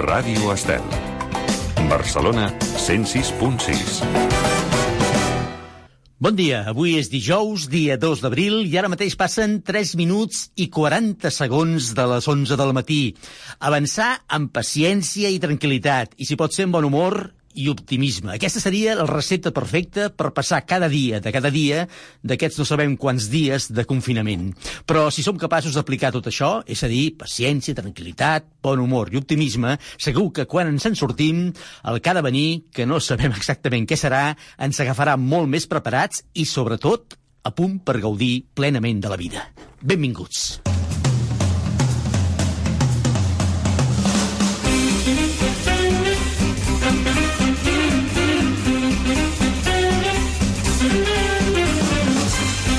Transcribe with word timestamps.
Ràdio 0.00 0.48
Estel. 0.54 0.84
Barcelona 1.90 2.46
106.6. 2.80 3.98
Bon 6.16 6.32
dia, 6.38 6.62
avui 6.70 6.94
és 6.96 7.10
dijous, 7.12 7.66
dia 7.68 7.98
2 8.00 8.22
d'abril, 8.24 8.62
i 8.64 8.78
ara 8.80 8.88
mateix 8.88 9.12
passen 9.20 9.58
3 9.60 9.92
minuts 10.00 10.46
i 10.56 10.70
40 10.72 11.28
segons 11.36 11.90
de 11.98 12.06
les 12.14 12.28
11 12.32 12.56
del 12.56 12.72
matí. 12.76 13.02
Avançar 13.60 14.22
amb 14.28 14.48
paciència 14.56 15.28
i 15.28 15.40
tranquil·litat, 15.42 16.16
i 16.16 16.24
si 16.24 16.38
pot 16.40 16.56
ser 16.56 16.64
amb 16.68 16.78
bon 16.78 16.88
humor, 16.88 17.20
i 17.54 17.68
optimisme. 17.70 18.34
Aquesta 18.36 18.62
seria 18.62 18.94
la 18.98 19.06
recepta 19.08 19.52
perfecta 19.54 20.08
per 20.14 20.30
passar 20.36 20.62
cada 20.68 20.88
dia 20.90 21.20
de 21.20 21.32
cada 21.34 21.50
dia 21.50 21.86
d'aquests 22.22 22.60
no 22.60 22.66
sabem 22.68 22.96
quants 23.00 23.28
dies 23.32 23.70
de 23.74 23.84
confinament. 23.88 24.50
Però 24.86 25.08
si 25.10 25.24
som 25.26 25.38
capaços 25.40 25.74
d'aplicar 25.74 26.12
tot 26.14 26.30
això, 26.30 26.52
és 26.66 26.82
a 26.84 26.90
dir, 26.90 27.16
paciència, 27.18 27.76
tranquil·litat, 27.78 28.46
bon 28.62 28.82
humor 28.82 29.10
i 29.12 29.20
optimisme, 29.20 29.76
segur 29.98 30.30
que 30.36 30.46
quan 30.50 30.70
ens 30.70 30.86
en 30.86 30.98
sortim, 30.98 31.48
el 31.84 32.00
que 32.00 32.10
ha 32.12 32.18
de 32.18 32.26
venir, 32.26 32.48
que 32.72 32.86
no 32.86 33.00
sabem 33.02 33.34
exactament 33.40 33.88
què 33.88 33.98
serà, 33.98 34.30
ens 34.58 34.82
agafarà 34.82 35.16
molt 35.20 35.50
més 35.50 35.66
preparats 35.70 36.24
i, 36.34 36.46
sobretot, 36.46 37.18
a 37.42 37.54
punt 37.56 37.80
per 37.84 38.00
gaudir 38.02 38.44
plenament 38.54 39.00
de 39.00 39.12
la 39.12 39.20
vida. 39.20 39.48
Benvinguts. 39.80 40.79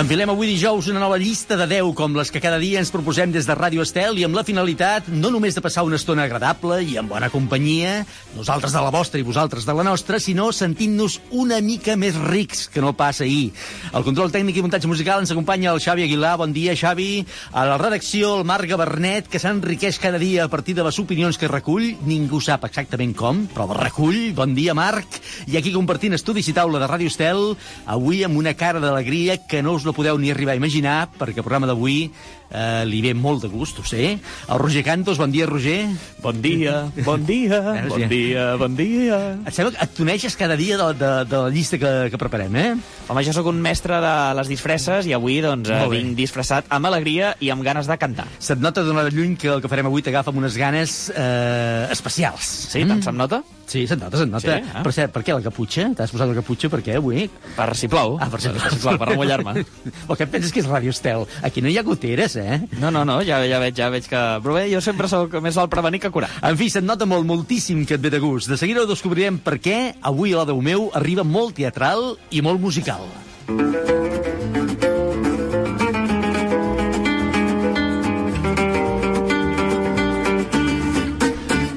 Enfilem 0.00 0.30
avui 0.32 0.48
dijous 0.48 0.86
una 0.88 1.00
nova 1.02 1.18
llista 1.20 1.58
de 1.60 1.66
10 1.68 1.90
com 1.92 2.14
les 2.16 2.30
que 2.32 2.40
cada 2.40 2.56
dia 2.56 2.78
ens 2.80 2.88
proposem 2.88 3.34
des 3.34 3.44
de 3.44 3.52
Ràdio 3.52 3.82
Estel 3.84 4.16
i 4.16 4.22
amb 4.24 4.38
la 4.38 4.46
finalitat 4.48 5.10
no 5.12 5.28
només 5.28 5.52
de 5.52 5.60
passar 5.60 5.82
una 5.84 5.98
estona 6.00 6.24
agradable 6.24 6.78
i 6.88 6.94
amb 6.96 7.12
bona 7.12 7.28
companyia, 7.28 8.06
nosaltres 8.32 8.72
de 8.72 8.80
la 8.80 8.92
vostra 8.94 9.20
i 9.20 9.26
vosaltres 9.26 9.66
de 9.68 9.74
la 9.76 9.84
nostra, 9.84 10.16
sinó 10.16 10.46
sentint-nos 10.56 11.18
una 11.36 11.58
mica 11.60 11.98
més 12.00 12.16
rics 12.16 12.70
que 12.72 12.80
no 12.80 12.94
pas 12.96 13.20
ahir. 13.20 13.50
El 13.92 14.06
control 14.06 14.32
tècnic 14.32 14.56
i 14.56 14.62
muntatge 14.64 14.88
musical 14.88 15.20
ens 15.20 15.34
acompanya 15.34 15.74
el 15.74 15.82
Xavi 15.84 16.06
Aguilar. 16.06 16.32
Bon 16.40 16.56
dia, 16.56 16.72
Xavi. 16.72 17.26
A 17.52 17.66
la 17.68 17.76
redacció, 17.76 18.38
el 18.38 18.48
Marc 18.48 18.72
Gabernet, 18.72 19.28
que 19.28 19.42
s'enriqueix 19.42 20.00
cada 20.00 20.16
dia 20.16 20.46
a 20.46 20.48
partir 20.48 20.78
de 20.80 20.86
les 20.88 21.02
opinions 21.02 21.36
que 21.36 21.52
recull. 21.52 21.90
Ningú 22.08 22.40
sap 22.40 22.64
exactament 22.70 23.12
com, 23.20 23.44
però 23.52 23.68
recull. 23.76 24.32
Bon 24.32 24.56
dia, 24.56 24.72
Marc. 24.72 25.20
I 25.44 25.60
aquí 25.60 25.76
compartint 25.76 26.16
estudis 26.16 26.48
i 26.48 26.56
taula 26.56 26.80
de 26.80 26.88
Ràdio 26.88 27.12
Estel, 27.12 27.52
avui 27.84 28.24
amb 28.24 28.40
una 28.40 28.56
cara 28.56 28.80
d'alegria 28.80 29.36
que 29.44 29.60
no 29.60 29.76
us 29.76 29.89
no 29.90 29.96
podeu 29.96 30.18
ni 30.22 30.30
arribar 30.30 30.54
a 30.54 30.60
imaginar, 30.60 31.10
perquè 31.18 31.42
el 31.42 31.46
programa 31.46 31.66
d'avui 31.66 32.04
eh, 32.50 32.84
li 32.86 33.00
ve 33.04 33.14
molt 33.14 33.44
de 33.44 33.50
gust, 33.52 33.78
ho 33.80 33.86
sé. 33.86 34.12
El 34.20 34.60
Roger 34.60 34.82
Cantos, 34.86 35.18
bon 35.18 35.32
dia, 35.32 35.46
Roger. 35.46 35.88
Bon 36.22 36.36
dia, 36.42 36.84
bon 37.06 37.24
dia, 37.26 37.60
bon 37.90 38.06
dia, 38.10 38.46
bon 38.60 38.76
dia. 38.78 39.20
Et 39.46 39.54
sembla 39.54 39.74
que 39.74 39.84
et 39.86 39.94
toneixes 39.96 40.36
cada 40.38 40.56
dia 40.60 40.78
de, 40.80 40.88
de, 40.98 41.12
de 41.30 41.42
la 41.46 41.52
llista 41.54 41.78
que, 41.80 41.92
que 42.12 42.20
preparem, 42.20 42.56
eh? 42.56 42.70
Home, 43.10 43.24
jo 43.26 43.34
sóc 43.34 43.48
un 43.50 43.60
mestre 43.62 44.00
de 44.02 44.14
les 44.38 44.50
disfresses 44.52 45.08
i 45.08 45.14
avui 45.16 45.40
doncs, 45.44 45.70
eh, 45.72 45.86
vinc 45.90 46.16
disfressat 46.18 46.68
amb 46.70 46.90
alegria 46.90 47.34
i 47.40 47.52
amb 47.54 47.64
ganes 47.66 47.88
de 47.90 47.98
cantar. 48.00 48.28
Se't 48.38 48.62
nota 48.62 48.84
d'una 48.86 49.06
de 49.06 49.14
lluny 49.14 49.36
que 49.40 49.50
el 49.54 49.64
que 49.64 49.70
farem 49.70 49.88
avui 49.90 50.04
t'agafa 50.06 50.32
amb 50.34 50.42
unes 50.42 50.58
ganes 50.60 50.98
eh, 51.14 51.88
especials. 51.90 52.50
Sí, 52.70 52.84
tant 52.86 53.02
se'm 53.04 53.18
nota? 53.18 53.42
Sí, 53.70 53.84
se't 53.86 54.00
nota, 54.02 54.18
se't 54.18 54.30
nota. 54.30 54.56
Sí, 54.58 54.66
eh? 54.66 54.82
Per 54.82 54.92
cert, 54.94 55.12
per 55.14 55.22
què 55.22 55.34
la 55.36 55.44
caputxa? 55.44 55.84
T'has 55.94 56.10
posat 56.10 56.30
la 56.32 56.34
caputxa 56.40 56.70
per 56.72 56.80
què 56.82 56.96
avui? 56.98 57.28
Per 57.54 57.68
si 57.78 57.86
plou. 57.90 58.16
Ah, 58.18 58.26
per 58.32 58.40
si 58.42 58.50
plou. 58.50 58.72
si 58.72 58.80
plou, 58.82 58.98
per 58.98 59.06
remullar-me. 59.12 59.62
O 60.10 60.16
què 60.18 60.26
penses 60.30 60.50
que 60.50 60.62
és 60.64 60.70
Ràdio 60.70 60.90
Estel? 60.90 61.22
Aquí 61.46 61.62
no 61.62 61.70
hi 61.70 61.78
ha 61.78 61.84
goteres, 61.86 62.34
eh? 62.39 62.39
No, 62.80 62.90
no, 62.90 63.04
no, 63.08 63.20
ja, 63.26 63.40
ja 63.46 63.60
veig, 63.62 63.76
ja 63.76 63.90
veig 63.92 64.08
que... 64.10 64.20
Però 64.44 64.56
bé, 64.56 64.66
jo 64.72 64.82
sempre 64.84 65.08
sóc 65.10 65.36
més 65.44 65.58
al 65.60 65.70
prevenir 65.72 66.02
que 66.02 66.12
curar. 66.14 66.30
En 66.46 66.58
fi, 66.60 66.70
se't 66.72 66.86
nota 66.86 67.08
molt, 67.08 67.26
moltíssim 67.28 67.84
que 67.86 67.98
et 67.98 68.04
ve 68.04 68.12
de 68.12 68.22
gust. 68.22 68.50
De 68.50 68.58
seguida 68.60 68.84
ho 68.84 68.90
descobrirem 68.90 69.40
per 69.42 69.58
què 69.62 69.80
avui 70.00 70.34
a 70.34 70.42
la 70.42 70.48
Déu 70.50 70.62
meu 70.64 70.90
arriba 70.98 71.26
molt 71.26 71.58
teatral 71.60 72.14
i 72.30 72.44
molt 72.44 72.62
musical. 72.62 73.08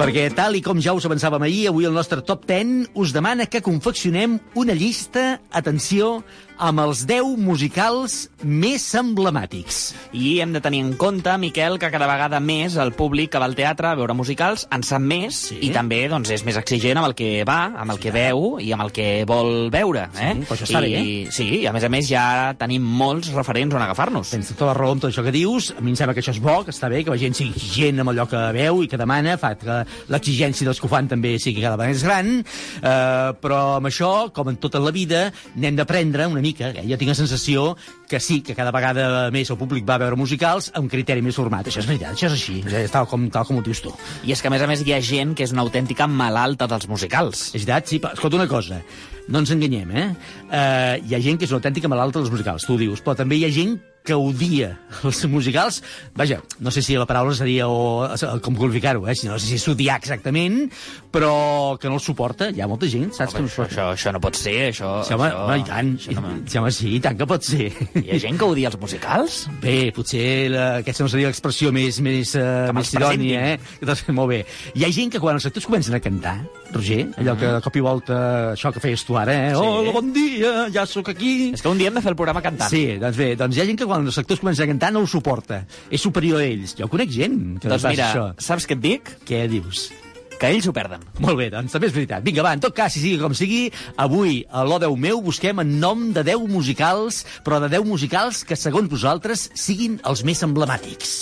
Perquè, 0.04 0.26
tal 0.36 0.58
i 0.58 0.60
com 0.60 0.82
ja 0.84 0.92
us 0.92 1.06
avançàvem 1.08 1.46
ahir, 1.46 1.62
avui 1.70 1.86
el 1.88 1.94
nostre 1.96 2.20
Top 2.28 2.42
10 2.50 2.90
us 3.00 3.14
demana 3.16 3.46
que 3.48 3.62
confeccionem 3.64 4.34
una 4.60 4.76
llista, 4.76 5.38
atenció, 5.48 6.26
amb 6.58 6.80
els 6.84 7.06
10 7.10 7.38
musicals 7.42 8.30
més 8.44 8.84
emblemàtics. 8.96 9.94
I 10.14 10.40
hem 10.44 10.54
de 10.54 10.62
tenir 10.62 10.82
en 10.84 10.94
compte, 11.00 11.32
Miquel, 11.42 11.78
que 11.82 11.90
cada 11.92 12.08
vegada 12.10 12.40
més 12.44 12.76
el 12.80 12.94
públic 12.96 13.32
que 13.34 13.42
va 13.42 13.48
al 13.50 13.56
teatre 13.58 13.90
a 13.90 13.96
veure 13.98 14.14
musicals 14.16 14.68
en 14.72 14.84
sap 14.86 15.02
més 15.02 15.40
Sí. 15.50 15.58
i 15.62 15.72
també 15.74 16.08
doncs, 16.10 16.30
és 16.30 16.44
més 16.46 16.58
exigent 16.58 16.98
amb 16.98 17.08
el 17.08 17.16
que 17.16 17.44
va, 17.48 17.74
amb 17.78 17.92
el 17.92 18.00
que 18.00 18.12
veu 18.12 18.60
i 18.62 18.72
amb 18.72 18.84
el 18.86 18.92
que 18.92 19.26
vol 19.28 19.70
veure. 19.74 20.08
Eh? 20.20 20.34
però 20.44 20.56
això 20.56 20.68
està 20.68 20.84
I, 20.86 20.92
bé. 20.94 21.32
Sí, 21.32 21.48
i 21.62 21.68
a 21.68 21.74
més 21.74 21.84
a 21.84 21.90
més 21.90 22.08
ja 22.08 22.54
tenim 22.60 22.84
molts 22.84 23.32
referents 23.34 23.74
on 23.76 23.82
agafar-nos. 23.82 24.30
Tens 24.36 24.54
tota 24.54 24.70
la 24.72 24.78
raó 24.78 24.92
amb 24.94 25.02
tot 25.02 25.12
això 25.12 25.24
que 25.24 25.32
dius. 25.34 25.74
A 25.78 25.82
mi 25.82 25.92
em 25.92 25.96
sembla 26.00 26.14
que 26.14 26.22
això 26.22 26.32
és 26.36 26.42
bo, 26.44 26.64
que 26.64 26.72
està 26.72 26.90
bé, 26.92 27.04
que 27.04 27.12
la 27.12 27.18
gent 27.18 27.34
sigui 27.34 27.52
exigent 27.56 28.00
amb 28.04 28.14
allò 28.14 28.28
que 28.30 28.44
veu 28.56 28.84
i 28.84 28.88
que 28.92 28.98
demana, 29.00 29.38
fa 29.42 29.56
que 29.56 29.82
l'exigència 30.14 30.66
dels 30.68 30.80
que 30.80 30.88
ho 30.88 30.92
fan 30.92 31.08
també 31.08 31.38
sigui 31.40 31.62
cada 31.62 31.76
vegada 31.78 31.94
més 31.94 32.04
gran, 32.06 32.30
eh, 32.40 33.30
però 33.42 33.60
amb 33.78 33.88
això, 33.90 34.32
com 34.34 34.50
en 34.52 34.58
tota 34.62 34.80
la 34.84 34.92
vida, 34.92 35.26
n'hem 35.56 35.76
d'aprendre 35.80 36.28
una 36.28 36.43
mica. 36.44 36.72
Eh? 36.74 36.86
Jo 36.90 37.00
tinc 37.00 37.14
la 37.14 37.18
sensació 37.18 37.66
que 38.10 38.20
sí, 38.24 38.42
que 38.46 38.56
cada 38.58 38.74
vegada 38.76 39.30
més 39.34 39.52
el 39.54 39.60
públic 39.60 39.88
va 39.88 39.98
a 39.98 40.04
veure 40.04 40.20
musicals 40.20 40.70
amb 40.78 40.92
criteri 40.92 41.24
més 41.26 41.40
format. 41.40 41.68
Això 41.70 41.82
és 41.84 41.90
veritat, 41.90 42.18
això 42.18 42.30
és 42.30 42.38
així, 42.38 42.60
és 42.84 42.94
tal 42.94 43.08
com, 43.10 43.30
tal 43.34 43.48
com 43.48 43.62
ho 43.62 43.66
dius 43.66 43.84
tu. 43.84 43.94
I 44.28 44.36
és 44.36 44.44
que, 44.44 44.52
a 44.52 44.54
més 44.54 44.64
a 44.64 44.70
més, 44.70 44.84
hi 44.86 44.96
ha 44.96 45.02
gent 45.04 45.34
que 45.38 45.48
és 45.48 45.56
una 45.56 45.64
autèntica 45.66 46.08
malalta 46.10 46.68
dels 46.70 46.90
musicals. 46.92 47.50
És 47.54 47.64
veritat, 47.64 47.90
sí, 47.90 48.02
però 48.04 48.18
escolta 48.18 48.40
una 48.42 48.50
cosa, 48.52 48.82
no 49.30 49.44
ens 49.44 49.56
enganyem, 49.56 49.96
eh? 49.96 50.10
eh 50.52 51.02
hi 51.04 51.16
ha 51.16 51.24
gent 51.24 51.40
que 51.40 51.48
és 51.48 51.56
una 51.56 51.62
autèntica 51.64 51.92
malalta 51.92 52.20
dels 52.20 52.34
musicals, 52.34 52.68
tu 52.68 52.78
dius, 52.80 53.02
però 53.04 53.16
també 53.18 53.40
hi 53.40 53.48
ha 53.48 53.54
gent 53.54 53.80
que 54.04 54.16
odia 54.20 54.74
els 55.08 55.24
musicals. 55.32 55.82
Vaja, 56.16 56.42
no 56.60 56.72
sé 56.72 56.84
si 56.84 56.98
la 57.00 57.08
paraula 57.10 57.34
seria 57.38 57.70
o, 57.72 58.08
com 58.44 58.58
qualificar-ho, 58.60 59.08
eh? 59.08 59.16
No 59.24 59.40
sé 59.40 59.48
si 59.48 59.58
és 59.58 59.68
odiar 59.72 59.98
exactament, 60.02 60.68
però 61.14 61.78
que 61.80 61.90
no 61.92 61.98
el 62.00 62.04
suporta. 62.04 62.50
Hi 62.52 62.64
ha 62.64 62.68
molta 62.70 62.90
gent, 62.92 63.14
saps? 63.16 63.34
que 63.34 63.44
no 63.46 63.52
suporta. 63.52 63.72
això, 63.72 63.88
això 63.96 64.14
no 64.16 64.22
pot 64.24 64.38
ser, 64.40 64.58
això... 64.74 64.92
Sí, 65.08 65.16
home, 65.16 65.30
això, 65.30 65.46
home, 65.46 65.58
i 65.62 65.68
tant, 65.70 65.94
això 65.98 66.24
no... 66.24 66.34
sí, 66.44 66.60
home, 66.60 66.74
sí, 66.76 66.90
i 66.98 67.02
tant 67.04 67.20
que 67.20 67.28
pot 67.30 67.48
ser. 67.48 67.70
Hi 68.04 68.10
ha 68.12 68.20
gent 68.26 68.40
que 68.42 68.50
odia 68.56 68.72
els 68.72 68.80
musicals? 68.82 69.40
Bé, 69.64 69.78
potser 69.96 70.26
la, 70.52 70.66
aquesta 70.84 71.08
no 71.08 71.14
seria 71.14 71.32
l'expressió 71.32 71.72
més, 71.76 72.02
més, 72.04 72.36
uh, 72.36 72.68
més 72.70 72.76
me'ls 72.82 72.94
presentin. 72.98 73.24
idònia, 73.30 73.46
eh? 73.54 73.80
Doncs, 73.88 74.04
molt 74.20 74.34
bé. 74.34 74.42
Hi 74.76 74.88
ha 74.88 74.92
gent 74.94 75.16
que 75.16 75.24
quan 75.24 75.40
els 75.40 75.48
actors 75.48 75.70
comencen 75.70 75.96
a 75.96 76.02
cantar, 76.04 76.36
Roger, 76.74 77.06
allò 77.22 77.38
que 77.40 77.52
de 77.56 77.62
cop 77.64 77.76
i 77.78 77.84
volta, 77.86 78.20
això 78.54 78.74
que 78.74 78.82
feies 78.84 79.04
tu 79.06 79.18
ara, 79.20 79.36
eh? 79.48 79.50
Sí. 79.54 79.64
Hola, 79.64 79.94
bon 79.96 80.12
dia, 80.16 80.54
ja 80.74 80.86
sóc 80.90 81.14
aquí. 81.14 81.54
És 81.54 81.62
que 81.62 81.70
un 81.72 81.80
dia 81.80 81.92
hem 81.92 82.00
de 82.00 82.04
fer 82.04 82.12
el 82.12 82.20
programa 82.20 82.42
cantant. 82.44 82.72
Sí, 82.74 82.98
doncs 83.02 83.20
bé, 83.20 83.34
doncs 83.40 83.58
hi 83.58 83.64
ha 83.64 83.68
gent 83.70 83.80
que 83.80 83.88
quan 83.94 84.10
els 84.10 84.18
actors 84.18 84.42
comencen 84.42 84.66
a 84.66 84.72
cantar 84.74 84.94
no 84.94 85.04
ho 85.04 85.10
suporta. 85.10 85.64
És 85.94 86.02
superior 86.02 86.42
a 86.42 86.48
ells. 86.48 86.74
Jo 86.80 86.90
conec 86.92 87.12
gent 87.14 87.60
que 87.62 87.70
Doncs 87.70 87.86
mira, 87.92 88.10
això. 88.10 88.26
saps 88.42 88.66
què 88.70 88.78
et 88.78 88.82
dic? 88.82 89.14
Què 89.28 89.46
dius? 89.52 89.92
Que 90.34 90.50
ells 90.50 90.66
ho 90.68 90.74
perden. 90.76 91.04
Molt 91.24 91.38
bé, 91.40 91.46
doncs 91.54 91.72
també 91.72 91.88
és 91.88 91.94
veritat. 91.96 92.24
Vinga, 92.26 92.44
va, 92.44 92.56
en 92.58 92.64
tot 92.64 92.74
cas, 92.76 92.92
si 92.92 93.04
sigui 93.04 93.20
com 93.22 93.36
sigui, 93.38 93.68
avui 94.02 94.42
a 94.50 94.66
l'O 94.68 94.80
10 94.82 94.98
meu 95.00 95.22
busquem 95.24 95.62
en 95.62 95.78
nom 95.80 96.10
de 96.16 96.24
10 96.26 96.50
musicals, 96.52 97.22
però 97.46 97.62
de 97.64 97.70
10 97.72 97.86
musicals 97.88 98.42
que, 98.44 98.58
segons 98.60 98.90
vosaltres, 98.92 99.52
siguin 99.54 100.00
els 100.10 100.26
més 100.28 100.42
emblemàtics. 100.44 101.14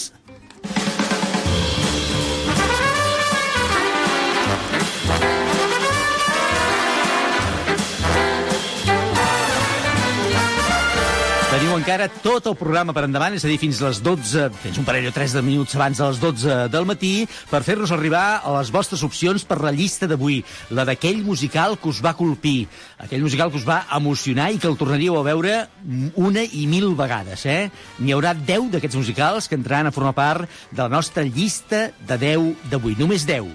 Teniu 11.71 11.85
encara 11.85 12.09
tot 12.19 12.49
el 12.49 12.55
programa 12.59 12.91
per 12.91 13.05
endavant, 13.07 13.31
és 13.31 13.45
a 13.45 13.47
dir, 13.47 13.55
fins 13.55 13.77
les 13.79 14.01
12, 14.03 14.49
fins 14.59 14.79
un 14.81 14.83
parell 14.83 15.05
o 15.07 15.13
tres 15.15 15.31
de 15.31 15.39
minuts 15.39 15.77
abans 15.77 16.01
de 16.01 16.09
les 16.09 16.19
12 16.19 16.57
del 16.67 16.87
matí, 16.89 17.11
per 17.47 17.61
fer-nos 17.63 17.93
arribar 17.95 18.41
a 18.43 18.57
les 18.57 18.73
vostres 18.75 19.05
opcions 19.07 19.45
per 19.47 19.61
la 19.63 19.71
llista 19.71 20.09
d'avui, 20.11 20.41
la 20.75 20.83
d'aquell 20.89 21.21
musical 21.23 21.77
que 21.79 21.87
us 21.87 22.01
va 22.03 22.11
colpir, 22.19 22.67
aquell 22.99 23.23
musical 23.23 23.53
que 23.53 23.61
us 23.61 23.69
va 23.69 23.85
emocionar 23.95 24.49
i 24.51 24.59
que 24.59 24.67
el 24.67 24.75
tornaríeu 24.75 25.15
a 25.15 25.23
veure 25.23 25.55
una 26.19 26.43
i 26.43 26.67
mil 26.67 26.91
vegades, 26.99 27.47
eh? 27.47 27.71
N'hi 28.03 28.17
haurà 28.17 28.35
10 28.35 28.67
d'aquests 28.75 28.99
musicals 28.99 29.47
que 29.47 29.55
entraran 29.55 29.87
a 29.87 29.95
formar 29.95 30.17
part 30.19 30.61
de 30.73 30.81
la 30.83 30.91
nostra 30.91 31.23
llista 31.23 31.93
de 32.03 32.19
10 32.19 32.67
d'avui, 32.67 32.99
només 32.99 33.23
10. 33.23 33.47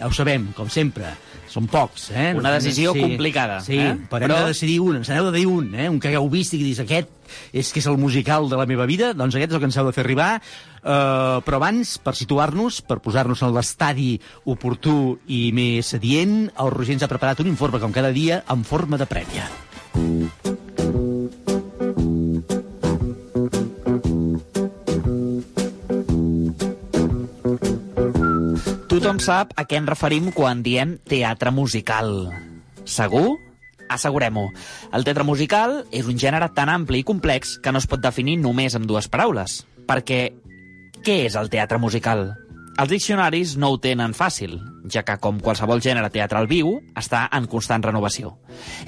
Ja 0.00 0.10
ho 0.10 0.16
sabem, 0.16 0.50
com 0.58 0.66
sempre, 0.66 1.14
són 1.50 1.66
pocs, 1.66 2.10
eh? 2.14 2.28
Una 2.38 2.52
decisió 2.54 2.92
complicada, 2.94 3.58
Sí, 3.64 3.74
eh? 3.76 3.96
però 4.08 4.22
hem 4.22 4.30
Però- 4.30 4.38
de 4.44 4.52
decidir 4.52 4.78
un, 4.84 5.00
ens 5.00 5.08
n'heu 5.10 5.26
de 5.26 5.32
dir 5.34 5.46
un, 5.50 5.74
eh? 5.74 5.88
un 5.90 5.98
que 5.98 6.08
hagueu 6.12 6.28
vist 6.30 6.54
i 6.54 6.60
que 6.60 6.68
dius 6.68 6.78
aquest 6.84 7.10
és 7.52 7.72
que 7.72 7.78
és 7.82 7.86
el 7.90 7.98
musical 7.98 8.48
de 8.50 8.56
la 8.58 8.66
meva 8.66 8.86
vida, 8.86 9.12
doncs 9.14 9.34
aquest 9.34 9.50
és 9.50 9.58
el 9.58 9.60
que 9.62 9.68
ens 9.70 9.76
heu 9.78 9.86
de 9.86 9.92
fer 9.94 10.04
arribar. 10.04 10.30
Uh, 10.80 11.42
però 11.44 11.58
abans, 11.60 11.98
per 11.98 12.14
situar-nos, 12.16 12.80
per 12.82 13.00
posar-nos 13.04 13.42
en 13.42 13.52
l'estadi 13.54 14.14
oportú 14.46 15.18
i 15.28 15.50
més 15.52 15.92
adient, 15.94 16.50
el 16.58 16.70
Roger 16.72 16.94
ens 16.96 17.02
ha 17.04 17.10
preparat 17.10 17.42
un 17.44 17.50
informe, 17.52 17.82
com 17.82 17.92
cada 17.92 18.10
dia, 18.14 18.42
en 18.48 18.64
forma 18.64 18.96
de 18.96 19.06
prèvia. 19.10 19.50
Tothom 28.90 29.20
sap 29.22 29.52
a 29.54 29.62
què 29.70 29.78
ens 29.78 29.86
referim 29.86 30.32
quan 30.34 30.64
diem 30.66 30.96
teatre 31.06 31.52
musical. 31.54 32.08
Segur? 32.82 33.36
Assegurem-ho. 33.86 34.48
El 34.90 35.06
teatre 35.06 35.22
musical 35.22 35.76
és 35.94 36.08
un 36.10 36.18
gènere 36.18 36.48
tan 36.56 36.72
ampli 36.72 37.04
i 37.04 37.06
complex 37.06 37.52
que 37.62 37.70
no 37.70 37.78
es 37.78 37.86
pot 37.86 38.02
definir 38.02 38.34
només 38.42 38.74
amb 38.74 38.90
dues 38.90 39.06
paraules. 39.06 39.60
Perquè 39.86 40.20
què 41.06 41.16
és 41.28 41.38
el 41.38 41.52
teatre 41.54 41.78
musical? 41.78 42.32
Els 42.82 42.90
diccionaris 42.90 43.54
no 43.62 43.70
ho 43.70 43.78
tenen 43.78 44.10
fàcil, 44.10 44.58
ja 44.90 45.06
que, 45.06 45.20
com 45.22 45.38
qualsevol 45.38 45.78
gènere 45.86 46.10
teatral 46.10 46.50
viu, 46.50 46.80
està 46.98 47.28
en 47.30 47.46
constant 47.46 47.86
renovació. 47.86 48.40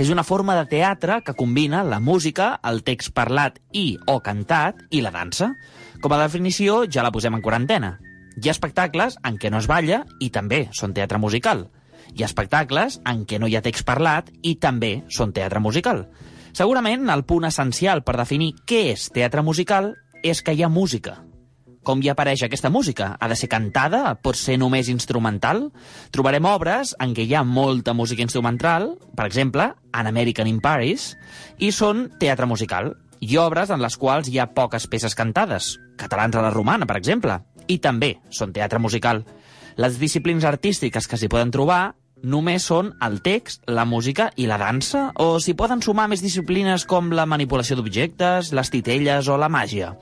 És 0.02 0.10
una 0.10 0.26
forma 0.26 0.58
de 0.58 0.66
teatre 0.66 1.22
que 1.22 1.38
combina 1.38 1.86
la 1.86 2.02
música, 2.02 2.56
el 2.66 2.82
text 2.82 3.14
parlat 3.14 3.62
i 3.70 4.00
o 4.10 4.18
cantat 4.18 4.82
i 4.90 5.06
la 5.06 5.14
dansa. 5.14 5.52
Com 6.02 6.10
a 6.10 6.24
definició, 6.26 6.88
ja 6.90 7.06
la 7.06 7.14
posem 7.14 7.38
en 7.38 7.44
quarantena. 7.44 8.00
Hi 8.36 8.48
ha 8.48 8.54
espectacles 8.54 9.18
en 9.28 9.36
què 9.36 9.50
no 9.52 9.60
es 9.60 9.68
balla 9.68 10.02
i 10.20 10.30
també 10.32 10.64
són 10.72 10.94
teatre 10.96 11.20
musical. 11.20 11.66
Hi 12.12 12.22
ha 12.22 12.28
espectacles 12.28 13.00
en 13.08 13.26
què 13.28 13.40
no 13.40 13.48
hi 13.48 13.56
ha 13.56 13.64
text 13.64 13.84
parlat 13.88 14.30
i 14.42 14.54
també 14.60 15.02
són 15.12 15.34
teatre 15.36 15.60
musical. 15.60 16.06
Segurament 16.52 17.08
el 17.12 17.24
punt 17.28 17.48
essencial 17.48 18.02
per 18.04 18.16
definir 18.20 18.54
què 18.68 18.86
és 18.92 19.10
teatre 19.12 19.44
musical 19.44 19.92
és 20.22 20.40
que 20.42 20.56
hi 20.56 20.64
ha 20.64 20.72
música. 20.72 21.18
Com 21.82 21.98
hi 21.98 22.12
apareix 22.12 22.44
aquesta 22.46 22.70
música? 22.70 23.16
Ha 23.18 23.28
de 23.28 23.36
ser 23.36 23.48
cantada? 23.50 24.14
Pot 24.22 24.38
ser 24.38 24.54
només 24.60 24.88
instrumental? 24.88 25.64
Trobarem 26.14 26.46
obres 26.46 26.92
en 27.02 27.12
què 27.16 27.26
hi 27.26 27.34
ha 27.34 27.42
molta 27.42 27.92
música 27.92 28.22
instrumental, 28.22 28.92
per 29.18 29.26
exemple, 29.26 29.72
An 29.92 30.06
American 30.06 30.46
in 30.46 30.60
Paris, 30.62 31.16
i 31.58 31.72
són 31.74 32.06
teatre 32.22 32.46
musical, 32.46 32.94
i 33.18 33.36
obres 33.38 33.70
en 33.70 33.82
les 33.82 33.96
quals 33.98 34.30
hi 34.30 34.38
ha 34.38 34.52
poques 34.54 34.86
peces 34.90 35.14
cantades, 35.18 35.76
catalans 35.98 36.38
a 36.38 36.42
la 36.42 36.54
romana, 36.54 36.86
per 36.86 36.96
exemple, 36.98 37.40
i 37.68 37.78
també 37.78 38.16
són 38.30 38.52
teatre 38.52 38.80
musical. 38.82 39.24
Les 39.76 39.98
disciplines 40.00 40.44
artístiques 40.44 41.08
que 41.08 41.18
s'hi 41.18 41.30
poden 41.32 41.52
trobar 41.54 41.94
només 42.22 42.64
són 42.68 42.92
el 43.02 43.20
text, 43.22 43.64
la 43.66 43.84
música 43.84 44.30
i 44.36 44.46
la 44.46 44.58
dansa, 44.60 45.10
o 45.18 45.40
s'hi 45.42 45.56
poden 45.58 45.82
sumar 45.82 46.06
més 46.08 46.22
disciplines 46.22 46.86
com 46.86 47.10
la 47.10 47.26
manipulació 47.26 47.76
d'objectes, 47.76 48.52
les 48.54 48.70
titelles 48.70 49.28
o 49.28 49.38
la 49.40 49.50
màgia. 49.50 49.96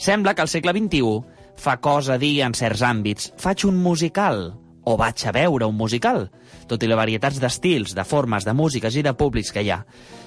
Sembla 0.00 0.34
que 0.34 0.42
al 0.42 0.50
segle 0.50 0.72
XXI 0.72 1.42
fa 1.60 1.76
cosa 1.84 2.16
dir 2.18 2.40
en 2.42 2.56
certs 2.56 2.82
àmbits 2.82 3.32
faig 3.38 3.66
un 3.68 3.76
musical 3.78 4.54
o 4.84 4.96
vaig 4.98 5.26
a 5.28 5.32
veure 5.32 5.68
un 5.68 5.76
musical, 5.78 6.24
tot 6.66 6.82
i 6.82 6.88
les 6.90 6.98
varietats 6.98 7.38
d'estils, 7.38 7.94
de 7.94 8.04
formes, 8.04 8.42
de 8.42 8.54
músiques 8.56 8.96
i 8.98 9.04
de 9.06 9.14
públics 9.14 9.52
que 9.54 9.62
hi 9.62 9.70
ha. 9.70 9.84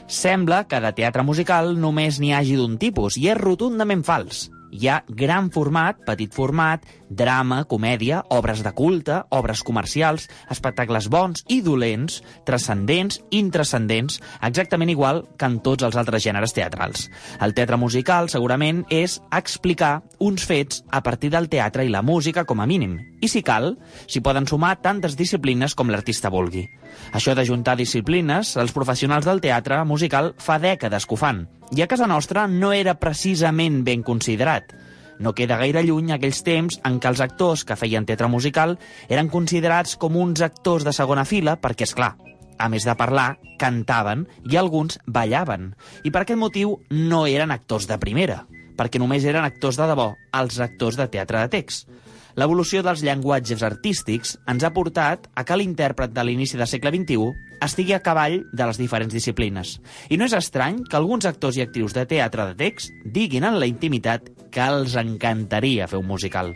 Sembla 0.07 0.63
que 0.69 0.79
de 0.79 0.93
teatre 0.95 1.25
musical 1.27 1.73
només 1.79 2.21
n'hi 2.21 2.31
hagi 2.33 2.55
d'un 2.55 2.77
tipus, 2.79 3.17
i 3.19 3.27
és 3.33 3.41
rotundament 3.41 4.05
fals. 4.07 4.45
Hi 4.75 4.89
ha 4.91 4.95
gran 5.07 5.45
format, 5.55 6.01
petit 6.03 6.33
format, 6.35 6.83
drama, 7.09 7.63
comèdia, 7.65 8.23
obres 8.29 8.63
de 8.63 8.71
culte, 8.73 9.21
obres 9.29 9.63
comercials, 9.63 10.27
espectacles 10.51 11.09
bons 11.09 11.43
i 11.47 11.61
dolents, 11.65 12.21
transcendents, 12.45 13.21
intrascendents, 13.31 14.21
exactament 14.41 14.91
igual 14.93 15.23
que 15.37 15.49
en 15.49 15.59
tots 15.65 15.85
els 15.85 15.97
altres 15.99 16.23
gèneres 16.25 16.55
teatrals. 16.55 17.09
El 17.41 17.55
teatre 17.57 17.77
musical, 17.77 18.29
segurament, 18.29 18.83
és 18.89 19.19
explicar 19.31 20.01
uns 20.19 20.45
fets 20.45 20.83
a 20.91 21.01
partir 21.03 21.31
del 21.33 21.49
teatre 21.49 21.85
i 21.85 21.91
la 21.93 22.03
música 22.05 22.45
com 22.45 22.61
a 22.61 22.69
mínim. 22.69 22.97
I 23.21 23.29
si 23.31 23.41
cal, 23.45 23.75
s'hi 24.07 24.21
poden 24.21 24.47
sumar 24.47 24.75
tantes 24.81 25.17
disciplines 25.17 25.75
com 25.75 25.89
l'artista 25.89 26.29
vulgui. 26.33 26.65
Això 27.13 27.35
de 27.35 27.45
juntar 27.45 27.75
disciplines, 27.79 28.55
els 28.57 28.73
professionals 28.75 29.25
del 29.25 29.41
teatre 29.41 29.83
musical 29.85 30.33
fa 30.37 30.59
dècades 30.61 31.05
que 31.05 31.15
ho 31.15 31.19
fan, 31.19 31.45
i 31.75 31.81
a 31.81 31.87
casa 31.89 32.07
nostra 32.07 32.47
no 32.47 32.71
era 32.73 32.99
precisament 33.01 33.83
ben 33.83 34.03
considerat. 34.05 34.75
No 35.19 35.33
queda 35.33 35.57
gaire 35.61 35.83
lluny 35.85 36.11
aquells 36.11 36.41
temps 36.43 36.79
en 36.83 36.99
què 36.99 37.11
els 37.11 37.21
actors 37.23 37.63
que 37.67 37.77
feien 37.79 38.05
teatre 38.05 38.27
musical 38.31 38.75
eren 39.07 39.31
considerats 39.31 39.95
com 39.99 40.17
uns 40.19 40.43
actors 40.43 40.83
de 40.83 40.93
segona 40.95 41.25
fila 41.25 41.55
perquè, 41.61 41.87
és 41.87 41.95
clar, 41.95 42.15
a 42.57 42.69
més 42.69 42.85
de 42.87 42.95
parlar, 42.99 43.35
cantaven 43.59 44.25
i 44.51 44.57
alguns 44.59 44.99
ballaven. 45.07 45.73
I 46.03 46.11
per 46.11 46.23
aquest 46.23 46.39
motiu 46.39 46.79
no 46.91 47.25
eren 47.27 47.51
actors 47.55 47.87
de 47.87 47.99
primera, 48.01 48.43
perquè 48.75 48.99
només 48.99 49.25
eren 49.27 49.47
actors 49.47 49.79
de 49.79 49.87
debò, 49.87 50.11
els 50.35 50.59
actors 50.59 50.99
de 50.99 51.07
teatre 51.11 51.45
de 51.45 51.53
text. 51.59 51.87
L'evolució 52.35 52.81
dels 52.83 52.99
llenguatges 52.99 53.61
artístics 53.63 54.33
ens 54.51 54.63
ha 54.67 54.73
portat 54.75 55.29
a 55.39 55.45
que 55.47 55.55
l'intèrpret 55.55 56.11
de 56.11 56.23
l'inici 56.27 56.59
del 56.59 56.67
segle 56.67 56.91
XXI 56.91 57.29
estigui 57.63 57.95
a 57.95 58.01
cavall 58.03 58.41
de 58.51 58.67
les 58.67 58.79
diferents 58.81 59.15
disciplines. 59.15 59.77
I 60.11 60.19
no 60.19 60.27
és 60.27 60.35
estrany 60.35 60.81
que 60.83 60.99
alguns 60.99 61.27
actors 61.29 61.55
i 61.55 61.63
actrius 61.63 61.95
de 61.95 62.03
teatre 62.09 62.49
de 62.49 62.57
text 62.59 62.91
diguin 63.05 63.47
en 63.47 63.55
la 63.61 63.69
intimitat 63.71 64.27
que 64.55 64.63
els 64.63 64.95
encantaria 64.95 65.89
fer 65.91 65.99
un 65.99 66.07
musical. 66.07 66.53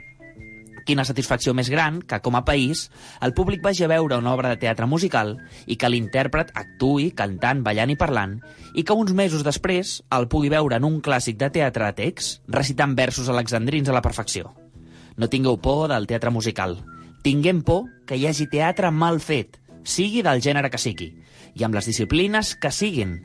Quina 0.88 1.04
satisfacció 1.06 1.52
més 1.54 1.68
gran 1.70 2.00
que, 2.02 2.18
com 2.24 2.38
a 2.40 2.46
país, 2.48 2.86
el 3.22 3.34
públic 3.38 3.62
vagi 3.62 3.84
a 3.86 3.90
veure 3.92 4.18
una 4.18 4.32
obra 4.34 4.54
de 4.54 4.58
teatre 4.62 4.88
musical 4.90 5.36
i 5.68 5.76
que 5.78 5.90
l'intèrpret 5.92 6.54
actui 6.58 7.12
cantant, 7.12 7.60
ballant 7.66 7.92
i 7.94 7.98
parlant 8.00 8.38
i 8.74 8.86
que 8.88 8.96
uns 8.96 9.12
mesos 9.14 9.44
després 9.46 10.00
el 10.16 10.30
pugui 10.32 10.50
veure 10.50 10.80
en 10.80 10.88
un 10.88 10.96
clàssic 11.06 11.38
de 11.38 11.52
teatre 11.60 11.92
de 11.92 11.98
text 12.00 12.40
recitant 12.56 12.96
versos 12.98 13.30
alexandrins 13.30 13.92
a 13.92 13.98
la 13.98 14.02
perfecció. 14.06 14.56
No 15.20 15.28
tingueu 15.28 15.60
por 15.60 15.90
del 15.92 16.08
teatre 16.08 16.32
musical. 16.32 16.80
Tinguem 17.22 17.62
por 17.68 17.84
que 18.08 18.16
hi 18.16 18.26
hagi 18.30 18.48
teatre 18.48 18.90
mal 18.96 19.20
fet, 19.20 19.60
sigui 19.84 20.24
del 20.24 20.42
gènere 20.42 20.72
que 20.72 20.80
sigui, 20.80 21.12
i 21.54 21.68
amb 21.68 21.76
les 21.76 21.92
disciplines 21.92 22.56
que 22.56 22.72
siguin. 22.72 23.20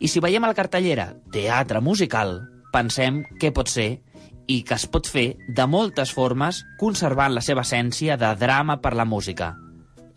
I 0.00 0.08
si 0.08 0.24
veiem 0.24 0.42
a 0.42 0.50
la 0.50 0.58
cartellera 0.58 1.12
teatre 1.30 1.84
musical, 1.84 2.40
pensem 2.74 3.22
què 3.38 3.52
pot 3.54 3.70
ser 3.70 4.00
i 4.46 4.62
que 4.62 4.76
es 4.76 4.86
pot 4.90 5.08
fer 5.08 5.36
de 5.48 5.66
moltes 5.66 6.12
formes 6.12 6.62
conservant 6.80 7.34
la 7.34 7.42
seva 7.44 7.64
essència 7.64 8.16
de 8.20 8.30
drama 8.40 8.80
per 8.82 8.94
la 8.94 9.06
música, 9.08 9.54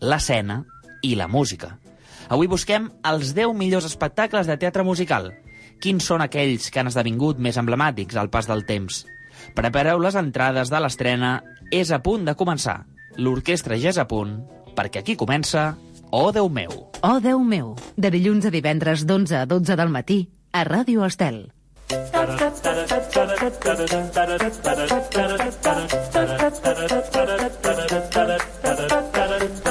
l'escena 0.00 0.62
i 1.02 1.14
la 1.16 1.28
música. 1.28 1.76
Avui 2.28 2.48
busquem 2.50 2.90
els 3.08 3.32
10 3.34 3.54
millors 3.56 3.86
espectacles 3.88 4.46
de 4.46 4.58
teatre 4.60 4.84
musical. 4.84 5.30
Quins 5.80 6.04
són 6.04 6.20
aquells 6.20 6.68
que 6.70 6.82
han 6.82 6.90
esdevingut 6.90 7.38
més 7.38 7.56
emblemàtics 7.56 8.18
al 8.20 8.28
pas 8.28 8.48
del 8.50 8.66
temps? 8.68 9.04
Prepareu 9.56 10.00
les 10.02 10.18
entrades 10.18 10.68
de 10.68 10.80
l'estrena, 10.82 11.38
és 11.72 11.92
a 11.92 12.02
punt 12.04 12.26
de 12.26 12.34
començar. 12.36 12.82
L'orquestra 13.16 13.78
ja 13.80 13.92
és 13.94 13.98
a 13.98 14.06
punt, 14.10 14.40
perquè 14.76 15.00
aquí 15.00 15.16
comença 15.16 15.76
Oh, 16.10 16.32
Déu 16.32 16.48
meu! 16.48 16.70
Oh, 17.04 17.18
Déu 17.20 17.42
meu, 17.44 17.74
de 17.96 18.10
dilluns 18.10 18.46
a 18.48 18.52
divendres 18.52 19.04
d'11 19.04 19.42
a 19.42 19.46
12 19.46 19.76
del 19.76 19.92
matí, 19.92 20.22
a 20.52 20.64
Ràdio 20.64 21.04
Estel. 21.04 21.50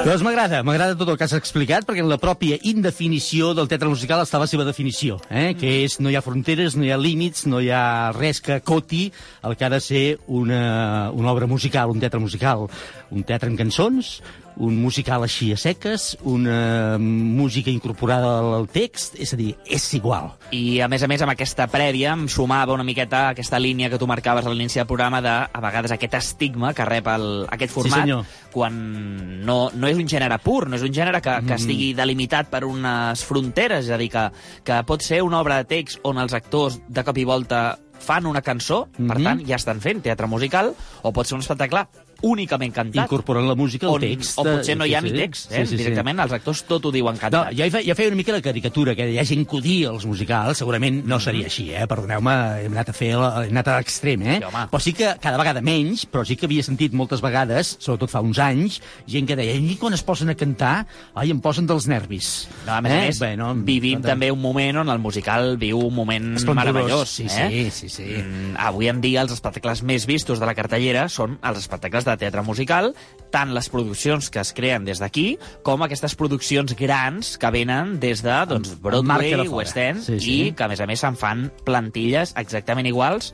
Doncs 0.07 0.23
m'agrada, 0.23 0.63
m'agrada 0.65 0.95
tot 0.97 1.11
el 1.11 1.17
que 1.19 1.25
has 1.27 1.35
explicat, 1.37 1.85
perquè 1.85 2.01
en 2.01 2.09
la 2.09 2.17
pròpia 2.17 2.57
indefinició 2.71 3.51
del 3.53 3.69
teatre 3.69 3.91
musical 3.91 4.23
està 4.23 4.41
la 4.41 4.47
seva 4.49 4.65
definició, 4.65 5.19
eh? 5.29 5.51
que 5.59 5.83
és 5.83 5.99
no 6.01 6.09
hi 6.09 6.17
ha 6.17 6.23
fronteres, 6.25 6.77
no 6.79 6.87
hi 6.87 6.91
ha 6.95 6.97
límits, 6.97 7.45
no 7.45 7.61
hi 7.61 7.69
ha 7.69 8.09
res 8.17 8.41
que 8.41 8.61
coti 8.65 9.11
el 9.45 9.53
que 9.59 9.67
ha 9.67 9.71
de 9.75 9.81
ser 9.83 10.05
una, 10.25 11.11
una 11.13 11.29
obra 11.35 11.45
musical, 11.45 11.93
un 11.93 12.01
teatre 12.01 12.23
musical. 12.23 12.65
Un 13.13 13.27
teatre 13.27 13.51
amb 13.51 13.61
cançons, 13.61 14.17
un 14.59 14.81
musical 14.81 15.21
així 15.23 15.51
a 15.53 15.57
seques, 15.57 16.17
una 16.25 16.97
música 16.99 17.69
incorporada 17.69 18.39
al 18.57 18.67
text, 18.67 19.15
és 19.21 19.33
a 19.33 19.37
dir, 19.37 19.51
és 19.69 19.85
igual. 19.93 20.31
I, 20.51 20.79
a 20.81 20.87
més 20.89 21.03
a 21.03 21.07
més, 21.07 21.21
amb 21.21 21.31
aquesta 21.33 21.67
prèvia 21.69 22.13
em 22.15 22.27
sumava 22.27 22.73
una 22.73 22.83
miqueta 22.87 23.27
aquesta 23.29 23.59
línia 23.59 23.89
que 23.89 23.99
tu 24.01 24.07
marcaves 24.09 24.45
a 24.45 24.49
l'inici 24.49 24.79
del 24.79 24.87
programa 24.89 25.21
de, 25.21 25.29
a 25.29 25.61
vegades, 25.61 25.91
aquest 25.93 26.13
estigma 26.17 26.73
que 26.73 26.85
rep 26.85 27.07
el, 27.13 27.45
aquest 27.53 27.73
format 27.73 28.01
senyor. 28.01 28.25
quan 28.51 29.45
no, 29.45 29.69
no 29.73 29.87
és 29.87 29.97
un 29.97 30.07
gènere 30.09 30.39
pur, 30.43 30.67
no 30.67 30.75
és 30.75 30.83
un 30.85 30.93
gènere 30.93 31.21
que, 31.21 31.35
que 31.45 31.53
Mm. 31.53 31.59
estigui 31.61 31.93
delimitat 31.93 32.49
per 32.49 32.63
unes 32.65 33.23
fronteres, 33.23 33.85
és 33.85 33.91
a 33.91 33.97
dir, 33.97 34.09
que, 34.09 34.29
que 34.63 34.81
pot 34.85 35.01
ser 35.01 35.21
una 35.21 35.39
obra 35.39 35.57
de 35.61 35.65
text 35.69 35.99
on 36.03 36.17
els 36.17 36.33
actors 36.33 36.79
de 36.87 37.03
cop 37.03 37.17
i 37.17 37.23
volta 37.25 37.77
fan 37.99 38.25
una 38.29 38.41
cançó, 38.41 38.87
per 38.95 39.17
Mhm. 39.17 39.23
tant, 39.23 39.45
ja 39.47 39.55
estan 39.55 39.81
fent 39.81 40.01
teatre 40.03 40.27
musical, 40.27 40.73
o 41.01 41.11
pot 41.13 41.25
ser 41.25 41.35
un 41.35 41.41
espectacle 41.41 41.87
únicament 42.21 42.73
cantat. 42.73 43.03
Incorporen 43.05 43.47
la 43.47 43.55
música 43.55 43.87
al 43.87 43.99
text. 43.99 44.37
O 44.39 44.43
potser 44.43 44.75
no 44.77 44.85
hi 44.85 44.93
ha 44.95 45.01
Sí, 45.01 45.05
ni 45.07 45.11
sí. 45.11 45.17
text, 45.17 45.51
eh? 45.51 45.55
Sí, 45.65 45.65
sí, 45.65 45.77
sí. 45.77 45.83
Directament 45.83 46.19
els 46.19 46.31
actors 46.33 46.63
tot 46.67 46.85
ho 46.85 46.91
diuen 46.91 47.15
No, 47.15 47.19
cantat. 47.21 47.51
ja, 47.55 47.65
hi 47.65 47.71
fe, 47.71 47.83
ja 47.85 47.95
feia 47.95 48.07
una 48.09 48.17
mica 48.17 48.31
la 48.33 48.41
caricatura, 48.41 48.95
que 48.95 49.09
hi 49.11 49.17
ha 49.19 49.25
gent 49.25 49.45
que 49.47 49.57
odia 49.57 49.89
els 49.89 50.05
musicals, 50.05 50.57
segurament 50.57 51.03
no 51.05 51.19
seria 51.19 51.45
així, 51.45 51.71
eh? 51.73 51.85
Perdoneu-me, 51.87 52.35
hem 52.65 52.71
anat 52.73 52.89
a 52.89 52.93
fer, 52.93 53.15
la- 53.15 53.43
hem 53.45 53.51
anat 53.51 53.67
a 53.67 53.77
l'extrem, 53.77 54.21
eh? 54.23 54.37
Sí, 54.39 54.43
home. 54.43 54.65
però 54.71 54.79
sí 54.81 54.93
que 54.93 55.15
cada 55.21 55.37
vegada 55.37 55.61
menys, 55.61 56.05
però 56.09 56.25
sí 56.25 56.35
que 56.35 56.45
havia 56.47 56.63
sentit 56.63 56.93
moltes 56.93 57.21
vegades, 57.21 57.75
sobretot 57.79 58.09
fa 58.09 58.21
uns 58.21 58.39
anys, 58.39 58.81
gent 59.07 59.27
que 59.27 59.35
deia, 59.35 59.53
i 59.55 59.75
quan 59.77 59.93
es 59.93 60.03
posen 60.03 60.29
a 60.29 60.35
cantar, 60.35 60.87
ai, 61.15 61.31
em 61.31 61.39
posen 61.39 61.67
dels 61.67 61.87
nervis. 61.87 62.47
No, 62.65 62.73
a 62.73 62.81
més 62.81 62.91
a 62.91 62.95
més, 63.05 63.19
Bé, 63.19 63.35
no, 63.37 63.53
vivim 63.55 63.97
escolta, 63.99 64.09
també 64.09 64.31
un 64.31 64.41
moment 64.41 64.77
on 64.77 64.89
el 64.89 64.99
musical 64.99 65.57
viu 65.57 65.79
un 65.79 65.93
moment 65.93 66.37
meravellós. 66.55 67.09
Sí, 67.09 67.25
eh? 67.29 67.69
sí, 67.71 67.71
sí, 67.71 67.89
sí. 67.89 68.03
Mm, 68.23 68.55
avui 68.57 68.87
en 68.89 69.01
dia 69.01 69.21
els 69.21 69.31
espectacles 69.31 69.83
més 69.83 70.05
vistos 70.05 70.39
de 70.39 70.45
la 70.45 70.55
cartellera 70.55 71.07
són 71.09 71.37
els 71.43 71.57
espectacles 71.59 72.06
de 72.09 72.17
teatre 72.23 72.43
musical, 72.45 72.93
tant 73.33 73.51
les 73.55 73.67
produccions 73.69 74.29
que 74.31 74.39
es 74.39 74.53
creen 74.55 74.85
des 74.87 75.01
d'aquí, 75.03 75.27
com 75.63 75.83
aquestes 75.83 76.15
produccions 76.15 76.75
grans 76.79 77.35
que 77.37 77.51
venen 77.51 77.97
des 77.99 78.23
de 78.23 78.37
doncs, 78.49 78.77
Broadway, 78.81 79.35
de. 79.35 79.49
West 79.49 79.77
End, 79.77 80.01
Sí, 80.03 80.19
sí. 80.19 80.39
i 80.47 80.51
que, 80.53 80.63
a 80.63 80.71
més 80.71 80.81
a 80.81 80.87
més, 80.87 81.03
se'n 81.03 81.19
fan 81.19 81.47
plantilles 81.67 82.33
exactament 82.39 82.87
iguals 82.87 83.33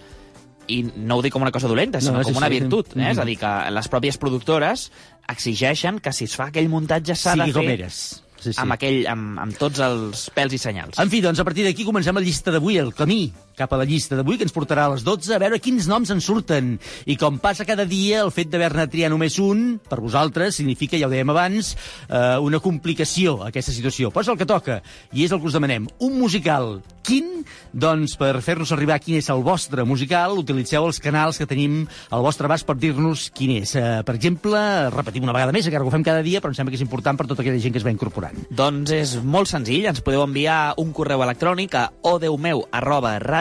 i 0.71 0.81
no 0.95 1.17
ho 1.17 1.23
dic 1.23 1.33
com 1.33 1.43
una 1.43 1.51
cosa 1.51 1.67
dolenta, 1.67 1.99
sinó 2.01 2.17
No, 2.17 2.21
és 2.23 2.29
com 2.31 2.39
una 2.39 2.49
virtut. 2.51 2.93
Eh? 2.95 3.01
Mm. 3.01 3.11
És 3.11 3.19
a 3.19 3.25
dir, 3.27 3.37
que 3.41 3.53
les 3.75 3.89
pròpies 3.91 4.17
productores 4.17 4.89
exigeixen 5.29 5.99
que 6.03 6.13
si 6.15 6.27
es 6.29 6.35
fa 6.39 6.49
aquell 6.51 6.69
muntatge 6.71 7.15
s'ha 7.19 7.35
de 7.39 7.51
com 7.51 7.67
fer 7.67 7.79
eres. 7.79 8.03
Sí, 8.43 8.51
sí. 8.51 8.59
amb, 8.59 8.73
aquell, 8.75 9.05
amb, 9.07 9.37
amb 9.39 9.55
tots 9.55 9.79
els 9.79 10.25
pèls 10.35 10.51
i 10.51 10.59
senyals. 10.59 10.97
En 10.99 11.11
fi, 11.11 11.21
doncs, 11.23 11.39
a 11.39 11.45
partir 11.47 11.63
d'aquí 11.63 11.85
comencem 11.87 12.17
la 12.17 12.23
llista 12.25 12.51
d'avui, 12.51 12.75
el 12.81 12.91
camí 12.95 13.21
cap 13.57 13.73
a 13.73 13.79
la 13.79 13.87
llista 13.87 14.17
d'avui, 14.17 14.37
que 14.39 14.47
ens 14.47 14.55
portarà 14.55 14.87
a 14.87 14.93
les 14.93 15.03
12, 15.05 15.33
a 15.35 15.41
veure 15.41 15.61
quins 15.63 15.87
noms 15.89 16.11
en 16.13 16.21
surten. 16.23 16.77
I 17.05 17.17
com 17.19 17.39
passa 17.41 17.67
cada 17.67 17.85
dia, 17.89 18.23
el 18.23 18.33
fet 18.33 18.51
d'haver-ne 18.51 18.87
triat 18.91 19.13
només 19.13 19.37
un, 19.41 19.77
per 19.89 20.01
vosaltres, 20.01 20.57
significa, 20.59 20.97
ja 20.99 21.09
ho 21.09 21.13
dèiem 21.13 21.33
abans, 21.33 21.73
eh, 22.07 22.37
una 22.41 22.61
complicació, 22.63 23.39
aquesta 23.47 23.75
situació. 23.75 24.11
Però 24.13 24.25
és 24.25 24.33
el 24.33 24.39
que 24.39 24.49
toca, 24.49 24.81
i 25.13 25.25
és 25.25 25.31
el 25.31 25.41
que 25.41 25.49
us 25.51 25.57
demanem. 25.57 25.87
Un 25.99 26.19
musical. 26.19 26.81
Quin? 27.03 27.43
Doncs, 27.73 28.15
per 28.15 28.37
fer-nos 28.45 28.71
arribar 28.71 28.99
quin 29.03 29.17
és 29.19 29.27
el 29.33 29.41
vostre 29.43 29.83
musical, 29.83 30.37
utilitzeu 30.39 30.85
els 30.87 31.01
canals 31.03 31.39
que 31.41 31.47
tenim 31.49 31.81
al 32.13 32.23
vostre 32.23 32.47
abast 32.47 32.67
per 32.67 32.77
dir-nos 32.79 33.27
quin 33.35 33.57
és. 33.57 33.75
Eh, 33.75 34.01
per 34.07 34.15
exemple, 34.15 34.59
repetim 34.93 35.25
una 35.27 35.35
vegada 35.35 35.51
més, 35.55 35.67
encara 35.67 35.83
que 35.83 35.91
ho 35.91 35.93
fem 35.93 36.05
cada 36.05 36.23
dia, 36.23 36.39
però 36.39 36.53
em 36.53 36.57
sembla 36.57 36.71
que 36.71 36.79
és 36.79 36.85
important 36.85 37.19
per 37.19 37.27
tota 37.27 37.43
aquella 37.43 37.59
gent 37.59 37.75
que 37.75 37.81
es 37.81 37.85
va 37.85 37.93
incorporant. 37.93 38.39
Doncs 38.49 38.93
és 38.95 39.15
molt 39.23 39.51
senzill, 39.51 39.89
ens 39.89 40.03
podeu 40.05 40.23
enviar 40.23 40.75
un 40.81 40.93
correu 40.95 41.25
electrònic 41.25 41.75
a 41.75 41.87
odeumeu 42.13 42.63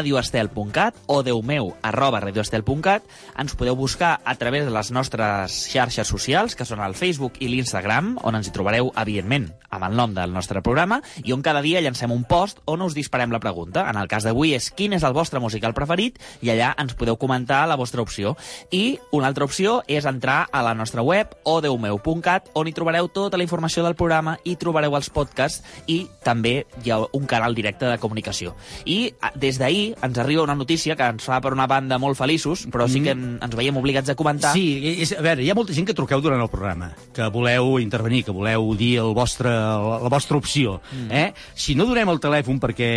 radioestel.cat 0.03 0.97
odeumeu 1.07 1.71
arroba 1.87 2.19
radioestel.cat 2.25 3.07
ens 3.39 3.55
podeu 3.55 3.77
buscar 3.79 4.19
a 4.25 4.35
través 4.35 4.65
de 4.67 4.73
les 4.75 4.91
nostres 4.91 5.55
xarxes 5.71 6.09
socials, 6.11 6.57
que 6.59 6.67
són 6.67 6.83
el 6.83 6.97
Facebook 6.99 7.39
i 7.39 7.49
l'Instagram, 7.49 8.17
on 8.27 8.35
ens 8.35 8.49
hi 8.51 8.55
trobareu, 8.55 8.91
evidentment, 8.99 9.47
amb 9.73 9.87
el 9.87 9.95
nom 9.97 10.13
del 10.15 10.35
nostre 10.35 10.61
programa, 10.61 11.01
i 11.23 11.33
on 11.33 11.43
cada 11.43 11.63
dia 11.63 11.81
llancem 11.81 12.11
un 12.13 12.25
post 12.29 12.61
on 12.67 12.83
us 12.83 12.97
disparem 12.99 13.31
la 13.33 13.41
pregunta. 13.41 13.87
En 13.89 14.01
el 14.01 14.11
cas 14.11 14.27
d'avui 14.27 14.57
és 14.57 14.71
quin 14.75 14.93
és 14.97 15.07
el 15.07 15.15
vostre 15.15 15.41
musical 15.41 15.75
preferit, 15.77 16.19
i 16.43 16.51
allà 16.53 16.73
ens 16.83 16.97
podeu 16.99 17.17
comentar 17.17 17.63
la 17.71 17.79
vostra 17.79 18.03
opció. 18.03 18.35
I 18.71 18.99
una 19.13 19.31
altra 19.31 19.47
opció 19.47 19.81
és 19.87 20.07
entrar 20.09 20.49
a 20.51 20.65
la 20.67 20.75
nostra 20.75 21.07
web, 21.07 21.37
odeumeu.cat, 21.47 22.51
on 22.59 22.69
hi 22.69 22.75
trobareu 22.75 23.09
tota 23.15 23.39
la 23.39 23.47
informació 23.47 23.87
del 23.87 23.97
programa 23.97 24.37
i 24.45 24.57
trobareu 24.59 24.99
els 24.99 25.13
podcasts 25.15 25.63
i 25.87 26.03
també 26.27 26.65
hi 26.83 26.91
ha 26.91 27.01
un 27.13 27.31
canal 27.31 27.55
directe 27.55 27.87
de 27.87 28.01
comunicació. 28.03 28.57
I 28.85 29.15
des 29.39 29.63
d'ahir 29.63 29.92
ens 29.95 30.19
arriba 30.19 30.45
una 30.45 30.57
notícia 30.59 30.97
que 30.97 31.09
ens 31.15 31.25
fa 31.27 31.41
per 31.45 31.53
una 31.55 31.67
banda 31.71 31.99
molt 32.03 32.19
feliços, 32.19 32.67
però 32.73 32.89
sí 32.91 33.03
que 33.05 33.15
en, 33.15 33.37
ens 33.43 33.57
veiem 33.59 33.77
obligats 33.81 34.13
a 34.13 34.17
comentar. 34.19 34.53
Sí, 34.57 34.95
és, 35.03 35.15
a 35.17 35.25
veure, 35.25 35.45
hi 35.45 35.51
ha 35.53 35.57
molta 35.59 35.77
gent 35.77 35.89
que 35.89 35.97
truqueu 35.97 36.23
durant 36.25 36.43
el 36.43 36.51
programa, 36.53 36.93
que 37.15 37.29
voleu 37.35 37.77
intervenir, 37.83 38.25
que 38.27 38.35
voleu 38.35 38.73
dir 38.79 38.95
el 39.03 39.13
vostre, 39.17 39.51
la, 39.53 39.99
la 40.03 40.13
vostra 40.13 40.39
opció. 40.41 40.79
Mm. 40.93 41.11
Eh? 41.11 41.27
Si 41.55 41.77
no 41.79 41.87
donem 41.89 42.13
el 42.13 42.23
telèfon 42.23 42.61
perquè 42.63 42.93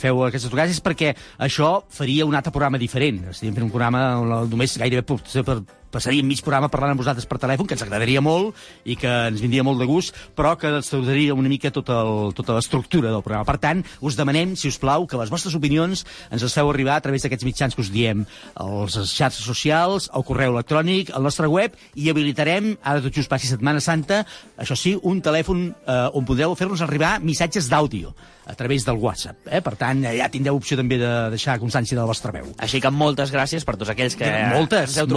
feu 0.00 0.24
aquestes 0.26 0.50
trucades 0.50 0.78
és 0.78 0.84
perquè 0.84 1.14
això 1.48 1.78
faria 1.90 2.26
un 2.28 2.38
altre 2.38 2.54
programa 2.54 2.80
diferent. 2.80 3.24
Estaríem 3.32 3.56
fent 3.56 3.68
un 3.68 3.74
programa 3.74 4.04
on 4.20 4.50
només 4.50 4.78
gairebé 4.80 5.06
potser 5.06 5.44
per, 5.46 5.60
passaríem 5.92 6.26
mig 6.28 6.42
programa 6.44 6.70
parlant 6.72 6.94
amb 6.94 7.02
vosaltres 7.02 7.26
per 7.28 7.40
telèfon, 7.42 7.66
que 7.68 7.76
ens 7.76 7.84
agradaria 7.84 8.22
molt 8.24 8.56
i 8.88 8.96
que 8.98 9.10
ens 9.30 9.42
vindria 9.42 9.64
molt 9.66 9.80
de 9.80 9.88
gust, 9.88 10.16
però 10.36 10.54
que 10.58 10.72
destrosaria 10.74 11.36
una 11.36 11.50
mica 11.50 11.72
tota, 11.74 12.00
el, 12.04 12.32
tota 12.38 12.56
l'estructura 12.56 13.12
del 13.12 13.24
programa. 13.24 13.46
Per 13.48 13.58
tant, 13.62 13.82
us 14.04 14.18
demanem, 14.18 14.54
si 14.58 14.70
us 14.72 14.78
plau, 14.80 15.06
que 15.08 15.20
les 15.20 15.32
vostres 15.32 15.56
opinions 15.58 16.04
ens 16.30 16.44
les 16.44 16.54
feu 16.54 16.70
arribar 16.70 16.98
a 16.98 17.04
través 17.04 17.24
d'aquests 17.24 17.48
mitjans 17.48 17.76
que 17.76 17.84
us 17.84 17.92
diem, 17.94 18.24
els 18.60 18.98
xarxes 19.12 19.44
socials, 19.44 20.10
el 20.14 20.26
correu 20.28 20.56
electrònic, 20.56 21.12
el 21.16 21.24
nostre 21.24 21.48
web, 21.50 21.76
i 21.96 22.10
habilitarem, 22.12 22.74
ara 22.82 23.04
tot 23.04 23.14
just 23.14 23.30
passi 23.30 23.50
Setmana 23.50 23.82
Santa, 23.84 24.24
això 24.58 24.76
sí, 24.78 24.96
un 25.02 25.22
telèfon 25.24 25.68
eh, 25.70 26.00
on 26.18 26.26
podreu 26.28 26.56
fer-nos 26.58 26.84
arribar 26.84 27.18
missatges 27.24 27.70
d'àudio 27.70 28.14
a 28.48 28.54
través 28.54 28.84
del 28.84 28.96
WhatsApp. 28.96 29.46
Eh? 29.52 29.60
Per 29.60 29.74
tant, 29.76 30.00
ja 30.16 30.28
tindreu 30.32 30.56
opció 30.56 30.78
també 30.80 30.96
de 31.00 31.10
deixar 31.34 31.58
constància 31.60 31.94
de 31.94 32.00
la 32.00 32.08
vostra 32.08 32.32
veu. 32.32 32.48
Així 32.64 32.80
que 32.80 32.90
moltes 32.90 33.30
gràcies 33.34 33.66
per 33.68 33.76
tots 33.76 33.92
aquells 33.92 34.16
que 34.16 34.30
moltes, 34.48 34.94
ens 34.94 35.02
heu 35.02 35.10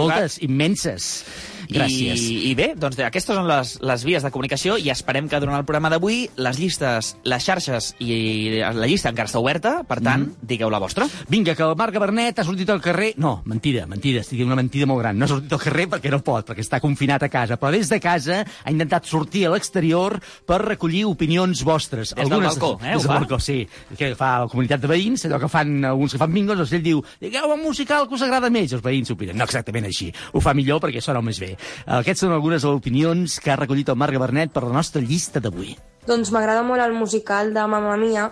Menses. 0.62 1.24
Gràcies. 1.70 2.20
I, 2.20 2.50
I 2.50 2.54
bé, 2.58 2.72
doncs 2.78 2.98
aquestes 3.04 3.36
són 3.36 3.46
les, 3.48 3.74
les 3.82 4.04
vies 4.04 4.22
de 4.24 4.30
comunicació 4.34 4.76
i 4.80 4.90
esperem 4.90 5.28
que 5.30 5.40
durant 5.40 5.56
el 5.58 5.64
programa 5.64 5.90
d'avui 5.92 6.28
les 6.36 6.58
llistes, 6.58 7.16
les 7.24 7.44
xarxes 7.44 7.92
i 8.02 8.60
la 8.62 8.86
llista 8.88 9.10
encara 9.12 9.28
està 9.30 9.38
oberta, 9.42 9.82
per 9.88 10.00
tant, 10.00 10.22
Mhm. 10.22 10.46
digueu 10.46 10.70
la 10.70 10.78
vostra. 10.78 11.06
Vinga, 11.28 11.54
que 11.54 11.62
el 11.62 11.76
Marc 11.76 11.94
Gabernet 11.94 12.38
ha 12.38 12.44
sortit 12.44 12.68
al 12.70 12.80
carrer... 12.80 13.14
No, 13.16 13.42
mentida, 13.46 13.86
mentida, 13.86 14.20
estic 14.20 14.40
una 14.44 14.56
mentida 14.56 14.86
molt 14.86 15.00
gran. 15.00 15.18
No 15.18 15.24
ha 15.24 15.28
sortit 15.28 15.52
al 15.52 15.60
carrer 15.60 15.88
perquè 15.88 16.10
no 16.10 16.20
pot, 16.22 16.46
perquè 16.46 16.60
està 16.62 16.80
confinat 16.80 17.22
a 17.22 17.28
casa, 17.28 17.58
però 17.58 17.70
des 17.72 17.88
de 17.88 17.98
casa 18.00 18.42
ha 18.64 18.70
intentat 18.70 19.04
sortir 19.06 19.46
a 19.46 19.50
l'exterior 19.50 20.18
per 20.46 20.60
recollir 20.64 21.04
opinions 21.06 21.62
vostres. 21.64 22.14
Des 22.14 22.28
del 22.28 22.40
balcó, 22.42 22.78
eh, 22.82 22.94
Des 22.94 23.02
del 23.02 23.08
balcó, 23.12 23.38
sí. 23.40 23.66
Que 23.96 24.14
fa 24.14 24.40
la 24.40 24.48
comunitat 24.48 24.80
de 24.80 24.88
veïns, 24.88 25.24
allò 25.26 25.38
que 25.40 25.48
fan 25.48 25.84
alguns 25.84 26.12
que 26.12 26.18
fan 26.18 26.32
bingos, 26.32 26.56
doncs 26.58 26.72
ell 26.72 26.82
diu, 26.82 27.02
digueu 27.20 27.52
un 27.52 27.62
musical 27.62 28.06
que 28.08 28.14
us 28.14 28.22
agrada 28.22 28.50
més, 28.50 28.70
i 28.72 28.74
els 28.76 28.82
veïns 28.84 29.10
opinen. 29.10 29.36
No 29.36 29.44
exactament 29.44 29.86
així, 29.86 30.12
ho 30.32 30.40
fa 30.40 30.54
millor 30.54 30.80
perquè 30.80 31.00
sona 31.00 31.20
més 31.22 31.38
bé. 31.40 31.51
Aquestes 31.86 32.26
són 32.26 32.34
algunes 32.36 32.64
opinions 32.68 33.38
que 33.42 33.52
ha 33.52 33.58
recollit 33.60 33.88
el 33.92 33.98
Marc 34.00 34.16
Gabernet 34.16 34.52
per 34.54 34.64
la 34.66 34.74
nostra 34.76 35.02
llista 35.02 35.40
d'avui. 35.40 35.76
Doncs 36.06 36.32
m'agrada 36.34 36.64
molt 36.66 36.82
el 36.82 36.94
musical 36.98 37.52
de 37.54 37.66
Mamma 37.70 37.96
Mia 38.00 38.30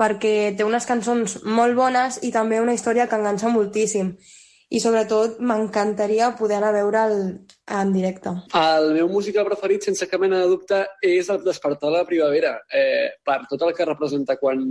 perquè 0.00 0.52
té 0.56 0.64
unes 0.64 0.86
cançons 0.88 1.40
molt 1.44 1.76
bones 1.76 2.20
i 2.24 2.30
també 2.32 2.60
una 2.60 2.74
història 2.76 3.06
que 3.08 3.18
enganxa 3.20 3.52
moltíssim. 3.52 4.14
I 4.70 4.78
sobretot 4.78 5.40
m'encantaria 5.42 6.30
poder 6.38 6.60
anar 6.60 6.70
a 6.70 6.76
veure'l 6.76 7.16
en 7.80 7.92
directe. 7.92 8.30
El 8.54 8.92
meu 8.94 9.08
musical 9.10 9.48
preferit, 9.48 9.82
sense 9.82 10.06
cap 10.06 10.22
mena 10.22 10.38
de 10.38 10.46
dubte, 10.52 10.78
és 11.02 11.28
el 11.34 11.42
Despertar 11.42 11.90
de 11.90 11.96
la 11.96 12.06
Primavera. 12.06 12.54
Eh, 12.70 13.18
per 13.26 13.40
tot 13.50 13.66
el 13.66 13.74
que 13.74 13.88
representa 13.88 14.38
quan 14.38 14.62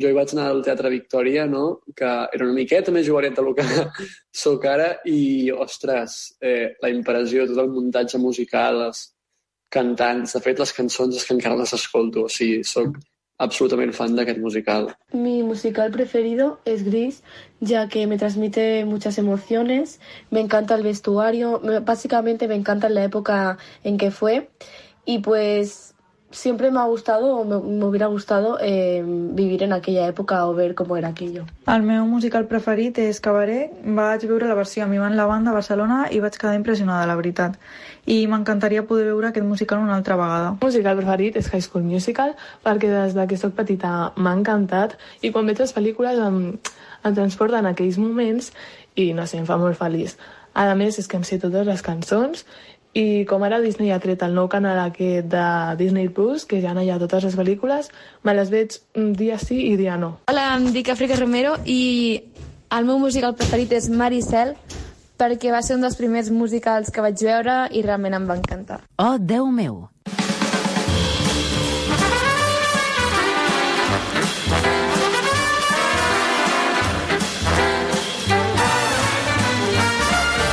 jo 0.00 0.08
hi 0.10 0.12
vaig 0.16 0.32
anar 0.34 0.46
al 0.52 0.62
Teatre 0.64 0.90
Victòria, 0.92 1.46
no? 1.46 1.80
que 1.96 2.04
era 2.06 2.44
una 2.44 2.52
miqueta 2.56 2.92
més 2.92 3.06
jovenet 3.08 3.36
del 3.38 3.52
que 3.56 3.64
sóc 4.44 4.64
ara, 4.68 4.90
i, 5.08 5.50
ostres, 5.50 6.36
eh, 6.40 6.74
la 6.82 6.90
impressió, 6.92 7.46
tot 7.48 7.58
el 7.64 7.70
muntatge 7.72 8.18
musical, 8.20 8.82
els 8.90 9.06
cantants, 9.72 10.32
de 10.36 10.40
fet, 10.44 10.58
les 10.62 10.72
cançons 10.72 11.16
és 11.16 11.24
que 11.26 11.34
encara 11.34 11.56
les 11.58 11.72
escolto, 11.74 12.26
o 12.26 12.32
sigui, 12.32 12.62
sóc 12.64 12.96
absolutament 13.42 13.90
fan 13.92 14.14
d'aquest 14.16 14.38
musical. 14.40 14.86
Mi 15.12 15.42
musical 15.44 15.90
preferido 15.92 16.60
es 16.64 16.84
Gris, 16.86 17.22
ya 17.60 17.86
que 17.88 18.06
me 18.06 18.16
transmite 18.16 18.84
muchas 18.86 19.18
emociones, 19.18 19.98
me 20.30 20.40
encanta 20.40 20.74
el 20.74 20.82
vestuario, 20.82 21.60
me- 21.62 21.80
básicamente 21.80 22.48
me 22.48 22.54
encanta 22.54 22.88
la 22.88 23.04
época 23.04 23.58
en 23.84 23.98
que 23.98 24.10
fue 24.10 24.48
y 25.04 25.18
pues 25.18 25.94
siempre 26.30 26.70
me 26.70 26.80
ha 26.80 26.84
gustado 26.84 27.36
o 27.36 27.44
me, 27.44 27.58
me 27.58 27.84
hubiera 27.84 28.06
gustado 28.06 28.58
eh, 28.60 29.02
vivir 29.06 29.62
en 29.62 29.72
aquella 29.72 30.06
época 30.06 30.46
o 30.46 30.54
ver 30.54 30.74
cómo 30.74 30.96
era 30.96 31.08
aquello. 31.08 31.46
El 31.66 31.82
meu 31.82 32.04
musical 32.06 32.46
preferit 32.46 32.98
és 32.98 33.20
Cabaret. 33.20 33.72
Vaig 33.84 34.26
veure 34.26 34.48
la 34.48 34.54
versió 34.58 34.84
amb 34.84 34.94
Ivan 34.94 35.16
Lavanda 35.16 35.50
a 35.50 35.56
Barcelona 35.56 36.06
i 36.10 36.20
vaig 36.20 36.38
quedar 36.38 36.54
impressionada, 36.58 37.06
la 37.06 37.16
veritat. 37.16 37.58
I 38.06 38.26
m'encantaria 38.30 38.86
poder 38.86 39.06
veure 39.10 39.30
aquest 39.30 39.46
musical 39.46 39.82
una 39.82 39.96
altra 39.96 40.16
vegada. 40.16 40.54
El 40.54 40.66
musical 40.66 40.96
preferit 41.00 41.36
és 41.36 41.50
High 41.52 41.66
School 41.66 41.84
Musical 41.84 42.34
perquè 42.64 42.90
des 42.90 43.14
de 43.14 43.26
que 43.26 43.38
sóc 43.38 43.54
petita 43.54 44.12
m'ha 44.16 44.34
encantat 44.34 44.98
i 45.22 45.32
quan 45.32 45.46
veig 45.46 45.62
les 45.62 45.74
pel·lícules 45.74 46.18
em, 46.22 46.40
em 47.04 47.14
transporten 47.14 47.66
a 47.66 47.74
aquells 47.74 47.98
moments 47.98 48.52
i 48.96 49.12
no 49.12 49.26
sé, 49.26 49.38
em 49.38 49.46
fa 49.46 49.58
molt 49.60 49.78
feliç. 49.78 50.16
A 50.56 50.72
més, 50.74 50.96
és 50.96 51.04
que 51.04 51.18
em 51.18 51.24
sé 51.28 51.36
totes 51.36 51.66
les 51.68 51.82
cançons 51.84 52.46
i 52.96 53.24
com 53.28 53.44
ara 53.44 53.60
Disney 53.60 53.92
ha 53.92 54.00
tret 54.00 54.22
el 54.24 54.32
nou 54.36 54.48
canal 54.48 54.78
aquest 54.80 55.28
de 55.32 55.44
Disney 55.76 56.08
Plus, 56.08 56.46
que 56.48 56.62
ja 56.64 56.72
no 56.74 56.84
hi 56.84 56.90
ha 56.90 56.98
totes 57.02 57.26
les 57.28 57.36
pel·lícules, 57.36 57.90
me 58.24 58.34
les 58.36 58.52
veig 58.52 58.78
dia 59.18 59.36
sí 59.42 59.58
i 59.68 59.76
dia 59.76 59.98
no. 60.00 60.16
Hola, 60.32 60.48
em 60.56 60.70
dic 60.72 60.88
Àfrica 60.94 61.18
Romero 61.20 61.56
i 61.64 62.22
el 62.72 62.88
meu 62.88 62.98
musical 63.02 63.36
preferit 63.36 63.76
és 63.76 63.90
Maricel 63.92 64.56
perquè 65.20 65.52
va 65.52 65.62
ser 65.64 65.76
un 65.76 65.84
dels 65.84 65.96
primers 66.00 66.32
musicals 66.32 66.88
que 66.92 67.04
vaig 67.04 67.20
veure 67.24 67.66
i 67.72 67.84
realment 67.84 68.16
em 68.16 68.28
va 68.28 68.40
encantar. 68.40 68.82
Oh, 68.96 69.16
Déu 69.20 69.52
meu! 69.52 69.84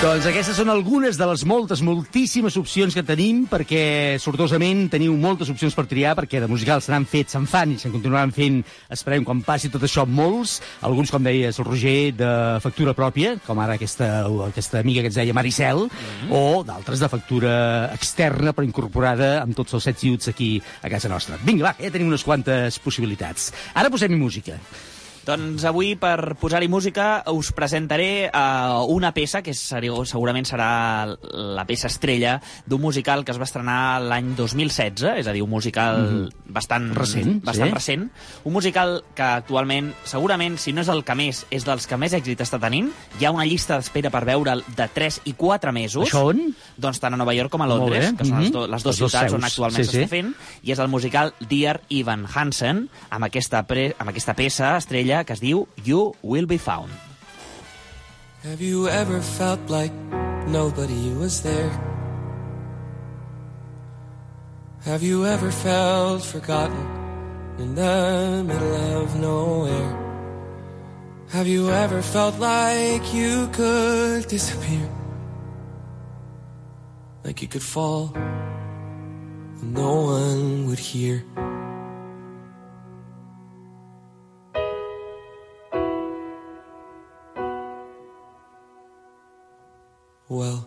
Doncs 0.03 0.25
aquestes 0.27 0.57
són 0.59 0.67
algunes 0.67 1.15
de 1.15 1.23
les 1.29 1.45
moltes, 1.47 1.79
moltíssimes 1.79 2.57
opcions 2.59 2.91
que 2.91 3.05
tenim, 3.07 3.45
perquè 3.47 4.17
sortosament 4.19 4.89
teniu 4.91 5.13
moltes 5.15 5.47
opcions 5.53 5.77
per 5.77 5.85
triar, 5.87 6.11
perquè 6.17 6.41
de 6.43 6.49
musicals 6.51 6.89
se 6.89 6.91
n'han 6.91 7.05
fet, 7.07 7.29
se'n 7.31 7.45
fan 7.47 7.71
i 7.71 7.77
se'n 7.79 7.93
continuaran 7.93 8.33
fent, 8.35 8.57
esperem 8.91 9.23
quan 9.23 9.39
passi 9.47 9.71
tot 9.71 9.85
això, 9.87 10.03
molts. 10.03 10.57
Alguns, 10.83 11.07
com 11.07 11.23
deies, 11.23 11.55
el 11.55 11.69
Roger, 11.69 12.11
de 12.19 12.31
factura 12.65 12.91
pròpia, 12.97 13.37
com 13.47 13.63
ara 13.63 13.77
aquesta, 13.79 14.09
aquesta 14.49 14.81
amiga 14.83 15.05
que 15.05 15.13
ens 15.13 15.21
deia 15.21 15.37
Maricel, 15.37 15.85
o 16.27 16.45
d'altres 16.67 16.99
de 16.99 17.11
factura 17.13 17.53
externa, 17.95 18.51
però 18.51 18.67
incorporada 18.67 19.37
amb 19.39 19.55
tots 19.55 19.79
els 19.79 19.87
sets 19.87 20.03
i 20.03 20.11
uts 20.17 20.33
aquí 20.33 20.57
a 20.83 20.91
casa 20.91 21.07
nostra. 21.07 21.39
Vinga, 21.47 21.69
va, 21.69 21.77
ja 21.79 21.93
tenim 21.95 22.11
unes 22.11 22.27
quantes 22.27 22.75
possibilitats. 22.83 23.53
Ara 23.71 23.93
posem-hi 23.93 24.19
música. 24.19 24.59
Doncs 25.23 25.63
avui, 25.63 25.93
per 25.95 26.35
posar-hi 26.35 26.67
música, 26.67 27.21
us 27.31 27.53
presentaré 27.55 28.27
uh, 28.27 28.83
una 28.91 29.13
peça 29.15 29.39
que 29.39 29.53
és, 29.55 29.59
segurament 30.09 30.43
serà 30.43 30.67
la 31.07 31.63
peça 31.63 31.87
estrella 31.87 32.33
d'un 32.67 32.81
musical 32.83 33.23
que 33.23 33.31
es 33.31 33.39
va 33.39 33.47
estrenar 33.47 34.01
l'any 34.03 34.33
2016, 34.35 35.21
és 35.21 35.29
a 35.31 35.31
dir, 35.31 35.39
un 35.45 35.49
musical 35.49 36.01
mm 36.01 36.09
-hmm. 36.09 36.51
bastant, 36.57 36.89
Recent, 36.93 37.39
bastant 37.43 37.69
sí. 37.69 37.73
recent. 37.73 38.11
Un 38.43 38.53
musical 38.53 39.03
que 39.15 39.23
actualment, 39.23 39.93
segurament, 40.03 40.57
si 40.57 40.73
no 40.73 40.81
és 40.81 40.89
el 40.89 41.05
que 41.05 41.15
més, 41.15 41.45
és 41.49 41.63
dels 41.63 41.87
que 41.87 41.97
més 41.97 42.11
èxit 42.13 42.41
està 42.41 42.59
tenint. 42.59 42.91
Hi 43.19 43.25
ha 43.25 43.31
una 43.31 43.45
llista 43.45 43.77
d'espera 43.77 44.09
per 44.09 44.25
veure'l 44.25 44.63
de 44.75 44.87
3 44.93 45.21
i 45.23 45.33
4 45.33 45.71
mesos. 45.71 46.09
Això 46.09 46.27
on? 46.29 46.53
Doncs 46.75 46.99
tant 46.99 47.13
a 47.13 47.17
Nova 47.17 47.33
York 47.33 47.49
com 47.49 47.61
a 47.61 47.67
Londres, 47.67 48.13
que 48.17 48.25
són 48.25 48.39
les, 48.39 48.49
Mhm. 48.49 48.51
do, 48.53 48.67
les 48.67 48.83
dues 48.83 48.95
ciutats 48.97 49.31
seus. 49.31 49.33
on 49.33 49.43
actualment 49.43 49.85
Sí, 49.85 49.89
s'està 49.89 50.03
sí. 50.03 50.07
fent, 50.09 50.35
i 50.63 50.71
és 50.71 50.79
el 50.79 50.89
musical 50.89 51.33
Dear 51.39 51.81
Evan 51.89 52.27
Hansen, 52.33 52.89
amb 53.09 53.23
aquesta, 53.23 53.63
pre 53.63 53.95
amb 53.97 54.09
aquesta 54.09 54.33
peça 54.33 54.75
estrella 54.75 55.12
que 55.21 55.33
es 55.37 55.41
diu 55.43 55.67
You 55.85 56.15
Will 56.23 56.47
Be 56.49 56.57
Found. 56.57 56.89
Have 58.43 58.61
you 58.61 58.87
ever 58.89 59.21
felt 59.21 59.69
like 59.69 59.93
nobody 60.47 61.13
was 61.13 61.41
there? 61.41 61.71
Have 64.85 65.03
you 65.03 65.25
ever 65.25 65.51
felt 65.51 66.25
forgotten 66.25 66.85
in 67.57 67.75
the 67.75 68.43
middle 68.43 68.75
of 68.99 69.15
nowhere? 69.19 69.93
Have 71.29 71.47
you 71.47 71.69
ever 71.69 72.01
felt 72.01 72.37
like 72.39 73.13
you 73.13 73.47
could 73.53 74.27
disappear? 74.27 74.89
Like 77.23 77.41
you 77.41 77.47
could 77.47 77.63
fall 77.63 78.11
and 78.15 79.73
no 79.73 80.01
one 80.01 80.67
would 80.67 80.79
hear? 80.79 81.23
Well, 90.29 90.65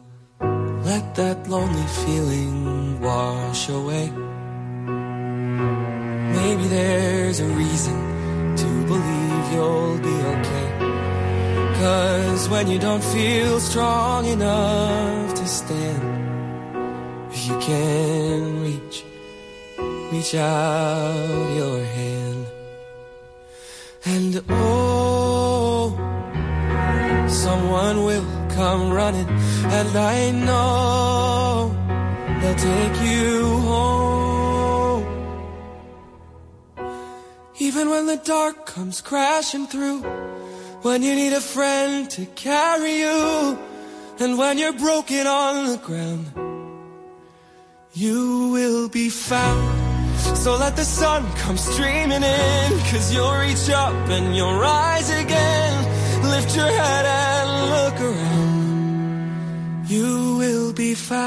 let 0.85 1.15
that 1.15 1.49
lonely 1.49 1.87
feeling 2.05 3.01
wash 3.01 3.71
away. 3.71 4.11
Maybe 6.37 6.69
there's 6.69 7.41
a 7.41 7.47
reason 7.47 7.97
to 8.57 8.67
believe 8.87 9.53
you'll 9.55 9.99
be 9.99 10.15
okay. 10.35 10.69
Cause 11.81 12.51
when 12.51 12.69
you 12.69 12.79
don't 12.79 13.03
feel 13.03 13.59
strong 13.59 14.27
enough 14.27 15.35
to 15.35 15.47
stand, 15.47 16.05
you 17.47 17.59
can 17.59 18.63
reach, 18.63 19.05
reach 20.13 20.35
out 20.35 21.57
your 21.57 21.83
hand. 21.83 22.47
And 24.05 24.45
oh, 24.51 25.97
someone 27.27 28.05
will 28.05 28.46
come 28.57 28.91
running, 28.91 29.29
and 29.79 29.97
I 29.97 30.31
know 30.31 31.77
they'll 32.41 32.63
take 32.73 32.99
you 33.13 33.31
home. 33.71 35.05
Even 37.59 37.91
when 37.91 38.07
the 38.07 38.17
dark 38.17 38.65
comes 38.65 39.03
crashing 39.03 39.67
through, 39.67 40.01
when 40.87 41.03
you 41.03 41.15
need 41.15 41.35
a 41.35 41.41
friend 41.41 42.09
to 42.17 42.25
carry 42.35 42.95
you, 43.05 43.59
and 44.21 44.39
when 44.39 44.57
you're 44.57 44.79
broken 44.89 45.27
on 45.27 45.67
the 45.73 45.81
ground, 45.89 46.27
you 47.93 48.53
will 48.57 48.89
be 48.89 49.11
found. 49.11 49.65
So 50.45 50.57
let 50.57 50.77
the 50.77 50.85
sun 50.85 51.23
come 51.43 51.59
streaming 51.59 52.23
in, 52.23 52.69
cause 52.89 53.13
you'll 53.13 53.39
reach 53.47 53.69
up 53.69 54.09
and 54.17 54.35
you'll 54.35 54.59
rise 54.59 55.11
again. 55.11 55.75
Lift 56.35 56.57
your 56.57 56.73
head 56.81 57.05
and 57.05 57.49
look 57.75 58.01
around. 58.01 58.26
You 59.89 60.37
will 60.37 60.73
be 60.73 60.95
found. 60.97 61.23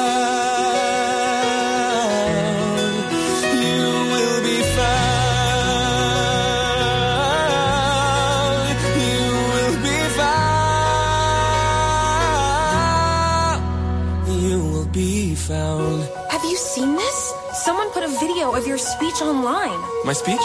You 3.60 3.84
will 4.12 4.40
be 4.40 4.62
found. 4.72 5.52
You 9.04 9.28
will 9.52 9.76
be 9.84 9.98
found. 10.16 10.40
You 14.42 14.56
will 14.72 14.88
be 14.88 15.34
found. 15.34 16.08
Have 16.30 16.44
you 16.44 16.56
seen 16.56 16.96
this? 16.96 17.32
Someone 17.64 17.90
put 17.90 18.02
a 18.02 18.08
video 18.08 18.54
of 18.54 18.66
your 18.66 18.78
speech 18.78 19.20
online. 19.20 19.78
My 20.06 20.14
speech? 20.14 20.40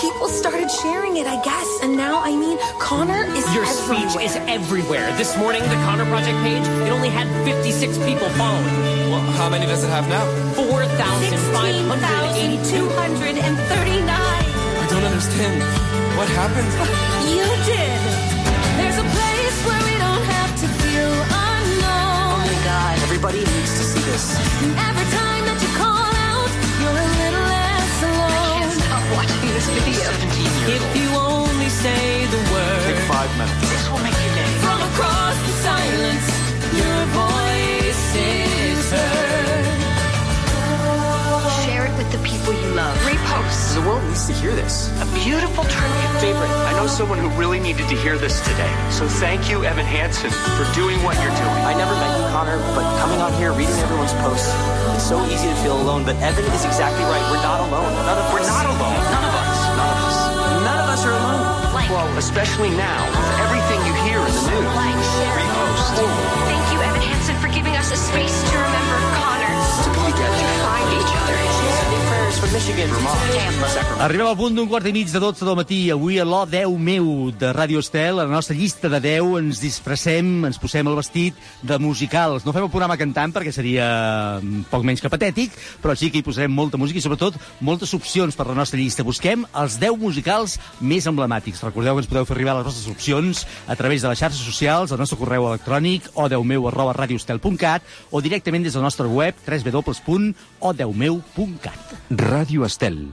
People 0.00 0.28
started 0.28 0.70
sharing 0.70 1.16
it, 1.16 1.26
I 1.26 1.42
guess, 1.42 1.80
and 1.82 1.96
now, 1.96 2.20
I 2.22 2.30
mean, 2.30 2.56
Connor 2.78 3.24
is 3.34 3.44
Your 3.52 3.64
everywhere. 3.64 4.08
speech 4.08 4.22
is 4.22 4.36
everywhere. 4.46 5.10
This 5.18 5.36
morning, 5.36 5.60
the 5.62 5.74
Connor 5.86 6.04
Project 6.06 6.38
page, 6.46 6.62
it 6.86 6.92
only 6.92 7.08
had 7.08 7.26
56 7.44 7.98
people 8.06 8.28
following. 8.38 9.10
Well, 9.10 9.18
how 9.34 9.48
many 9.50 9.66
does 9.66 9.82
it 9.82 9.90
have 9.90 10.08
now? 10.08 10.24
4,582. 10.54 12.78
16,239. 12.78 14.06
I 14.06 14.86
don't 14.88 15.02
understand. 15.02 15.58
What 16.14 16.28
happened? 16.30 16.70
You 17.26 17.42
did. 17.66 17.98
There's 18.78 18.98
a 19.02 19.06
place 19.18 19.56
where 19.66 19.82
we 19.82 19.98
don't 19.98 20.22
have 20.30 20.54
to 20.62 20.66
feel 20.78 21.10
unknown. 21.10 22.38
Oh 22.38 22.46
my 22.46 22.54
god, 22.62 23.02
everybody 23.02 23.38
needs 23.42 23.72
to 23.78 23.82
see 23.82 23.98
this. 24.06 24.38
Every 24.78 25.06
time 25.10 25.47
this 29.58 29.68
video. 29.74 30.06
If 30.70 30.84
you 30.94 31.08
only 31.18 31.68
say 31.68 32.26
the 32.26 32.42
word, 32.54 32.82
Take 32.86 33.02
five 33.10 33.30
minutes. 33.38 33.58
this 33.66 33.90
will 33.90 33.98
make 34.06 34.14
your 34.14 34.34
day. 34.38 34.50
From 34.62 34.78
across 34.94 35.34
the 35.34 35.54
silence, 35.66 36.26
your 36.78 37.00
voice 37.18 38.04
is 38.14 38.86
heard. 38.94 39.66
Share 41.66 41.86
it 41.90 41.94
with 41.98 42.06
the 42.14 42.22
people 42.22 42.54
you 42.54 42.68
love. 42.78 42.94
Repost. 43.02 43.74
The 43.74 43.82
world 43.82 44.02
needs 44.06 44.26
to 44.28 44.34
hear 44.34 44.54
this. 44.54 44.90
A 45.02 45.06
beautiful 45.26 45.64
tribute. 45.64 46.20
Favorite, 46.22 46.50
I 46.70 46.72
know 46.78 46.86
someone 46.86 47.18
who 47.18 47.28
really 47.34 47.58
needed 47.58 47.88
to 47.88 47.96
hear 47.96 48.16
this 48.16 48.38
today. 48.46 48.70
So 48.90 49.08
thank 49.08 49.50
you, 49.50 49.64
Evan 49.64 49.86
Hansen, 49.86 50.30
for 50.54 50.66
doing 50.74 51.02
what 51.02 51.18
you're 51.18 51.34
doing. 51.34 51.58
I 51.66 51.74
never 51.74 51.94
met 51.98 52.14
you, 52.14 52.24
Connor, 52.30 52.58
but 52.78 52.86
coming 53.02 53.18
on 53.18 53.32
here, 53.34 53.50
reading 53.52 53.74
everyone's 53.82 54.14
posts, 54.22 54.50
it's 54.94 55.08
so 55.08 55.18
easy 55.26 55.48
to 55.48 55.58
feel 55.66 55.80
alone. 55.82 56.04
But 56.04 56.14
Evan 56.22 56.44
is 56.54 56.64
exactly 56.64 57.02
right. 57.10 57.22
We're 57.30 57.42
not 57.42 57.58
alone. 57.66 57.90
None 58.06 58.18
of 58.18 58.32
We're 58.32 58.46
not 58.46 58.66
alone. 58.66 59.07
Well, 61.90 62.06
especially 62.18 62.68
now, 62.68 63.00
with 63.08 63.40
everything 63.40 63.80
you 63.86 63.94
hear 64.04 64.20
in 64.20 64.26
the 64.26 64.44
news. 64.50 64.74
Like, 64.76 64.92
share. 64.92 65.36
Repost. 65.40 65.96
Thank 66.44 66.72
you, 66.72 66.80
Evan 66.82 67.00
Hansen, 67.00 67.36
for 67.36 67.48
giving 67.48 67.76
us 67.76 67.90
a 67.90 67.96
space 67.96 68.42
to 68.50 68.56
remember 68.58 68.98
Connor. 69.16 69.56
To 69.84 69.90
be 69.96 70.12
together. 70.12 70.57
Arribem 73.98 74.28
al 74.28 74.36
punt 74.38 74.54
d'un 74.54 74.68
quart 74.70 74.86
i 74.86 74.92
mig 74.94 75.10
de 75.10 75.20
12 75.20 75.44
del 75.44 75.56
matí. 75.58 75.78
Avui 75.90 76.20
a 76.22 76.24
l'O 76.24 76.44
10 76.46 76.74
meu 76.80 77.06
de 77.34 77.48
Ràdio 77.52 77.80
Estel, 77.82 78.20
a 78.20 78.26
la 78.26 78.30
nostra 78.30 78.54
llista 78.56 78.88
de 78.88 79.00
10, 79.02 79.32
ens 79.40 79.60
disfressem, 79.62 80.46
ens 80.46 80.60
posem 80.62 80.86
el 80.86 80.96
vestit 80.96 81.36
de 81.66 81.78
musicals. 81.82 82.46
No 82.46 82.54
fem 82.54 82.64
el 82.66 82.70
programa 82.70 82.96
cantant 83.00 83.34
perquè 83.34 83.52
seria 83.54 83.88
mm, 84.38 84.68
poc 84.70 84.86
menys 84.86 85.02
que 85.02 85.10
patètic, 85.10 85.56
però 85.82 85.96
sí 85.98 86.12
que 86.12 86.22
hi 86.22 86.26
posarem 86.26 86.54
molta 86.54 86.78
música 86.80 87.00
i 87.00 87.04
sobretot 87.04 87.36
moltes 87.60 87.92
opcions 87.98 88.38
per 88.38 88.46
la 88.48 88.56
nostra 88.58 88.78
llista. 88.78 89.06
Busquem 89.06 89.42
els 89.58 89.80
10 89.82 89.98
musicals 89.98 90.58
més 90.80 91.10
emblemàtics. 91.10 91.64
Recordeu 91.66 91.98
que 91.98 92.04
ens 92.06 92.10
podeu 92.12 92.28
fer 92.28 92.36
arribar 92.38 92.58
les 92.60 92.68
vostres 92.70 92.86
opcions 92.92 93.44
a 93.66 93.76
través 93.76 94.06
de 94.06 94.12
les 94.12 94.22
xarxes 94.22 94.44
socials, 94.46 94.94
el 94.94 95.02
nostre 95.02 95.18
correu 95.18 95.50
electrònic 95.50 96.10
o 96.14 96.28
10 96.30 96.46
meu 96.54 96.70
arroba 96.70 96.94
radioestel.cat 97.00 97.82
o 98.12 98.22
directament 98.22 98.68
des 98.68 98.78
del 98.78 98.86
nostre 98.86 99.10
web 99.10 99.34
www.o10meu.cat. 100.60 101.96
Ràdio 102.10 102.64
Estel. 102.64 103.12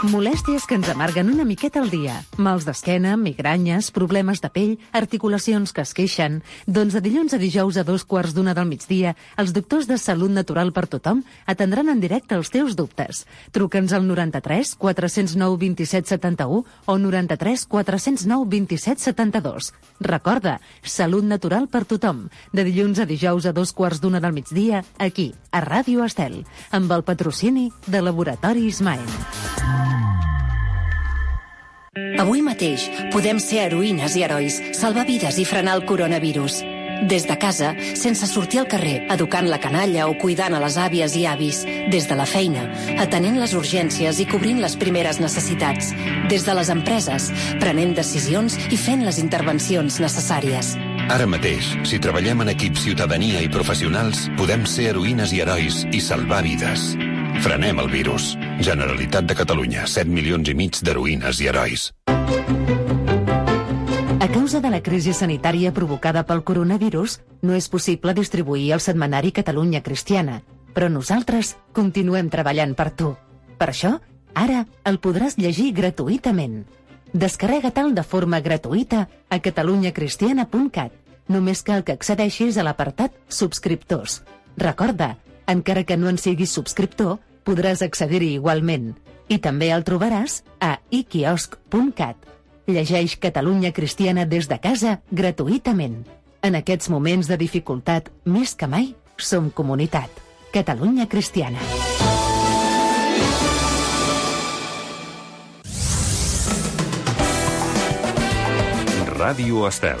Molèsties 0.00 0.64
que 0.64 0.78
ens 0.78 0.88
amarguen 0.88 1.28
una 1.28 1.44
miqueta 1.44 1.82
al 1.82 1.90
dia. 1.92 2.14
Mals 2.40 2.64
d'esquena, 2.64 3.18
migranyes, 3.20 3.90
problemes 3.92 4.40
de 4.40 4.48
pell, 4.48 4.70
articulacions 4.96 5.74
que 5.76 5.82
es 5.84 5.92
queixen. 5.92 6.38
Doncs 6.64 6.96
de 6.96 7.02
dilluns 7.04 7.34
a 7.36 7.40
dijous 7.42 7.76
a 7.76 7.84
dos 7.84 8.06
quarts 8.08 8.32
d'una 8.32 8.54
del 8.56 8.64
migdia, 8.64 9.12
els 9.36 9.52
doctors 9.52 9.84
de 9.90 9.98
Salut 10.00 10.32
Natural 10.32 10.72
per 10.72 10.86
Tothom 10.88 11.20
atendran 11.44 11.92
en 11.92 12.00
directe 12.00 12.32
els 12.38 12.48
teus 12.48 12.78
dubtes. 12.80 13.26
Truca'ns 13.52 13.92
al 13.92 14.08
93 14.08 14.72
409 14.80 15.60
27 15.66 16.08
71 16.14 16.64
o 16.86 16.96
93 16.96 17.66
409 17.68 18.48
27 18.56 19.04
72. 19.04 19.70
Recorda, 20.00 20.62
Salut 20.80 21.28
Natural 21.28 21.68
per 21.68 21.84
Tothom. 21.84 22.30
De 22.56 22.64
dilluns 22.64 23.04
a 23.04 23.08
dijous 23.10 23.44
a 23.44 23.52
dos 23.52 23.76
quarts 23.76 24.00
d'una 24.00 24.24
del 24.24 24.32
migdia, 24.32 24.80
aquí, 24.96 25.34
a 25.52 25.60
Ràdio 25.60 26.08
Estel, 26.08 26.46
amb 26.72 26.88
el 26.88 27.04
patrocini 27.04 27.68
de 27.84 28.00
Laboratori 28.00 28.64
Ismael. 28.64 29.89
Avui 32.20 32.42
mateix 32.44 32.88
podem 33.14 33.40
ser 33.40 33.64
heroïnes 33.68 34.16
i 34.18 34.26
herois, 34.26 34.60
salvar 34.76 35.06
vides 35.08 35.38
i 35.40 35.46
frenar 35.48 35.78
el 35.78 35.86
coronavirus. 35.88 36.60
Des 37.08 37.24
de 37.26 37.36
casa, 37.38 37.74
sense 37.96 38.26
sortir 38.28 38.60
al 38.60 38.68
carrer, 38.68 39.06
educant 39.12 39.48
la 39.48 39.58
canalla 39.60 40.06
o 40.10 40.16
cuidant 40.20 40.52
a 40.52 40.60
les 40.60 40.76
àvies 40.76 41.14
i 41.16 41.24
avis. 41.26 41.62
Des 41.92 42.08
de 42.08 42.16
la 42.16 42.26
feina, 42.28 42.66
atenent 43.00 43.38
les 43.40 43.54
urgències 43.56 44.20
i 44.20 44.26
cobrint 44.28 44.60
les 44.60 44.76
primeres 44.76 45.20
necessitats. 45.20 45.94
Des 46.28 46.44
de 46.44 46.56
les 46.58 46.72
empreses, 46.72 47.30
prenent 47.62 47.94
decisions 47.96 48.58
i 48.68 48.76
fent 48.76 49.06
les 49.06 49.20
intervencions 49.22 50.00
necessàries. 50.02 50.74
Ara 51.10 51.26
mateix, 51.26 51.72
si 51.88 51.98
treballem 51.98 52.44
en 52.44 52.52
equip 52.52 52.76
ciutadania 52.78 53.40
i 53.40 53.48
professionals, 53.48 54.28
podem 54.36 54.68
ser 54.68 54.92
heroïnes 54.92 55.32
i 55.32 55.40
herois 55.40 55.86
i 55.90 56.04
salvar 56.04 56.44
vides. 56.44 56.92
Frenem 57.40 57.78
el 57.80 57.88
virus. 57.88 58.34
Generalitat 58.60 59.24
de 59.24 59.34
Catalunya, 59.34 59.86
7 59.88 60.12
milions 60.12 60.48
i 60.52 60.54
mig 60.54 60.76
d'heroïnes 60.84 61.38
i 61.40 61.46
herois. 61.48 61.86
A 64.20 64.28
causa 64.28 64.60
de 64.60 64.68
la 64.68 64.82
crisi 64.84 65.14
sanitària 65.16 65.72
provocada 65.72 66.26
pel 66.28 66.42
coronavirus, 66.44 67.14
no 67.40 67.56
és 67.56 67.70
possible 67.72 68.12
distribuir 68.12 68.74
el 68.76 68.82
setmanari 68.84 69.32
Catalunya 69.32 69.80
Cristiana, 69.80 70.42
però 70.76 70.90
nosaltres 70.92 71.54
continuem 71.72 72.28
treballant 72.28 72.76
per 72.76 72.90
tu. 72.92 73.14
Per 73.56 73.70
això, 73.72 73.94
ara 74.34 74.66
el 74.84 75.00
podràs 75.00 75.38
llegir 75.40 75.72
gratuïtament. 75.72 76.66
Descarrega-te'l 77.16 77.96
de 77.96 78.04
forma 78.04 78.42
gratuïta 78.44 79.06
a 79.30 79.40
catalunyacristiana.cat. 79.40 80.92
Només 81.32 81.64
cal 81.64 81.88
que 81.88 81.96
accedeixis 81.96 82.60
a 82.60 82.68
l'apartat 82.68 83.16
Subscriptors. 83.32 84.20
Recorda, 84.60 85.14
encara 85.50 85.84
que 85.84 85.96
no 85.96 86.08
en 86.10 86.18
siguis 86.18 86.52
subscriptor, 86.52 87.18
podràs 87.44 87.82
accedir-hi 87.86 88.34
igualment. 88.38 88.94
I 89.30 89.38
també 89.38 89.70
el 89.74 89.84
trobaràs 89.86 90.40
a 90.60 90.78
iquiosc.cat. 90.90 92.16
Llegeix 92.70 93.16
Catalunya 93.18 93.72
Cristiana 93.72 94.26
des 94.26 94.48
de 94.50 94.58
casa 94.62 95.00
gratuïtament. 95.10 96.02
En 96.42 96.56
aquests 96.56 96.90
moments 96.90 97.28
de 97.28 97.36
dificultat, 97.40 98.10
més 98.24 98.54
que 98.54 98.66
mai, 98.66 98.94
som 99.16 99.50
comunitat. 99.50 100.10
Catalunya 100.50 101.06
Cristiana. 101.06 101.60
Ràdio 109.20 109.66
Estel. 109.68 110.00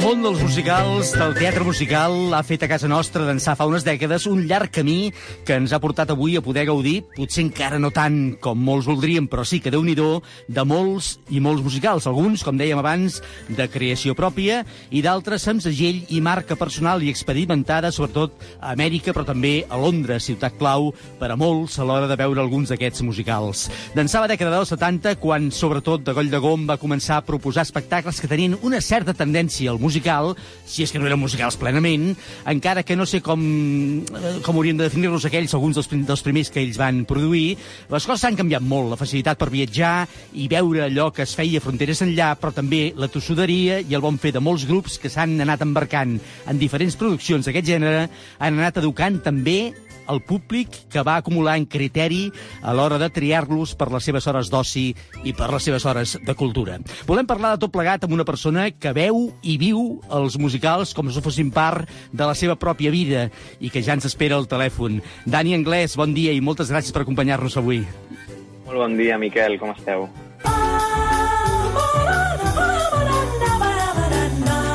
Món 0.00 0.22
dels 0.24 0.40
musicals, 0.40 1.10
del 1.12 1.34
teatre 1.36 1.64
musical, 1.66 2.14
ha 2.32 2.40
fet 2.46 2.62
a 2.64 2.68
casa 2.70 2.88
nostra 2.88 3.26
d'ençà 3.26 3.52
fa 3.58 3.66
unes 3.68 3.84
dècades 3.84 4.24
un 4.30 4.46
llarg 4.48 4.70
camí 4.72 5.10
que 5.44 5.58
ens 5.60 5.74
ha 5.74 5.80
portat 5.82 6.10
avui 6.14 6.38
a 6.38 6.42
poder 6.42 6.64
gaudir, 6.70 7.02
potser 7.12 7.42
encara 7.44 7.76
no 7.82 7.90
tant 7.92 8.38
com 8.40 8.56
molts 8.56 8.88
voldríem, 8.88 9.26
però 9.28 9.44
sí 9.44 9.60
que 9.60 9.70
déu 9.70 9.84
nhi 9.84 9.92
de 9.92 10.64
molts 10.64 11.18
i 11.28 11.42
molts 11.44 11.62
musicals. 11.62 12.06
Alguns, 12.08 12.40
com 12.42 12.56
dèiem 12.56 12.80
abans, 12.80 13.20
de 13.48 13.66
creació 13.68 14.16
pròpia 14.16 14.62
i 14.90 15.02
d'altres 15.04 15.44
amb 15.52 15.60
segell 15.60 16.00
i 16.08 16.22
marca 16.24 16.56
personal 16.56 17.04
i 17.04 17.10
experimentada, 17.12 17.92
sobretot 17.92 18.32
a 18.60 18.72
Amèrica, 18.72 19.12
però 19.12 19.26
també 19.28 19.66
a 19.68 19.76
Londres, 19.76 20.24
ciutat 20.24 20.56
clau 20.56 20.94
per 21.20 21.30
a 21.30 21.36
molts 21.36 21.76
a 21.78 21.84
l'hora 21.84 22.08
de 22.08 22.16
veure 22.16 22.40
alguns 22.40 22.72
d'aquests 22.72 23.04
musicals. 23.04 23.68
D'ençà 23.92 24.24
la 24.24 24.32
dècada 24.32 24.56
dels 24.56 24.72
70, 24.72 25.18
quan 25.20 25.50
sobretot 25.52 26.06
de 26.06 26.16
Goll 26.16 26.32
de 26.32 26.40
Gom 26.40 26.64
va 26.70 26.80
començar 26.80 27.20
a 27.20 27.26
proposar 27.28 27.68
espectacles 27.68 28.22
que 28.22 28.30
tenien 28.30 28.56
una 28.62 28.80
certa 28.80 29.12
tendència 29.12 29.70
al 29.70 29.81
musical, 29.82 30.32
si 30.64 30.86
és 30.86 30.92
que 30.92 31.00
no 31.02 31.08
eren 31.08 31.20
musicals 31.20 31.58
plenament, 31.60 32.12
encara 32.48 32.84
que 32.86 32.96
no 32.96 33.06
sé 33.08 33.20
com, 33.24 33.42
eh, 33.42 34.32
com 34.46 34.56
haurien 34.56 34.78
de 34.78 34.88
definir-los 34.88 35.26
aquells, 35.28 35.52
alguns 35.58 35.76
dels, 35.76 35.90
dels 36.08 36.24
primers 36.24 36.52
que 36.54 36.62
ells 36.62 36.80
van 36.80 37.04
produir, 37.08 37.58
les 37.90 38.06
coses 38.08 38.24
han 38.28 38.38
canviat 38.38 38.64
molt, 38.64 38.92
la 38.94 39.00
facilitat 39.00 39.40
per 39.40 39.50
viatjar 39.52 39.94
i 40.38 40.48
veure 40.48 40.86
allò 40.86 41.10
que 41.12 41.26
es 41.26 41.36
feia 41.38 41.60
fronteres 41.60 42.04
enllà, 42.06 42.32
però 42.40 42.54
també 42.54 42.92
la 42.96 43.10
tossuderia 43.12 43.80
i 43.82 43.96
el 43.98 44.04
bon 44.04 44.20
fer 44.22 44.32
de 44.32 44.42
molts 44.44 44.66
grups 44.70 44.98
que 45.02 45.10
s'han 45.12 45.36
anat 45.42 45.66
embarcant 45.66 46.18
en 46.46 46.60
diferents 46.60 46.96
produccions 46.96 47.48
d'aquest 47.48 47.74
gènere, 47.74 48.06
han 48.38 48.60
anat 48.60 48.80
educant 48.82 49.20
també 49.24 49.72
el 50.12 50.22
públic 50.22 50.68
que 50.92 51.02
va 51.02 51.16
acumular 51.16 51.56
en 51.58 51.66
criteri 51.66 52.26
a 52.62 52.74
l'hora 52.76 52.98
de 53.00 53.08
triar-los 53.10 53.74
per 53.78 53.90
les 53.92 54.04
seves 54.04 54.26
hores 54.28 54.50
d'oci 54.52 54.90
i 55.24 55.34
per 55.36 55.50
les 55.52 55.66
seves 55.68 55.86
hores 55.88 56.16
de 56.22 56.34
cultura. 56.38 56.78
Volem 57.08 57.28
parlar 57.28 57.54
de 57.54 57.62
tot 57.64 57.72
plegat 57.74 58.04
amb 58.04 58.14
una 58.16 58.28
persona 58.28 58.68
que 58.70 58.94
veu 58.96 59.30
i 59.42 59.58
viu 59.60 60.00
els 60.12 60.38
musicals 60.38 60.94
com 60.94 61.10
si 61.10 61.24
fossin 61.24 61.52
part 61.54 61.88
de 62.12 62.24
la 62.28 62.36
seva 62.38 62.56
pròpia 62.56 62.92
vida 62.94 63.28
i 63.60 63.72
que 63.72 63.82
ja 63.82 63.96
ens 63.96 64.08
espera 64.08 64.38
al 64.38 64.50
telèfon. 64.50 65.00
Dani 65.26 65.56
Anglès, 65.56 65.96
bon 65.96 66.14
dia 66.14 66.32
i 66.32 66.44
moltes 66.44 66.72
gràcies 66.72 66.92
per 66.92 67.06
acompanyar-nos 67.06 67.58
avui. 67.60 67.82
Molt 68.66 68.78
bon 68.78 68.96
dia, 68.96 69.18
Miquel, 69.20 69.58
com 69.60 69.74
esteu? 69.74 70.08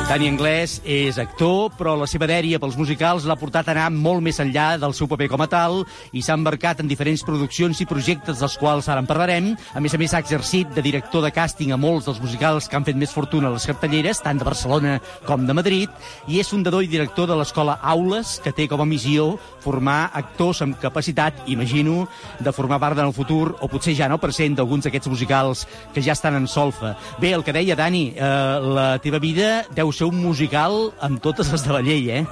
Dani 0.08 0.24
Anglès 0.30 0.78
és 0.88 1.18
actor, 1.20 1.66
però 1.76 1.92
la 2.00 2.06
seva 2.08 2.24
dèria 2.24 2.56
pels 2.56 2.78
musicals 2.80 3.26
l'ha 3.28 3.34
portat 3.36 3.66
a 3.68 3.74
anar 3.74 3.90
molt 3.92 4.22
més 4.24 4.38
enllà 4.40 4.78
del 4.80 4.94
seu 4.96 5.04
paper 5.04 5.26
com 5.28 5.42
a 5.44 5.46
tal 5.52 5.82
i 6.16 6.22
s'ha 6.24 6.32
embarcat 6.38 6.78
en 6.80 6.88
diferents 6.88 7.20
produccions 7.26 7.82
i 7.84 7.86
projectes 7.90 8.40
dels 8.40 8.54
quals 8.56 8.88
ara 8.88 9.02
en 9.04 9.08
parlarem. 9.10 9.50
A 9.76 9.82
més 9.84 9.92
a 9.92 10.00
més, 10.00 10.14
ha 10.16 10.22
exercit 10.24 10.70
de 10.72 10.80
director 10.86 11.20
de 11.20 11.28
càsting 11.36 11.74
a 11.74 11.76
molts 11.76 12.08
dels 12.08 12.22
musicals 12.24 12.70
que 12.70 12.78
han 12.78 12.86
fet 12.86 12.96
més 12.96 13.12
fortuna 13.12 13.50
a 13.50 13.52
les 13.52 13.66
cartelleres, 13.68 14.22
tant 14.24 14.40
de 14.40 14.46
Barcelona 14.48 14.94
com 15.28 15.44
de 15.44 15.58
Madrid, 15.58 15.92
i 16.24 16.40
és 16.40 16.48
fundador 16.48 16.86
i 16.86 16.88
director 16.88 17.28
de 17.28 17.36
l'escola 17.36 17.76
Aules, 17.92 18.38
que 18.40 18.54
té 18.56 18.64
com 18.64 18.80
a 18.80 18.88
missió 18.88 19.34
formar 19.60 19.98
actors 20.16 20.64
amb 20.64 20.80
capacitat, 20.80 21.44
imagino, 21.52 22.06
de 22.40 22.56
formar 22.56 22.80
part 22.80 22.96
en 22.96 23.10
el 23.10 23.12
futur, 23.12 23.58
o 23.60 23.68
potser 23.68 23.92
ja 23.92 24.08
el 24.08 24.16
present, 24.24 24.56
d'alguns 24.56 24.88
d'aquests 24.88 25.12
musicals 25.12 25.66
que 25.92 26.00
ja 26.00 26.16
estan 26.16 26.40
en 26.40 26.48
solfa. 26.48 26.96
Bé, 27.20 27.36
el 27.36 27.44
que 27.44 27.52
deia 27.52 27.76
Dani, 27.76 28.06
eh, 28.16 28.34
la 28.72 28.88
teva 29.04 29.20
vida 29.20 29.66
deu 29.76 29.92
ser 29.98 30.06
un 30.06 30.20
musical 30.22 30.92
amb 31.02 31.18
totes 31.24 31.50
les 31.50 31.64
de 31.66 31.74
la 31.74 31.82
llei, 31.82 32.10
eh? 32.20 32.24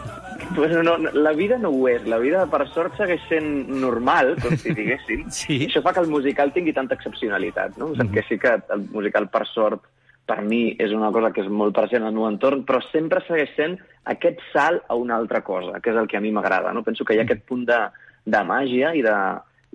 Bueno, 0.55 0.83
no, 0.87 0.97
no, 0.99 1.11
la 1.13 1.33
vida 1.33 1.59
no 1.59 1.73
ho 1.75 1.89
és. 1.91 2.05
La 2.07 2.19
vida, 2.23 2.45
per 2.51 2.63
sort, 2.71 2.95
segueix 2.99 3.25
sent 3.27 3.49
normal, 3.83 4.37
com 4.43 4.55
si 4.61 4.75
diguéssim. 4.77 5.25
sí. 5.39 5.59
I 5.65 5.67
això 5.67 5.83
fa 5.83 5.95
que 5.97 6.05
el 6.05 6.13
musical 6.13 6.53
tingui 6.55 6.75
tanta 6.77 6.95
excepcionalitat, 6.95 7.77
no? 7.81 7.89
Mm 7.89 7.99
-hmm. 7.99 8.13
Que 8.15 8.23
sí 8.29 8.39
que 8.39 8.55
el 8.55 8.87
musical, 8.93 9.29
per 9.29 9.47
sort, 9.47 9.83
per 10.27 10.43
mi 10.43 10.77
és 10.79 10.93
una 10.93 11.11
cosa 11.11 11.33
que 11.33 11.41
és 11.41 11.49
molt 11.49 11.75
present 11.75 12.05
al 12.05 12.15
meu 12.15 12.29
entorn, 12.29 12.65
però 12.67 12.81
sempre 12.93 13.23
segueix 13.27 13.51
sent 13.57 13.79
aquest 14.05 14.39
salt 14.53 14.83
a 14.89 14.95
una 14.95 15.17
altra 15.17 15.41
cosa, 15.43 15.81
que 15.81 15.91
és 15.91 15.97
el 15.97 16.07
que 16.07 16.17
a 16.17 16.21
mi 16.21 16.33
m'agrada. 16.33 16.73
No? 16.73 16.83
Penso 16.83 17.05
que 17.05 17.15
hi 17.15 17.19
ha 17.19 17.23
aquest 17.23 17.45
punt 17.47 17.67
de, 17.67 17.81
de 18.25 18.43
màgia 18.45 18.95
i 18.95 19.03
de, 19.03 19.17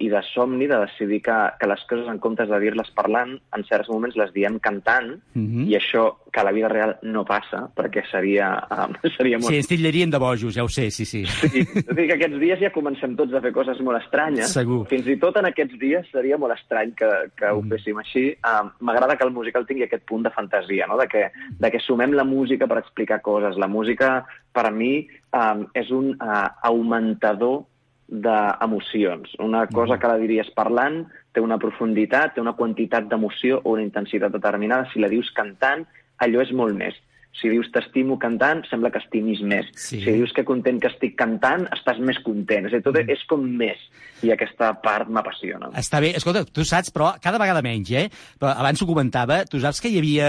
i 0.01 0.09
de 0.09 0.21
somni 0.33 0.67
de 0.67 0.79
decidir 0.81 1.21
que, 1.25 1.37
que 1.59 1.69
les 1.69 1.83
coses, 1.89 2.07
en 2.09 2.19
comptes 2.23 2.49
de 2.49 2.59
dir-les 2.63 2.89
parlant, 2.97 3.35
en 3.55 3.65
certs 3.69 3.89
moments 3.93 4.17
les 4.17 4.33
diem 4.33 4.59
cantant, 4.59 5.13
Mhm. 5.35 5.67
i 5.69 5.75
això 5.77 6.17
que 6.31 6.39
a 6.39 6.43
la 6.43 6.51
vida 6.51 6.69
real 6.69 6.97
no 7.03 7.23
passa, 7.25 7.69
perquè 7.75 8.03
seria, 8.09 8.49
um, 8.71 8.93
seria 9.17 9.37
molt... 9.37 9.51
Sí, 9.51 9.59
ens 9.59 9.67
tillarien 9.67 10.09
de 10.09 10.19
bojos, 10.21 10.55
ja 10.55 10.63
ho 10.63 10.69
sé, 10.71 10.89
sí, 10.91 11.05
sí. 11.05 11.25
Sí, 11.25 11.65
que 11.65 12.13
aquests 12.15 12.39
dies 12.39 12.59
ja 12.61 12.71
comencem 12.71 13.15
tots 13.19 13.33
a 13.35 13.41
fer 13.43 13.51
coses 13.55 13.81
molt 13.83 13.99
estranyes. 14.01 14.53
Segur. 14.53 14.85
Fins 14.89 15.07
i 15.11 15.17
tot 15.21 15.37
en 15.37 15.49
aquests 15.51 15.77
dies 15.81 16.07
seria 16.11 16.37
molt 16.41 16.55
estrany 16.55 16.93
que, 16.97 17.09
que 17.37 17.51
ho 17.51 17.61
féssim 17.69 17.99
així. 18.01 18.29
Um, 18.47 18.71
M'agrada 18.87 19.17
que 19.19 19.27
el 19.27 19.33
musical 19.35 19.67
tingui 19.67 19.85
aquest 19.87 20.05
punt 20.07 20.23
de 20.23 20.31
fantasia, 20.33 20.87
no? 20.87 20.97
de, 21.01 21.07
que, 21.11 21.27
de 21.59 21.71
que 21.71 21.83
sumem 21.83 22.15
la 22.17 22.25
música 22.27 22.67
per 22.67 22.79
explicar 22.81 23.21
coses. 23.21 23.59
La 23.59 23.67
música, 23.71 24.21
per 24.55 24.65
a 24.69 24.71
mi, 24.71 25.07
um, 25.35 25.65
és 25.77 25.91
un 25.91 26.13
uh, 26.15 26.47
augmentador 26.71 27.65
d'emocions. 28.11 29.37
Una 29.39 29.65
cosa 29.71 29.97
que 29.97 30.09
la 30.11 30.19
diries 30.19 30.51
parlant 30.55 31.05
té 31.31 31.41
una 31.41 31.57
profunditat, 31.57 32.35
té 32.35 32.43
una 32.43 32.57
quantitat 32.59 33.07
d'emoció 33.07 33.61
o 33.63 33.77
una 33.77 33.85
intensitat 33.85 34.35
determinada. 34.35 34.89
Si 34.91 34.99
la 34.99 35.09
dius 35.11 35.31
cantant, 35.35 35.85
allò 36.19 36.43
és 36.43 36.51
molt 36.51 36.75
més. 36.75 36.97
Si 37.39 37.47
dius 37.49 37.69
t'estimo 37.73 38.17
cantant, 38.19 38.59
sembla 38.69 38.91
que 38.91 38.99
estimis 38.99 39.39
més. 39.41 39.65
Sí. 39.79 40.01
Si 40.03 40.11
dius 40.11 40.33
que 40.35 40.43
content 40.45 40.77
que 40.83 40.89
estic 40.91 41.15
cantant, 41.17 41.63
estàs 41.73 41.97
més 42.03 42.19
content. 42.21 42.67
És 42.67 42.73
a 42.75 42.79
dir, 42.81 42.83
tot 42.83 42.97
és 43.01 43.23
com 43.29 43.41
més. 43.57 43.79
I 44.21 44.29
aquesta 44.35 44.73
part 44.83 45.09
m'apassiona. 45.09 45.71
Està 45.79 45.97
bé, 46.03 46.11
escolta, 46.19 46.43
tu 46.45 46.61
saps, 46.67 46.91
però 46.93 47.13
cada 47.23 47.39
vegada 47.41 47.63
menys, 47.65 47.89
eh? 47.97 48.03
Però 48.37 48.51
abans 48.51 48.83
ho 48.83 48.85
comentava, 48.85 49.39
tu 49.49 49.57
saps 49.63 49.79
que 49.81 49.89
hi 49.89 49.97
havia, 49.97 50.27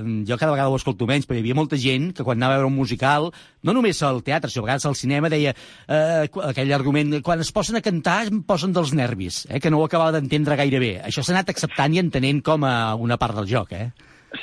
em, 0.00 0.24
jo 0.26 0.38
cada 0.40 0.50
vegada 0.56 0.72
ho 0.72 0.80
escolto 0.80 1.06
menys, 1.06 1.28
però 1.28 1.38
hi 1.38 1.44
havia 1.44 1.54
molta 1.54 1.78
gent 1.78 2.10
que 2.16 2.24
quan 2.26 2.40
anava 2.40 2.56
a 2.56 2.58
veure 2.58 2.72
un 2.72 2.78
musical, 2.80 3.28
no 3.62 3.76
només 3.76 4.02
al 4.02 4.24
teatre, 4.26 4.50
sinó 4.50 4.64
a 4.64 4.70
vegades 4.72 4.88
al 4.90 4.96
cinema, 4.98 5.30
deia 5.30 5.52
eh, 5.54 6.26
qu- 6.32 6.42
aquell 6.48 6.72
argument, 6.74 7.20
quan 7.22 7.38
es 7.44 7.52
posen 7.54 7.76
a 7.78 7.84
cantar 7.84 8.24
em 8.32 8.42
posen 8.42 8.72
dels 8.74 8.90
nervis, 8.96 9.44
eh? 9.52 9.60
que 9.60 9.70
no 9.70 9.78
ho 9.78 9.86
acabava 9.86 10.16
d'entendre 10.18 10.56
gaire 10.58 10.80
bé. 10.82 10.92
Això 11.06 11.22
s'ha 11.22 11.36
anat 11.36 11.52
acceptant 11.54 11.94
i 11.94 12.02
entenent 12.02 12.42
com 12.42 12.64
a 12.66 12.94
una 12.98 13.20
part 13.20 13.36
del 13.38 13.46
joc, 13.46 13.76
eh? 13.78 13.90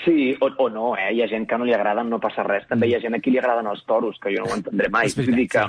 Sí, 0.04 0.36
o, 0.42 0.50
o 0.58 0.70
no, 0.70 0.96
eh? 0.98 1.12
Hi 1.14 1.22
ha 1.22 1.28
gent 1.30 1.46
que 1.48 1.58
no 1.58 1.66
li 1.66 1.74
agrada, 1.74 2.04
no 2.04 2.20
passa 2.20 2.44
res. 2.44 2.66
També 2.70 2.88
hi 2.90 2.96
ha 2.96 3.02
gent 3.04 3.16
a 3.16 3.20
qui 3.22 3.32
li 3.32 3.38
agraden 3.42 3.68
els 3.70 3.84
toros, 3.86 4.18
que 4.22 4.34
jo 4.34 4.46
no 4.46 4.54
ho 4.54 4.58
entendré 4.58 4.90
mai. 4.90 5.12
Veritat, 5.14 5.28
vull 5.28 5.38
dir 5.38 5.48
que, 5.52 5.66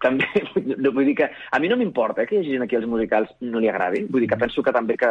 també, 0.00 0.28
no, 0.82 0.92
vull 0.96 1.08
dir 1.10 1.16
que 1.18 1.28
a 1.28 1.60
mi 1.60 1.68
no 1.68 1.76
m'importa 1.76 2.22
eh, 2.22 2.26
que 2.26 2.36
hi 2.38 2.40
hagi 2.42 2.54
gent 2.56 2.64
aquí 2.64 2.78
als 2.78 2.88
musicals 2.88 3.34
no 3.40 3.60
li 3.60 3.68
agradi. 3.68 4.06
Vull 4.08 4.24
dir 4.24 4.30
que 4.30 4.40
penso 4.40 4.64
que 4.64 4.72
també 4.72 4.96
que, 4.96 5.10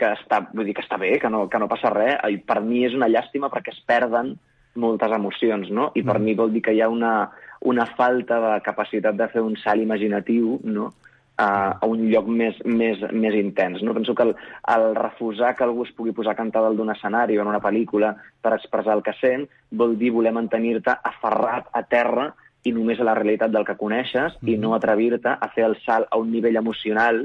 que 0.00 0.14
està, 0.16 0.40
vull 0.54 0.64
dir 0.68 0.76
que 0.78 0.84
està 0.86 0.96
bé, 1.00 1.18
que 1.20 1.28
no, 1.28 1.44
que 1.52 1.60
no 1.60 1.68
passa 1.68 1.92
res, 1.92 2.16
i 2.32 2.40
per 2.40 2.62
mi 2.64 2.86
és 2.88 2.96
una 2.96 3.10
llàstima 3.10 3.52
perquè 3.52 3.74
es 3.74 3.82
perden 3.86 4.32
moltes 4.80 5.12
emocions, 5.12 5.68
no? 5.74 5.90
I 5.98 6.02
per 6.06 6.18
Mm. 6.18 6.24
mi 6.24 6.34
vol 6.38 6.52
dir 6.54 6.62
que 6.62 6.72
hi 6.72 6.80
ha 6.80 6.88
una, 6.88 7.28
una 7.66 7.84
falta 7.98 8.40
de 8.40 8.60
capacitat 8.62 9.16
de 9.18 9.28
fer 9.28 9.42
un 9.42 9.56
salt 9.60 9.82
imaginatiu, 9.82 10.60
no?, 10.64 10.92
a, 11.40 11.78
a 11.80 11.86
un 11.88 12.04
lloc 12.12 12.28
més, 12.28 12.58
més, 12.64 13.00
més 13.12 13.36
intens. 13.38 13.80
No? 13.82 13.94
Penso 13.96 14.14
que 14.14 14.26
el, 14.28 14.34
el 14.74 14.86
refusar 14.98 15.54
que 15.56 15.64
algú 15.64 15.86
es 15.86 15.94
pugui 15.96 16.12
posar 16.16 16.34
a 16.34 16.40
cantar 16.40 16.62
dalt 16.66 16.76
d'un 16.78 16.92
escenari 16.92 17.38
o 17.38 17.44
en 17.44 17.50
una 17.52 17.62
pel·lícula 17.64 18.12
per 18.44 18.54
expressar 18.56 18.98
el 18.98 19.04
que 19.06 19.16
sent 19.20 19.48
vol 19.80 19.96
dir 20.00 20.12
voler 20.12 20.34
mantenir-te 20.36 20.98
aferrat 21.12 21.72
a 21.72 21.84
terra 21.88 22.30
i 22.68 22.74
només 22.76 23.00
a 23.00 23.06
la 23.08 23.16
realitat 23.16 23.52
del 23.54 23.64
que 23.64 23.78
coneixes 23.80 24.36
i 24.44 24.58
no 24.60 24.74
atrevir-te 24.76 25.32
a 25.32 25.48
fer 25.54 25.64
el 25.70 25.78
salt 25.86 26.10
a 26.10 26.18
un 26.20 26.28
nivell 26.32 26.60
emocional, 26.60 27.22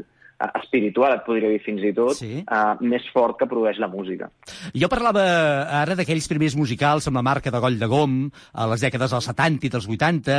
espiritual, 0.61 1.13
et 1.15 1.23
podria 1.25 1.49
dir 1.49 1.59
fins 1.63 1.83
i 1.83 1.93
tot, 1.95 2.15
Sí. 2.17 2.43
eh, 2.43 2.75
més 2.81 3.03
fort 3.13 3.37
que 3.39 3.47
produeix 3.47 3.77
la 3.79 3.87
música. 3.87 4.29
Jo 4.73 4.89
parlava 4.89 5.23
ara 5.81 5.95
d'aquells 5.95 6.27
primers 6.27 6.55
musicals 6.55 7.07
amb 7.07 7.15
la 7.17 7.21
marca 7.23 7.51
de 7.51 7.59
Goll 7.59 7.79
de 7.79 7.87
Gom 7.87 8.31
a 8.53 8.67
les 8.67 8.81
dècades 8.81 9.11
dels 9.11 9.25
70 9.25 9.65
i 9.65 9.69
dels 9.69 9.87
80, 9.87 10.31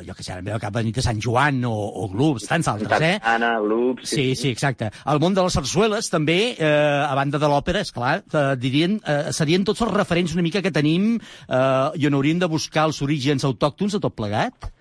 eh, 0.00 0.04
jo 0.06 0.14
que 0.14 0.22
sé, 0.22 0.32
ara 0.32 0.40
em 0.40 0.46
ve 0.46 0.52
al 0.52 0.60
cap 0.60 0.74
la 0.74 0.82
nit 0.82 0.94
de 0.96 1.02
Sant 1.02 1.20
Joan 1.20 1.64
o, 1.64 1.72
o 1.72 2.08
Gloops, 2.08 2.46
tants 2.48 2.68
altres, 2.68 3.00
eh? 3.00 3.18
Anna, 3.22 3.58
Loops... 3.60 4.08
Sí, 4.08 4.34
sí, 4.34 4.48
exacte. 4.50 4.90
El 5.06 5.20
món 5.20 5.34
de 5.34 5.42
les 5.42 5.52
sarsueles, 5.52 6.08
també, 6.10 6.56
eh, 6.58 7.06
a 7.06 7.14
banda 7.14 7.38
de 7.38 7.46
l'òpera, 7.48 7.80
és 7.80 7.92
clar, 7.92 8.22
eh, 8.32 8.56
dirien, 8.56 9.00
eh, 9.06 9.32
serien 9.32 9.64
tots 9.64 9.82
els 9.82 9.92
referents 9.92 10.32
una 10.34 10.42
mica 10.42 10.62
que 10.62 10.70
tenim 10.72 11.18
eh, 11.18 11.90
i 12.00 12.06
on 12.06 12.14
hauríem 12.14 12.38
de 12.38 12.48
buscar 12.48 12.86
els 12.88 13.02
orígens 13.02 13.44
autòctons 13.44 13.92
de 13.92 14.00
tot 14.00 14.14
plegat? 14.16 14.72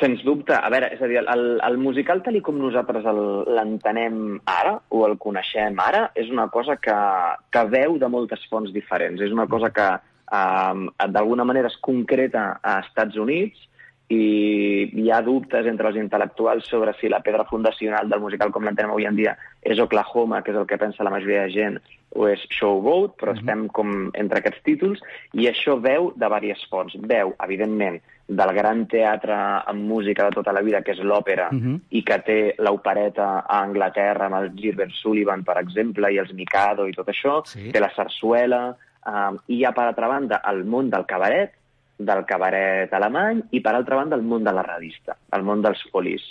Sens 0.00 0.22
dubte. 0.24 0.54
A 0.56 0.70
veure, 0.72 0.88
és 0.94 1.00
a 1.02 1.08
dir, 1.10 1.18
el, 1.20 1.42
el 1.66 1.76
musical 1.80 2.22
tal 2.24 2.38
com 2.44 2.56
nosaltres 2.60 3.04
l'entenem 3.04 4.38
ara, 4.48 4.78
o 4.88 5.04
el 5.06 5.18
coneixem 5.20 5.76
ara, 5.82 6.06
és 6.16 6.30
una 6.32 6.48
cosa 6.48 6.78
que, 6.80 6.96
que 7.52 7.64
veu 7.72 7.98
de 8.00 8.08
moltes 8.08 8.46
fonts 8.48 8.72
diferents. 8.72 9.20
És 9.20 9.34
una 9.36 9.46
cosa 9.50 9.68
que 9.76 9.88
eh, 9.92 11.08
d'alguna 11.16 11.44
manera 11.44 11.68
es 11.68 11.76
concreta 11.84 12.54
a 12.62 12.78
Estats 12.86 13.20
Units 13.20 13.68
i 14.10 14.90
hi 14.98 15.06
ha 15.14 15.20
dubtes 15.22 15.68
entre 15.70 15.86
els 15.90 15.98
intel·lectuals 16.00 16.66
sobre 16.66 16.96
si 16.98 17.08
la 17.08 17.20
pedra 17.22 17.44
fundacional 17.46 18.08
del 18.10 18.22
musical 18.24 18.50
com 18.50 18.64
l'entenem 18.66 18.90
avui 18.90 19.06
en 19.06 19.14
dia 19.14 19.36
és 19.62 19.78
Oklahoma, 19.78 20.40
que 20.42 20.50
és 20.50 20.58
el 20.58 20.66
que 20.66 20.80
pensa 20.80 21.06
la 21.06 21.12
majoria 21.14 21.44
de 21.44 21.52
gent, 21.54 21.76
o 22.18 22.26
és 22.26 22.42
Showboat, 22.50 23.14
però 23.20 23.36
estem 23.36 23.68
com 23.70 24.08
entre 24.18 24.40
aquests 24.40 24.64
títols, 24.66 25.04
i 25.38 25.46
això 25.46 25.76
veu 25.78 26.10
de 26.16 26.26
diverses 26.26 26.66
fonts. 26.72 26.96
Veu, 27.06 27.36
evidentment, 27.46 28.00
del 28.30 28.52
gran 28.54 28.84
teatre 28.86 29.34
amb 29.66 29.82
música 29.90 30.28
de 30.28 30.36
tota 30.36 30.52
la 30.54 30.62
vida, 30.62 30.82
que 30.86 30.92
és 30.92 31.00
l'òpera, 31.02 31.48
Mhm. 31.50 31.80
i 31.90 32.02
que 32.04 32.18
té 32.22 32.54
l'opereta 32.58 33.40
a 33.40 33.62
Anglaterra 33.64 34.26
amb 34.26 34.36
el 34.36 34.52
Gilbert 34.54 34.92
Sullivan, 34.92 35.42
per 35.42 35.58
exemple, 35.58 36.12
i 36.12 36.18
els 36.18 36.32
Mikado 36.32 36.86
i 36.86 36.92
tot 36.92 37.08
això, 37.08 37.40
Sí. 37.44 37.72
té 37.72 37.80
la 37.80 37.90
sarsuela, 37.92 38.76
eh, 39.04 39.36
i 39.48 39.56
hi 39.56 39.64
ha, 39.64 39.72
per 39.72 39.84
altra 39.84 40.06
banda, 40.06 40.40
el 40.48 40.64
món 40.64 40.90
del 40.90 41.06
cabaret, 41.06 41.52
del 41.98 42.24
cabaret 42.24 42.92
alemany, 42.92 43.42
i, 43.50 43.60
per 43.60 43.74
altra 43.74 43.96
banda, 43.96 44.16
el 44.16 44.22
món 44.22 44.44
de 44.44 44.52
la 44.52 44.62
revista, 44.62 45.16
el 45.32 45.42
món 45.42 45.60
dels 45.60 45.82
folis 45.90 46.22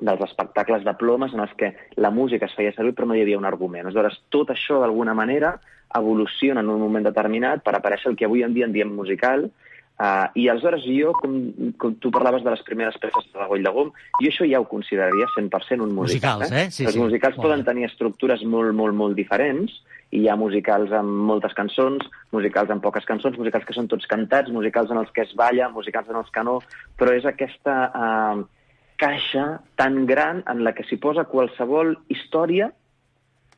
dels 0.00 0.20
espectacles 0.20 0.84
de 0.84 0.92
plomes 0.94 1.32
en 1.32 1.40
els 1.40 1.54
que 1.54 1.74
la 1.96 2.10
música 2.10 2.46
es 2.46 2.54
feia 2.54 2.72
servir 2.74 2.92
però 2.94 3.06
no 3.06 3.14
hi 3.14 3.22
havia 3.22 3.38
un 3.38 3.44
argument. 3.46 3.86
Aleshores, 3.86 4.20
tot 4.28 4.48
això, 4.50 4.80
d'alguna 4.80 5.14
manera, 5.14 5.58
evoluciona 5.94 6.60
en 6.60 6.68
un 6.68 6.80
moment 6.80 7.04
determinat 7.04 7.62
per 7.62 7.76
aparèixer 7.76 8.10
el 8.10 8.16
que 8.16 8.26
avui 8.26 8.42
en 8.42 8.52
dia 8.52 8.66
en 8.66 8.72
diem 8.72 8.90
musical, 8.94 9.50
Uh, 9.94 10.26
I 10.34 10.48
aleshores 10.50 10.82
jo, 10.90 11.12
com, 11.14 11.34
com 11.78 11.92
tu 12.02 12.10
parlaves 12.10 12.42
de 12.42 12.50
les 12.50 12.62
primeres 12.66 12.96
peces 12.98 13.28
de 13.30 13.44
Goll 13.46 13.62
de 13.62 13.70
Gom, 13.70 13.92
jo 14.18 14.30
això 14.30 14.46
ja 14.50 14.58
ho 14.58 14.66
consideraria 14.66 15.28
100% 15.36 15.84
un 15.84 15.92
musical. 15.94 16.42
Musicals, 16.42 16.50
eh? 16.50 16.70
Sí, 16.74 16.86
Els 16.88 16.96
sí. 16.96 17.02
musicals 17.02 17.38
Molt 17.38 17.46
poden 17.46 17.62
bé. 17.62 17.68
tenir 17.68 17.86
estructures 17.86 18.42
molt, 18.42 18.74
molt, 18.74 18.96
molt 18.98 19.14
diferents, 19.14 19.76
i 20.10 20.24
hi 20.24 20.28
ha 20.30 20.34
musicals 20.38 20.90
amb 20.94 21.24
moltes 21.30 21.54
cançons, 21.54 22.02
musicals 22.34 22.74
amb 22.74 22.82
poques 22.82 23.06
cançons, 23.06 23.38
musicals 23.38 23.66
que 23.68 23.76
són 23.76 23.86
tots 23.90 24.10
cantats, 24.10 24.50
musicals 24.50 24.90
en 24.90 24.98
els 24.98 25.14
que 25.14 25.22
es 25.22 25.34
balla, 25.38 25.70
musicals 25.70 26.10
en 26.10 26.18
els 26.22 26.30
que 26.34 26.44
no, 26.46 26.58
però 26.98 27.14
és 27.14 27.26
aquesta 27.30 27.78
uh, 27.94 28.44
caixa 28.98 29.46
tan 29.78 30.04
gran 30.10 30.42
en 30.50 30.62
la 30.66 30.74
que 30.74 30.86
s'hi 30.86 30.98
posa 31.02 31.26
qualsevol 31.30 31.96
història 32.10 32.70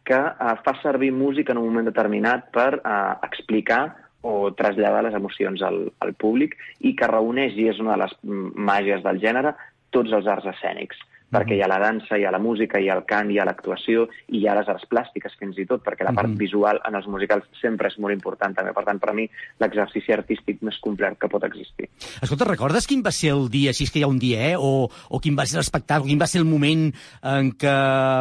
que 0.07 0.21
uh, 0.21 0.57
fa 0.65 0.77
servir 0.83 1.13
música 1.13 1.53
en 1.53 1.61
un 1.61 1.69
moment 1.69 1.89
determinat 1.89 2.49
per 2.55 2.71
uh, 2.79 3.17
explicar 3.27 3.87
o 4.27 4.53
traslladar 4.59 5.05
les 5.07 5.15
emocions 5.15 5.63
al, 5.63 5.85
al 6.03 6.15
públic 6.19 6.57
i 6.81 6.97
que 6.99 7.11
reuneix, 7.11 7.55
i 7.57 7.71
és 7.73 7.83
una 7.83 7.95
de 7.97 8.05
les 8.05 8.17
mm, 8.23 8.55
màgies 8.71 9.05
del 9.07 9.21
gènere, 9.23 9.55
tots 9.95 10.13
els 10.13 10.27
arts 10.27 10.51
escènics. 10.57 10.99
Perquè 11.27 11.57
hi 11.57 11.63
ha 11.65 11.67
la 11.67 11.81
dansa, 11.83 12.15
hi 12.15 12.23
ha 12.23 12.31
la 12.31 12.39
música, 12.39 12.79
hi 12.79 12.87
ha 12.87 12.95
el 12.95 13.03
cant, 13.05 13.33
hi 13.35 13.41
ha 13.43 13.45
l'actuació, 13.45 14.05
i 14.31 14.39
hi 14.39 14.45
ha 14.47 14.53
les 14.55 14.69
arts 14.71 14.87
plàstiques 14.87 15.33
fins 15.41 15.57
i 15.59 15.65
tot, 15.67 15.83
perquè 15.83 16.05
la 16.07 16.13
part 16.15 16.29
Mhm. 16.31 16.37
visual 16.39 16.79
en 16.87 16.95
els 16.95 17.09
musicals 17.11 17.43
sempre 17.61 17.89
és 17.91 17.97
molt 17.99 18.15
important 18.15 18.55
també. 18.55 18.73
Per 18.73 18.85
tant, 18.87 19.01
per 19.03 19.11
a 19.11 19.13
mi, 19.13 19.25
l'exercici 19.59 20.15
artístic 20.15 20.63
més 20.63 20.79
complet 20.79 21.19
que 21.19 21.29
pot 21.29 21.43
existir. 21.43 21.89
Escolta, 22.23 22.47
recordes 22.47 22.87
quin 22.87 23.03
va 23.03 23.11
ser 23.11 23.33
el 23.35 23.51
dia, 23.51 23.73
si 23.75 23.85
és 23.85 23.91
que 23.91 23.99
hi 23.99 24.05
ha 24.05 24.13
un 24.13 24.21
dia, 24.23 24.53
eh? 24.53 24.55
o, 24.57 24.87
o 24.87 25.19
quin 25.19 25.35
va 25.35 25.47
ser 25.47 25.59
l'espectacle, 25.59 26.07
quin 26.07 26.23
va 26.23 26.29
ser 26.31 26.45
el 26.45 26.47
moment 26.47 26.93
en 27.23 27.51
què 27.59 27.75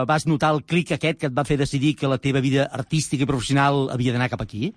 vas 0.09 0.25
notar 0.25 0.55
el 0.55 0.63
clic 0.65 0.95
aquest 0.97 1.19
que 1.19 1.27
et 1.29 1.37
va 1.37 1.45
fer 1.45 1.59
decidir 1.61 1.95
que 1.95 2.09
la 2.09 2.17
teva 2.17 2.41
vida 2.41 2.65
artística 2.71 3.21
i 3.21 3.29
professional 3.29 3.91
havia 3.93 4.17
d'anar 4.17 4.31
cap 4.33 4.41
aquí? 4.41 4.73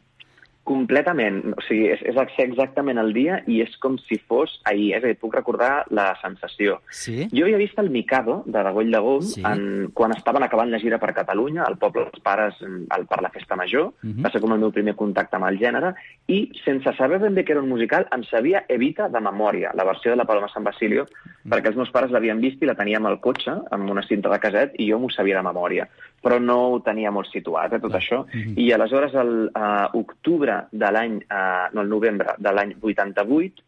Completament. 0.68 1.40
O 1.56 1.62
sigui, 1.64 1.88
és, 1.94 2.02
és 2.04 2.18
exactament 2.44 3.00
el 3.00 3.14
dia 3.16 3.40
i 3.48 3.62
és 3.64 3.74
com 3.80 3.96
si 4.04 4.18
fos 4.28 4.58
ahir. 4.68 4.90
És 4.98 5.04
a 5.04 5.08
dir, 5.08 5.16
puc 5.20 5.34
recordar 5.34 5.86
la 5.94 6.10
sensació. 6.20 6.78
Sí? 6.92 7.28
Jo 7.32 7.46
havia 7.46 7.60
vist 7.60 7.78
el 7.80 7.88
Mikado, 7.94 8.42
de 8.46 8.62
Dagoll 8.66 8.92
de 8.92 9.00
Gom, 9.04 9.22
Sí. 9.22 9.42
en, 9.44 9.90
quan 9.94 10.12
estaven 10.12 10.44
acabant 10.44 10.70
la 10.70 10.80
gira 10.80 10.98
per 10.98 11.14
Catalunya, 11.16 11.64
al 11.64 11.78
poble 11.78 12.04
dels 12.04 12.22
pares, 12.24 12.60
al, 12.62 13.06
per 13.08 13.22
la 13.22 13.30
festa 13.30 13.56
major. 13.56 13.92
Mhm. 14.02 14.22
Va 14.24 14.30
ser 14.30 14.40
com 14.40 14.52
el 14.52 14.60
meu 14.60 14.72
primer 14.72 14.94
contacte 14.94 15.36
amb 15.36 15.48
el 15.48 15.58
gènere. 15.58 15.94
I, 16.28 16.50
sense 16.64 16.92
saber 16.96 17.18
ben 17.18 17.34
bé 17.34 17.44
que 17.44 17.52
era 17.52 17.62
un 17.62 17.68
musical, 17.68 18.06
em 18.12 18.22
sabia 18.24 18.64
Evita 18.68 19.08
de 19.08 19.20
memòria, 19.20 19.72
la 19.74 19.84
versió 19.84 20.10
de 20.12 20.16
la 20.16 20.26
Paloma 20.26 20.48
San 20.52 20.64
Basilio, 20.64 21.06
perquè 21.48 21.70
els 21.72 21.76
meus 21.76 21.90
pares 21.90 22.10
l'havien 22.10 22.40
vist 22.40 22.62
i 22.62 22.66
la 22.66 22.74
teníem 22.76 23.06
al 23.06 23.20
cotxe, 23.20 23.54
amb 23.70 23.90
una 23.90 24.02
cinta 24.02 24.28
de 24.28 24.38
caset, 24.38 24.74
i 24.78 24.90
jo 24.90 24.98
m'ho 24.98 25.08
sabia 25.10 25.38
de 25.38 25.46
memòria. 25.46 25.88
Però 26.22 26.40
no 26.42 26.58
ho 26.72 26.80
tenia 26.82 27.10
molt 27.14 27.30
situat, 27.30 27.72
eh, 27.72 27.80
tot 27.80 27.94
això. 27.94 28.24
I 28.58 28.72
aleshores, 28.72 29.14
el 29.14 29.50
uh, 29.54 29.86
octubre 29.96 30.57
de 30.72 30.90
l'any, 30.94 31.16
uh, 31.24 31.68
no, 31.74 31.84
el 31.84 31.90
novembre 31.92 32.34
de 32.38 32.52
l'any 32.54 32.74
88, 32.80 33.64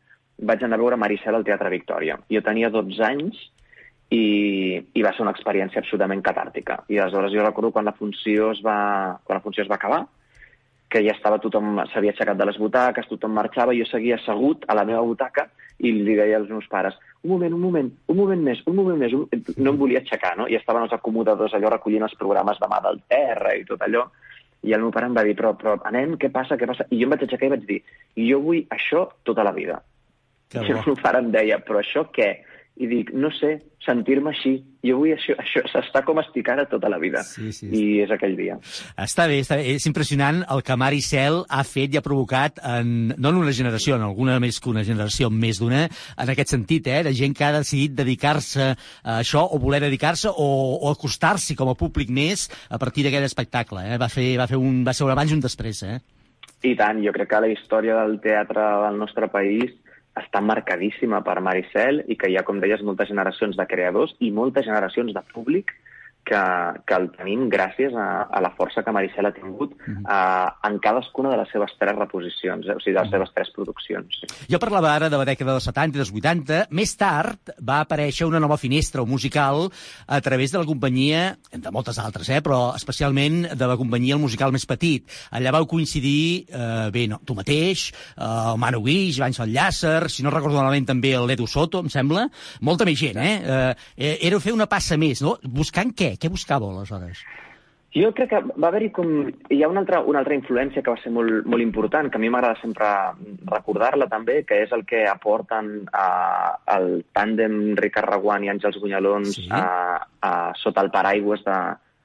vaig 0.50 0.62
anar 0.64 0.78
a 0.78 0.82
veure 0.82 0.98
Maricel 1.00 1.36
al 1.36 1.44
Teatre 1.44 1.72
Victòria. 1.72 2.18
Jo 2.32 2.42
tenia 2.44 2.70
12 2.72 3.02
anys 3.06 3.40
i, 4.10 4.80
i 4.80 5.02
va 5.04 5.12
ser 5.14 5.24
una 5.24 5.34
experiència 5.34 5.82
absolutament 5.82 6.22
catàrtica. 6.26 6.80
I 6.88 6.98
aleshores 6.98 7.34
jo 7.34 7.44
recordo 7.44 7.72
quan 7.74 7.86
la 7.88 7.96
funció 7.98 8.50
es 8.54 8.62
va, 8.64 9.18
quan 9.24 9.38
la 9.38 9.44
funció 9.44 9.64
es 9.64 9.70
va 9.70 9.78
acabar, 9.78 10.04
que 10.90 11.04
ja 11.06 11.14
estava 11.14 11.38
tothom, 11.38 11.78
s'havia 11.92 12.10
aixecat 12.10 12.38
de 12.38 12.46
les 12.48 12.58
butaques, 12.58 13.06
tothom 13.06 13.36
marxava, 13.36 13.76
jo 13.78 13.86
seguia 13.86 14.16
assegut 14.18 14.64
a 14.66 14.74
la 14.74 14.84
meva 14.88 15.04
butaca 15.06 15.46
i 15.78 15.92
li 15.94 16.16
deia 16.18 16.40
als 16.40 16.50
meus 16.50 16.66
pares, 16.68 16.96
un 17.22 17.30
moment, 17.30 17.54
un 17.54 17.62
moment, 17.62 17.90
un 18.10 18.16
moment 18.18 18.42
més, 18.42 18.60
un 18.66 18.74
moment 18.76 18.98
més, 18.98 19.14
un... 19.14 19.28
no 19.56 19.72
em 19.72 19.78
volia 19.78 20.02
aixecar, 20.02 20.34
no? 20.40 20.48
I 20.50 20.58
estaven 20.58 20.84
els 20.88 20.96
acomodadors 20.96 21.54
allò 21.54 21.70
recollint 21.70 22.04
els 22.08 22.16
programes 22.18 22.58
de 22.60 22.68
mà 22.68 22.80
del 22.84 23.00
terra 23.08 23.54
i 23.56 23.64
tot 23.68 23.86
allò, 23.86 24.08
i 24.62 24.74
el 24.76 24.82
meu 24.84 24.92
pare 24.92 25.08
em 25.08 25.16
va 25.16 25.24
dir, 25.24 25.34
però, 25.38 25.54
però 25.56 25.76
anem, 25.88 26.16
què 26.20 26.28
passa, 26.32 26.58
què 26.60 26.68
passa? 26.68 26.86
I 26.90 27.00
jo 27.00 27.08
em 27.08 27.14
vaig 27.14 27.24
aixecar 27.24 27.48
i 27.48 27.54
vaig 27.54 27.64
dir, 27.68 27.80
jo 28.20 28.40
vull 28.44 28.60
això 28.76 29.06
tota 29.24 29.46
la 29.46 29.54
vida. 29.56 29.80
Que 30.50 30.64
I 30.66 30.74
el 30.74 30.82
meu 30.84 30.96
pare 31.00 31.22
em 31.22 31.30
deia, 31.32 31.60
però 31.64 31.80
això 31.80 32.04
què? 32.12 32.30
I 32.80 32.86
dic, 32.88 33.10
no 33.12 33.28
sé, 33.34 33.58
sentir-me 33.84 34.30
així. 34.32 34.54
Jo 34.86 34.96
vull 35.02 35.10
això, 35.12 35.34
això 35.42 35.60
s'està 35.68 36.00
com 36.06 36.16
estic 36.22 36.46
ara 36.48 36.64
tota 36.68 36.88
la 36.88 36.96
vida. 37.02 37.20
Sí, 37.26 37.50
sí, 37.52 37.66
I 37.68 37.82
és 38.06 38.12
aquell 38.14 38.36
dia. 38.38 38.56
Està 38.96 39.26
bé, 39.28 39.40
està 39.44 39.58
bé. 39.60 39.66
És 39.74 39.84
impressionant 39.90 40.38
el 40.54 40.62
que 40.64 40.76
Maricel 40.80 41.42
ha 41.44 41.64
fet 41.68 41.92
i 41.92 42.00
ha 42.00 42.04
provocat, 42.04 42.62
en, 42.64 43.10
no 43.18 43.32
en 43.34 43.40
una 43.42 43.52
generació, 43.56 43.98
en 43.98 44.06
alguna 44.06 44.38
més 44.40 44.60
que 44.62 44.70
una 44.72 44.84
generació, 44.86 45.28
més 45.28 45.60
d'una, 45.60 45.82
en 45.90 46.32
aquest 46.32 46.54
sentit, 46.54 46.88
eh, 46.88 47.02
de 47.04 47.12
gent 47.16 47.36
que 47.36 47.44
ha 47.44 47.52
decidit 47.58 47.98
dedicar-se 47.98 48.70
a 48.70 49.18
això 49.18 49.44
o 49.44 49.60
voler 49.60 49.82
dedicar-se 49.84 50.32
o, 50.32 50.48
o 50.80 50.94
acostar-s'hi 50.94 51.58
com 51.58 51.68
a 51.68 51.76
públic 51.76 52.08
més 52.08 52.48
a 52.70 52.80
partir 52.80 53.04
d'aquest 53.04 53.28
espectacle. 53.28 53.84
Eh? 53.90 54.00
Va, 54.00 54.08
fer, 54.08 54.30
va, 54.40 54.48
fer 54.48 54.60
un, 54.60 54.80
va 54.88 54.96
ser 54.96 55.04
un 55.04 55.12
abans 55.12 55.34
i 55.34 55.36
un 55.36 55.44
després. 55.44 55.84
Eh? 55.84 56.00
I 56.64 56.74
tant, 56.80 57.04
jo 57.04 57.12
crec 57.12 57.28
que 57.28 57.44
la 57.44 57.52
història 57.52 58.00
del 58.00 58.18
teatre 58.24 58.64
del 58.86 58.98
nostre 59.00 59.28
país 59.32 59.76
està 60.18 60.40
marcadíssima 60.42 61.20
per 61.26 61.38
Maricel 61.44 62.02
i 62.08 62.16
que 62.18 62.30
hi 62.30 62.36
ha, 62.36 62.44
com 62.46 62.58
deies, 62.62 62.82
moltes 62.82 63.10
generacions 63.12 63.56
de 63.58 63.66
creadors 63.70 64.16
i 64.18 64.32
moltes 64.34 64.66
generacions 64.66 65.14
de 65.14 65.22
públic 65.34 65.74
que, 66.24 66.40
que 66.86 66.96
el 66.96 67.08
tenim 67.16 67.46
gràcies 67.52 67.94
a, 67.96 68.06
a 68.30 68.40
la 68.44 68.52
força 68.56 68.84
que 68.84 68.92
Maricel 68.94 69.26
ha 69.28 69.32
tingut 69.34 69.72
uh, 69.74 70.50
en 70.66 70.78
cadascuna 70.82 71.32
de 71.32 71.40
les 71.40 71.50
seves 71.52 71.72
tres 71.80 71.96
reposicions, 71.98 72.68
eh? 72.68 72.76
o 72.76 72.82
sigui, 72.82 72.94
de 72.96 73.02
les 73.02 73.12
seves 73.14 73.32
tres 73.34 73.50
produccions. 73.56 74.20
Jo 74.50 74.60
parlava 74.62 74.92
ara 74.94 75.10
de 75.10 75.18
la 75.20 75.26
dècada 75.28 75.56
dels 75.56 75.66
70 75.70 75.96
i 75.96 76.02
dels 76.02 76.12
80. 76.14 76.60
Més 76.76 76.94
tard 77.00 77.54
va 77.66 77.80
aparèixer 77.84 78.28
una 78.28 78.42
nova 78.42 78.58
finestra 78.60 79.04
musical 79.08 79.68
a 80.06 80.20
través 80.24 80.54
de 80.54 80.60
la 80.60 80.68
companyia, 80.68 81.24
entre 81.56 81.72
moltes 81.74 81.98
altres, 82.02 82.28
eh, 82.30 82.40
però 82.44 82.60
especialment 82.76 83.42
de 83.56 83.70
la 83.70 83.78
companyia 83.80 84.16
El 84.18 84.22
Musical 84.22 84.54
Més 84.54 84.68
Petit. 84.70 85.06
Allà 85.34 85.54
vau 85.56 85.66
coincidir, 85.70 86.46
eh, 86.46 86.90
bé, 86.94 87.06
no, 87.10 87.20
tu 87.26 87.34
mateix, 87.38 87.88
eh, 87.90 88.30
el 88.52 88.60
Manu 88.60 88.84
Guix, 88.86 89.20
Àngel 89.20 89.54
Llàcer, 89.54 90.08
si 90.08 90.22
no 90.22 90.34
recordo 90.34 90.60
malament 90.60 90.86
també 90.92 91.16
l'Edu 91.18 91.46
Soto, 91.50 91.80
em 91.80 91.90
sembla. 91.92 92.28
Molta 92.60 92.86
més 92.86 92.98
gent, 93.00 93.18
eh? 93.18 93.74
eh? 93.96 94.16
Era 94.20 94.40
fer 94.40 94.54
una 94.54 94.68
passa 94.70 94.96
més, 95.00 95.22
no? 95.24 95.36
Buscant 95.42 95.92
què? 95.96 96.09
Què 96.18 96.32
buscàveu, 96.32 96.72
aleshores? 96.72 97.22
Jo 97.90 98.12
crec 98.14 98.28
que 98.30 98.40
va 98.54 98.68
haver-hi 98.68 98.92
com... 98.94 99.08
Hi 99.50 99.64
ha 99.64 99.68
una 99.70 99.82
altra, 99.82 100.00
una 100.06 100.20
altra 100.22 100.36
influència 100.36 100.82
que 100.82 100.92
va 100.92 101.00
ser 101.02 101.10
molt, 101.10 101.46
molt 101.50 101.62
important, 101.64 102.06
que 102.10 102.20
a 102.20 102.22
mi 102.22 102.28
m'agrada 102.30 102.60
sempre 102.60 102.86
recordar-la 103.50 104.06
també, 104.12 104.44
que 104.46 104.60
és 104.62 104.74
el 104.76 104.84
que 104.86 105.02
aporten 105.10 105.72
uh, 105.90 106.52
el 106.76 107.00
tàndem 107.16 107.74
Ricard 107.80 108.12
Raguant 108.12 108.46
i 108.46 108.52
Àngels 108.52 108.78
Gunyalons 108.78 109.34
sí. 109.40 109.48
a, 109.50 109.98
a, 110.22 110.30
sota 110.60 110.84
el 110.86 110.92
paraigües 110.94 111.42
de, 111.42 111.58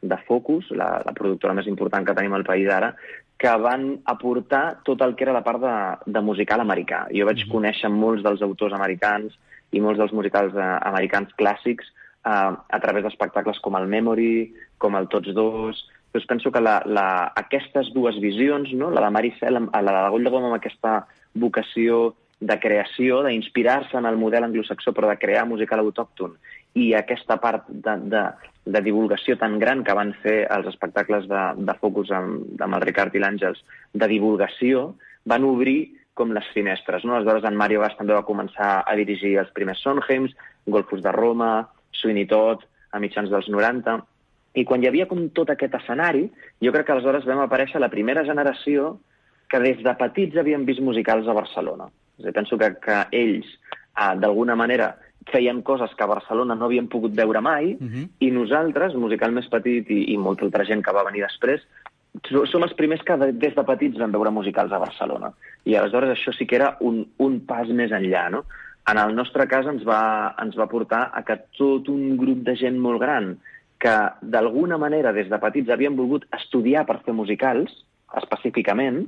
de 0.09 0.17
Focus, 0.25 0.71
la, 0.73 0.89
la 1.05 1.13
productora 1.13 1.53
més 1.53 1.69
important 1.69 2.07
que 2.07 2.17
tenim 2.17 2.33
al 2.33 2.47
país 2.47 2.71
ara, 2.73 2.95
que 3.37 3.53
van 3.61 3.99
aportar 4.09 4.79
tot 4.87 5.03
el 5.05 5.13
que 5.13 5.27
era 5.27 5.35
la 5.37 5.43
part 5.45 5.61
de, 5.61 5.75
de 6.17 6.25
musical 6.25 6.65
americà. 6.65 7.05
Jo 7.13 7.29
vaig 7.29 7.43
mm 7.43 7.45
-hmm. 7.45 7.55
conèixer 7.59 7.93
molts 7.93 8.23
dels 8.23 8.41
autors 8.41 8.73
americans 8.73 9.37
i 9.69 9.81
molts 9.81 9.99
dels 9.99 10.13
musicals 10.13 10.55
eh, 10.55 10.77
americans 10.81 11.29
clàssics 11.37 11.93
eh, 12.25 12.53
a 12.77 12.79
través 12.83 13.05
d'espectacles 13.05 13.61
com 13.61 13.77
el 13.79 13.87
Memory, 13.91 14.53
com 14.77 14.97
el 14.99 15.11
Tots 15.11 15.35
Dos... 15.37 15.85
Doncs 16.15 16.29
penso 16.29 16.47
que 16.47 16.61
la, 16.63 16.77
la, 16.87 17.07
aquestes 17.35 17.89
dues 17.91 18.15
visions, 18.23 18.69
no? 18.79 18.87
la 18.87 19.01
de 19.03 19.09
Maricel, 19.11 19.57
la 19.59 19.95
de 19.95 20.11
Goll 20.13 20.23
de 20.23 20.31
Gom 20.31 20.45
amb 20.47 20.55
aquesta 20.55 21.01
vocació 21.35 22.13
de 22.39 22.55
creació, 22.59 23.17
d'inspirar-se 23.25 23.97
en 23.99 24.07
el 24.07 24.15
model 24.15 24.47
anglosaxó, 24.47 24.93
però 24.95 25.09
de 25.11 25.17
crear 25.19 25.43
musical 25.47 25.83
autòcton, 25.83 26.37
i 26.79 26.93
aquesta 26.95 27.35
part 27.43 27.67
de, 27.67 27.97
de, 28.11 28.23
de 28.63 28.81
divulgació 28.87 29.35
tan 29.41 29.59
gran 29.59 29.83
que 29.83 29.95
van 29.95 30.13
fer 30.23 30.37
els 30.55 30.71
espectacles 30.71 31.27
de, 31.31 31.43
de 31.67 31.77
Focus 31.83 32.11
amb, 32.15 32.63
amb 32.63 32.79
el 32.79 32.87
Ricard 32.87 33.15
i 33.15 33.23
l'Àngels, 33.23 33.61
de 33.91 34.11
divulgació, 34.11 34.89
van 35.27 35.43
obrir 35.47 35.79
com 36.15 36.31
les 36.31 36.47
finestres. 36.55 37.03
No? 37.03 37.15
Aleshores, 37.15 37.43
en 37.47 37.59
Mario 37.59 37.83
Gas 37.83 37.95
també 37.99 38.15
va 38.15 38.27
començar 38.27 38.77
a 38.87 38.95
dirigir 38.95 39.35
els 39.41 39.51
primers 39.55 39.83
Sondheims, 39.83 40.35
Golfos 40.65 41.03
de 41.03 41.11
Roma, 41.11 41.67
Sweeney 42.01 42.27
Todd, 42.29 42.63
a 42.91 42.99
mitjans 42.99 43.29
dels 43.29 43.49
90, 43.51 43.99
i 44.55 44.63
quan 44.63 44.83
hi 44.83 44.87
havia 44.87 45.07
com 45.07 45.27
tot 45.35 45.49
aquest 45.51 45.73
escenari, 45.75 46.29
jo 46.63 46.71
crec 46.71 46.87
que 46.87 46.93
aleshores 46.95 47.25
vam 47.27 47.41
aparèixer 47.43 47.81
la 47.81 47.91
primera 47.91 48.23
generació 48.23 48.97
que 49.51 49.59
des 49.59 49.81
de 49.83 49.93
petits 49.99 50.37
havien 50.37 50.63
vist 50.65 50.81
musicals 50.81 51.27
a 51.27 51.35
Barcelona. 51.35 51.89
És 52.17 52.23
a 52.23 52.29
dir, 52.29 52.35
penso 52.37 52.57
que, 52.57 52.71
que 52.81 53.01
ells, 53.11 53.49
eh, 53.75 54.13
d'alguna 54.21 54.55
manera, 54.55 54.93
feien 55.31 55.61
coses 55.65 55.91
que 55.97 56.03
a 56.05 56.07
Barcelona 56.07 56.55
no 56.55 56.69
havien 56.69 56.87
pogut 56.87 57.13
veure 57.17 57.41
mai, 57.41 57.73
uh 57.73 57.83
-huh. 57.83 58.07
i 58.19 58.31
nosaltres, 58.31 58.95
musical 58.95 59.31
més 59.31 59.47
petit 59.49 59.89
i, 59.89 60.13
i 60.13 60.17
molta 60.17 60.45
altra 60.45 60.63
gent 60.65 60.83
que 60.83 60.93
va 60.93 61.03
venir 61.03 61.21
després, 61.23 61.61
so- 62.29 62.45
som 62.45 62.63
els 62.63 62.73
primers 62.73 63.01
que 63.03 63.17
de, 63.17 63.31
des 63.33 63.55
de 63.55 63.63
petits 63.63 63.97
vam 63.97 64.11
veure 64.11 64.31
musicals 64.31 64.71
a 64.71 64.79
Barcelona. 64.79 65.31
I 65.65 65.75
aleshores 65.75 66.09
això 66.17 66.33
sí 66.33 66.45
que 66.45 66.55
era 66.55 66.77
un, 66.79 67.07
un 67.17 67.39
pas 67.45 67.67
més 67.67 67.91
enllà, 67.91 68.29
no? 68.29 68.45
En 68.91 68.99
el 69.01 69.15
nostre 69.17 69.47
cas 69.49 69.65
ens 69.65 69.83
va, 69.87 70.35
ens 70.41 70.55
va 70.59 70.69
portar 70.69 71.07
a 71.13 71.23
que 71.25 71.39
tot 71.57 71.89
un 71.89 72.15
grup 72.21 72.43
de 72.45 72.53
gent 72.59 72.77
molt 72.81 73.01
gran 73.01 73.33
que 73.81 73.95
d'alguna 74.21 74.77
manera 74.77 75.13
des 75.13 75.29
de 75.31 75.39
petits 75.41 75.71
havien 75.73 75.97
volgut 75.97 76.27
estudiar 76.37 76.85
per 76.85 77.01
fer 77.05 77.15
musicals, 77.17 77.73
específicament, 78.21 79.03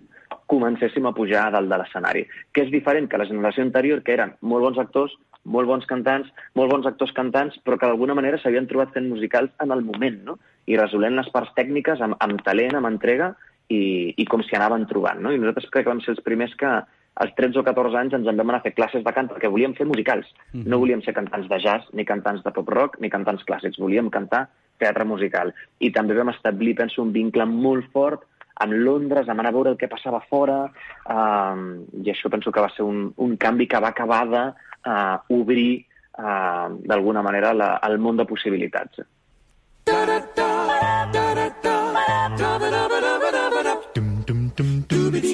comencéssim 0.50 1.06
a 1.06 1.14
pujar 1.16 1.46
a 1.48 1.54
dalt 1.56 1.70
de 1.72 1.80
l'escenari. 1.80 2.26
Que 2.52 2.66
és 2.66 2.74
diferent 2.74 3.08
que 3.08 3.20
la 3.22 3.28
generació 3.30 3.64
anterior, 3.64 4.02
que 4.04 4.16
eren 4.18 4.34
molt 4.42 4.66
bons 4.66 4.82
actors, 4.82 5.14
molt 5.46 5.70
bons 5.70 5.86
cantants, 5.88 6.28
molt 6.60 6.74
bons 6.74 6.88
actors 6.90 7.14
cantants, 7.16 7.56
però 7.64 7.78
que 7.78 7.88
d'alguna 7.88 8.16
manera 8.18 8.40
s'havien 8.42 8.68
trobat 8.68 8.94
fent 8.96 9.08
musicals 9.08 9.54
en 9.64 9.72
el 9.72 9.86
moment, 9.86 10.20
no? 10.26 10.38
I 10.68 10.76
resolent 10.80 11.16
les 11.16 11.30
parts 11.32 11.54
tècniques 11.56 12.02
amb, 12.04 12.18
amb 12.24 12.44
talent, 12.44 12.76
amb 12.76 12.90
entrega, 12.90 13.32
i, 13.70 14.14
i 14.18 14.26
com 14.28 14.44
s'hi 14.44 14.58
anaven 14.58 14.88
trobant, 14.90 15.22
no? 15.24 15.32
I 15.32 15.40
nosaltres 15.40 15.70
crec 15.72 15.88
que 15.88 15.94
vam 15.94 16.04
ser 16.04 16.16
els 16.16 16.24
primers 16.26 16.54
que 16.60 16.74
als 17.18 17.34
13 17.36 17.60
o 17.60 17.66
14 17.66 17.98
anys 17.98 18.14
ens 18.14 18.30
en 18.30 18.38
vam 18.38 18.52
anar 18.52 18.62
a 18.62 18.66
fer 18.68 18.76
classes 18.78 19.04
de 19.04 19.14
cant 19.14 19.30
perquè 19.32 19.50
volíem 19.50 19.74
fer 19.78 19.88
musicals. 19.90 20.30
Mhm. 20.54 20.70
No 20.70 20.80
volíem 20.80 21.02
ser 21.02 21.14
cantants 21.14 21.50
de 21.50 21.60
jazz, 21.60 21.90
ni 21.94 22.06
cantants 22.06 22.44
de 22.44 22.52
pop-rock, 22.52 23.00
ni 23.00 23.10
cantants 23.10 23.44
clàssics. 23.44 23.80
Volíem 23.80 24.10
cantar 24.10 24.48
teatre 24.78 25.06
musical. 25.06 25.54
I 25.80 25.92
també 25.92 26.14
vam 26.14 26.30
establir, 26.30 26.76
penso, 26.76 27.02
un 27.02 27.12
vincle 27.12 27.46
molt 27.46 27.90
fort 27.92 28.26
amb 28.60 28.74
Londres, 28.74 29.28
amb 29.30 29.40
anar 29.40 29.52
a 29.52 29.58
veure 29.58 29.74
el 29.74 29.78
que 29.78 29.90
passava 29.90 30.22
fora, 30.30 30.64
um, 31.10 31.86
i 32.02 32.10
això 32.10 32.30
penso 32.34 32.52
que 32.52 32.64
va 32.64 32.72
ser 32.76 32.86
un, 32.86 33.12
un 33.18 33.36
canvi 33.38 33.68
que 33.68 33.80
va 33.80 33.94
acabar 33.94 34.24
d'obrir, 34.26 35.70
uh, 36.18 36.24
uh, 36.24 36.80
d'alguna 36.90 37.22
manera, 37.22 37.54
la, 37.54 37.76
el 37.90 38.00
món 38.02 38.18
de 38.18 38.26
possibilitats. 38.26 39.06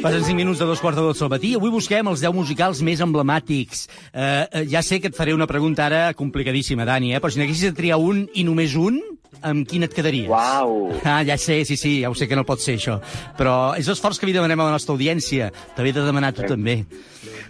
Passen 0.03 0.25
5 0.25 0.35
minuts 0.35 0.59
de 0.59 0.65
dos 0.67 0.81
quarts 0.83 0.97
de 0.99 1.03
dotze 1.05 1.23
al 1.23 1.29
matí. 1.31 1.53
Avui 1.55 1.71
busquem 1.71 2.09
els 2.11 2.19
10 2.19 2.33
musicals 2.35 2.81
més 2.83 2.99
emblemàtics. 2.99 3.85
Eh, 4.11 4.23
eh, 4.51 4.63
ja 4.67 4.81
sé 4.83 4.97
que 4.99 5.07
et 5.07 5.15
faré 5.15 5.31
una 5.31 5.47
pregunta 5.47 5.85
ara 5.85 6.01
complicadíssima, 6.11 6.83
Dani, 6.83 7.13
eh? 7.15 7.21
però 7.23 7.31
si 7.31 7.39
n'haguessis 7.39 7.69
de 7.69 7.77
triar 7.77 8.01
un 8.03 8.25
i 8.35 8.43
només 8.43 8.75
un, 8.75 8.99
amb 9.43 9.67
quin 9.67 9.83
et 9.83 9.93
quedaries? 9.93 10.27
Uau! 10.29 10.91
Ah, 11.03 11.23
ja 11.23 11.37
sé, 11.37 11.63
sí, 11.65 11.75
sí, 11.77 12.01
ja 12.01 12.09
ho 12.09 12.15
sé 12.15 12.27
que 12.27 12.35
no 12.35 12.43
pot 12.45 12.59
ser 12.59 12.75
això. 12.79 12.99
Però 13.37 13.75
és 13.77 13.87
l'esforç 13.87 14.19
que 14.19 14.25
li 14.25 14.33
demanem 14.33 14.59
a 14.59 14.65
la 14.69 14.71
nostra 14.77 14.95
audiència. 14.95 15.51
T'havia 15.75 15.93
de 15.93 16.05
demanar 16.07 16.33
tu 16.33 16.41
Sí. 16.41 16.47
també. 16.47 16.85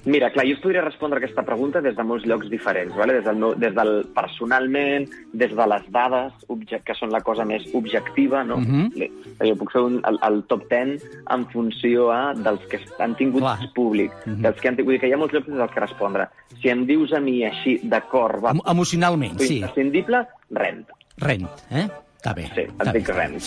Mira, 0.06 0.29
clar, 0.34 0.43
jo 0.45 0.53
us 0.58 0.60
podria 0.60 0.82
respondre 0.84 1.17
aquesta 1.17 1.43
pregunta 1.47 1.79
des 1.79 1.95
de 1.95 2.03
molts 2.03 2.25
llocs 2.27 2.49
diferents, 2.51 2.93
vale? 2.95 3.13
des, 3.13 3.23
del, 3.23 3.38
meu- 3.38 3.56
des 3.56 3.73
del 3.73 4.06
personalment, 4.13 5.08
des 5.32 5.53
de 5.56 5.67
les 5.67 5.86
dades, 5.91 6.34
que 6.84 6.93
són 6.99 7.10
la 7.13 7.21
cosa 7.21 7.45
més 7.45 7.63
objectiva, 7.73 8.43
no? 8.43 8.58
Mhm. 8.58 8.91
Le- 8.99 9.12
Jo 9.47 9.56
puc 9.56 9.71
fer 9.71 9.82
un, 9.82 10.01
el, 10.06 10.19
el 10.27 10.43
top 10.47 10.67
10 10.69 11.01
en 11.32 11.45
funció 11.51 12.12
a, 12.12 12.34
dels 12.36 12.62
que 12.69 12.79
han 12.99 13.15
tingut 13.15 13.41
Clar. 13.41 13.71
públic, 13.73 14.12
Mhm. 14.25 14.41
dels 14.41 14.60
que 14.62 14.67
han 14.69 14.75
tingut, 14.75 14.99
que 14.99 15.08
hi 15.08 15.13
ha 15.13 15.17
molts 15.17 15.34
llocs 15.34 15.47
des 15.47 15.56
dels 15.58 15.71
que 15.71 15.79
respondre. 15.79 16.27
Si 16.62 16.69
em 16.69 16.86
dius 16.86 17.13
a 17.13 17.19
mi 17.19 17.43
així, 17.45 17.79
d'acord, 17.84 18.43
emocionalment, 18.65 19.39
sí. 19.39 19.58
imprescindible, 19.60 20.27
rent. 20.51 20.86
Rent, 21.21 21.45
eh? 21.69 21.88
Està 22.23 22.34
bé. 22.38 22.47
Sí, 22.56 22.63
et 22.71 22.91
dic 22.95 23.10
rent. 23.12 23.39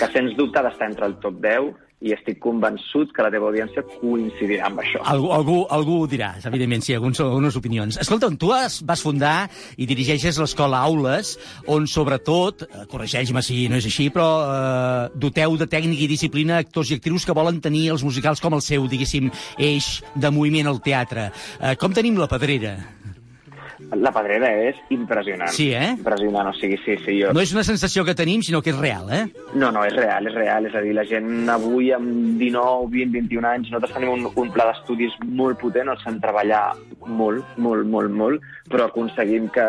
Que 0.00 0.06
sens 0.12 0.36
dubte 0.36 0.58
ha 0.58 0.66
d'estar 0.66 0.90
entre 0.90 1.06
el 1.06 1.14
top 1.22 1.36
10 1.44 1.74
i 2.04 2.12
estic 2.12 2.36
convençut 2.44 3.12
que 3.14 3.24
la 3.24 3.30
teva 3.32 3.48
audiència 3.48 3.80
coincidirà 3.86 4.66
amb 4.68 4.82
això. 4.82 5.00
Algú, 5.08 5.30
algú, 5.32 5.54
algú 5.72 5.94
ho 6.02 6.08
dirà, 6.10 6.34
evidentment, 6.50 6.84
sí, 6.84 6.92
alguns, 6.92 7.22
algunes 7.24 7.56
opinions. 7.56 7.96
Escolta, 8.02 8.28
tu 8.36 8.50
has, 8.52 8.82
vas 8.84 9.00
fundar 9.00 9.48
i 9.80 9.88
dirigeixes 9.88 10.36
l'escola 10.42 10.82
Aules, 10.84 11.36
on 11.72 11.88
sobretot, 11.88 12.66
eh, 12.66 12.84
corregeix-me 12.90 13.40
si 13.46 13.62
no 13.72 13.80
és 13.80 13.88
així, 13.88 14.10
però 14.12 14.28
eh, 14.42 15.16
doteu 15.16 15.56
de 15.56 15.70
tècnica 15.72 16.04
i 16.04 16.10
disciplina 16.10 16.60
actors 16.60 16.92
i 16.92 17.00
actrius 17.00 17.24
que 17.24 17.36
volen 17.36 17.62
tenir 17.64 17.88
els 17.96 18.04
musicals 18.04 18.44
com 18.44 18.58
el 18.58 18.64
seu, 18.66 18.84
diguéssim, 18.90 19.32
eix 19.56 20.02
de 20.14 20.34
moviment 20.34 20.68
al 20.68 20.82
teatre. 20.84 21.30
Eh, 21.62 21.76
com 21.80 21.96
tenim 21.96 22.20
la 22.20 22.28
pedrera? 22.28 22.76
La 23.94 24.10
pedrera 24.10 24.48
és 24.66 24.78
impressionant. 24.90 25.52
Sí, 25.54 25.68
eh? 25.74 25.92
Impressionant, 25.94 26.50
o 26.50 26.54
sigui, 26.58 26.78
sí, 26.82 26.96
sí, 27.04 27.14
jo... 27.20 27.30
No 27.36 27.42
és 27.42 27.52
una 27.54 27.62
sensació 27.66 28.02
que 28.04 28.16
tenim, 28.18 28.42
sinó 28.42 28.58
que 28.62 28.72
és 28.74 28.80
real, 28.80 29.06
eh? 29.14 29.22
No, 29.54 29.70
no, 29.70 29.84
és 29.86 29.94
real, 29.94 30.26
és 30.26 30.34
real. 30.34 30.66
És 30.66 30.74
a 30.74 30.82
dir, 30.82 30.94
la 30.96 31.04
gent 31.06 31.48
avui 31.52 31.92
amb 31.94 32.40
19, 32.40 32.90
20, 32.90 33.14
21 33.14 33.50
anys, 33.52 33.70
nosaltres 33.70 33.94
tenim 33.94 34.12
un, 34.16 34.26
un 34.42 34.50
pla 34.54 34.66
d'estudis 34.72 35.14
molt 35.38 35.60
potent, 35.62 35.92
els 35.92 36.02
fem 36.02 36.18
treballar 36.22 36.64
molt, 37.06 37.46
molt, 37.62 37.86
molt, 37.86 38.10
molt, 38.10 38.46
però 38.70 38.88
aconseguim 38.88 39.46
que 39.54 39.66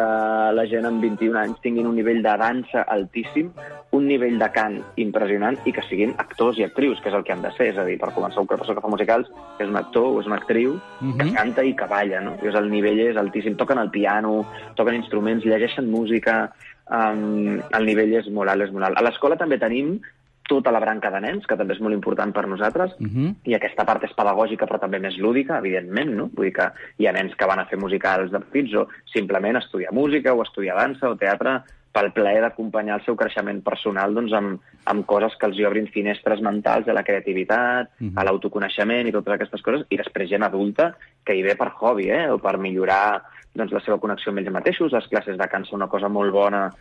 la 0.58 0.66
gent 0.72 0.90
amb 0.90 1.04
21 1.06 1.38
anys 1.44 1.62
tinguin 1.62 1.90
un 1.90 1.98
nivell 2.00 2.24
de 2.26 2.34
dansa 2.42 2.88
altíssim, 2.90 3.52
un 3.92 4.06
nivell 4.08 4.38
de 4.38 4.50
cant 4.52 4.82
impressionant 4.98 5.58
i 5.66 5.72
que 5.72 5.82
siguin 5.88 6.14
actors 6.18 6.58
i 6.60 6.64
actrius, 6.64 7.00
que 7.02 7.10
és 7.10 7.16
el 7.16 7.24
que 7.24 7.32
han 7.34 7.42
de 7.42 7.52
ser. 7.56 7.70
És 7.72 7.78
a 7.78 7.86
dir, 7.86 7.98
per 7.98 8.12
començar, 8.14 8.40
una 8.40 8.48
persona 8.48 8.76
que 8.76 8.82
fa 8.82 8.88
musicals 8.88 9.30
és 9.60 9.68
un 9.68 9.78
actor 9.78 10.04
o 10.04 10.20
és 10.22 10.28
una 10.28 10.36
actriu 10.36 10.80
que 11.00 11.24
Mhm. 11.24 11.34
canta 11.34 11.64
i 11.64 11.74
que 11.76 11.86
balla, 11.86 12.22
no? 12.22 12.32
Llavors 12.36 12.56
el 12.56 12.70
nivell 12.70 13.00
és 13.00 13.18
altíssim. 13.18 13.56
Toquen 13.56 13.78
el 13.80 13.90
piano, 13.90 14.46
toquen 14.76 14.96
instruments, 14.96 15.46
llegeixen 15.46 15.90
música, 15.90 16.52
um, 16.90 17.60
el 17.72 17.86
nivell 17.86 18.14
és 18.14 18.30
molt 18.30 18.50
alt, 18.50 18.62
és 18.64 18.72
molt 18.72 18.86
alt. 18.86 18.98
A 18.98 19.02
l'escola 19.04 19.36
també 19.38 19.58
tenim 19.58 20.00
tota 20.48 20.72
la 20.72 20.80
branca 20.80 21.10
de 21.12 21.20
nens, 21.20 21.46
que 21.46 21.58
també 21.58 21.74
és 21.74 21.82
molt 21.82 21.94
important 21.94 22.32
per 22.34 22.48
nosaltres, 22.48 22.94
Uh 23.00 23.08
-huh. 23.08 23.36
i 23.44 23.54
aquesta 23.54 23.84
part 23.84 24.04
és 24.04 24.14
pedagògica 24.14 24.66
però 24.66 24.80
també 24.80 24.98
més 25.00 25.18
lúdica, 25.18 25.58
evidentment, 25.58 26.10
no? 26.16 26.30
Vull 26.34 26.46
dir 26.46 26.54
que 26.54 26.72
hi 27.00 27.06
ha 27.08 27.12
nens 27.12 27.36
que 27.36 27.46
van 27.46 27.60
a 27.60 27.66
fer 27.66 27.78
musicals 27.78 28.32
de 28.32 28.40
petits 28.40 28.74
o 28.76 28.88
simplement 29.06 29.58
estudiar 29.58 29.92
música 29.92 30.34
o 30.34 30.42
estudiar 30.44 30.78
dansa 30.78 31.10
o 31.10 31.18
teatre 31.18 31.64
pel 31.98 32.12
plaer 32.14 32.42
d'acompanyar 32.44 33.00
el 33.00 33.06
seu 33.06 33.18
creixement 33.18 33.64
personal 33.66 34.14
doncs, 34.14 34.34
amb, 34.38 34.62
amb 34.86 35.06
coses 35.10 35.34
que 35.40 35.50
els 35.50 35.58
obrin 35.66 35.90
finestres 35.94 36.44
mentals 36.46 36.88
a 36.88 36.94
la 36.94 37.04
creativitat, 37.04 37.90
Mhm. 38.00 38.14
a 38.16 38.24
l'autoconeixement 38.24 39.08
i 39.08 39.16
totes 39.16 39.34
aquestes 39.34 39.62
coses, 39.66 39.86
i 39.90 39.98
després 39.98 40.30
gent 40.30 40.44
adulta 40.44 40.96
que 41.26 41.36
hi 41.36 41.42
ve 41.42 41.56
per 41.56 41.72
hobby, 41.80 42.10
eh? 42.10 42.30
o 42.30 42.38
per 42.38 42.58
millorar 42.58 43.24
doncs, 43.56 43.72
la 43.74 43.82
seva 43.82 43.98
connexió 43.98 44.30
amb 44.30 44.40
ells 44.40 44.54
mateixos. 44.54 44.92
Les 44.94 45.08
classes 45.08 45.38
de 45.38 45.48
cant 45.50 45.66
són 45.66 45.82
una 45.82 45.90
cosa 45.90 46.08
molt 46.08 46.32
bona 46.32 46.72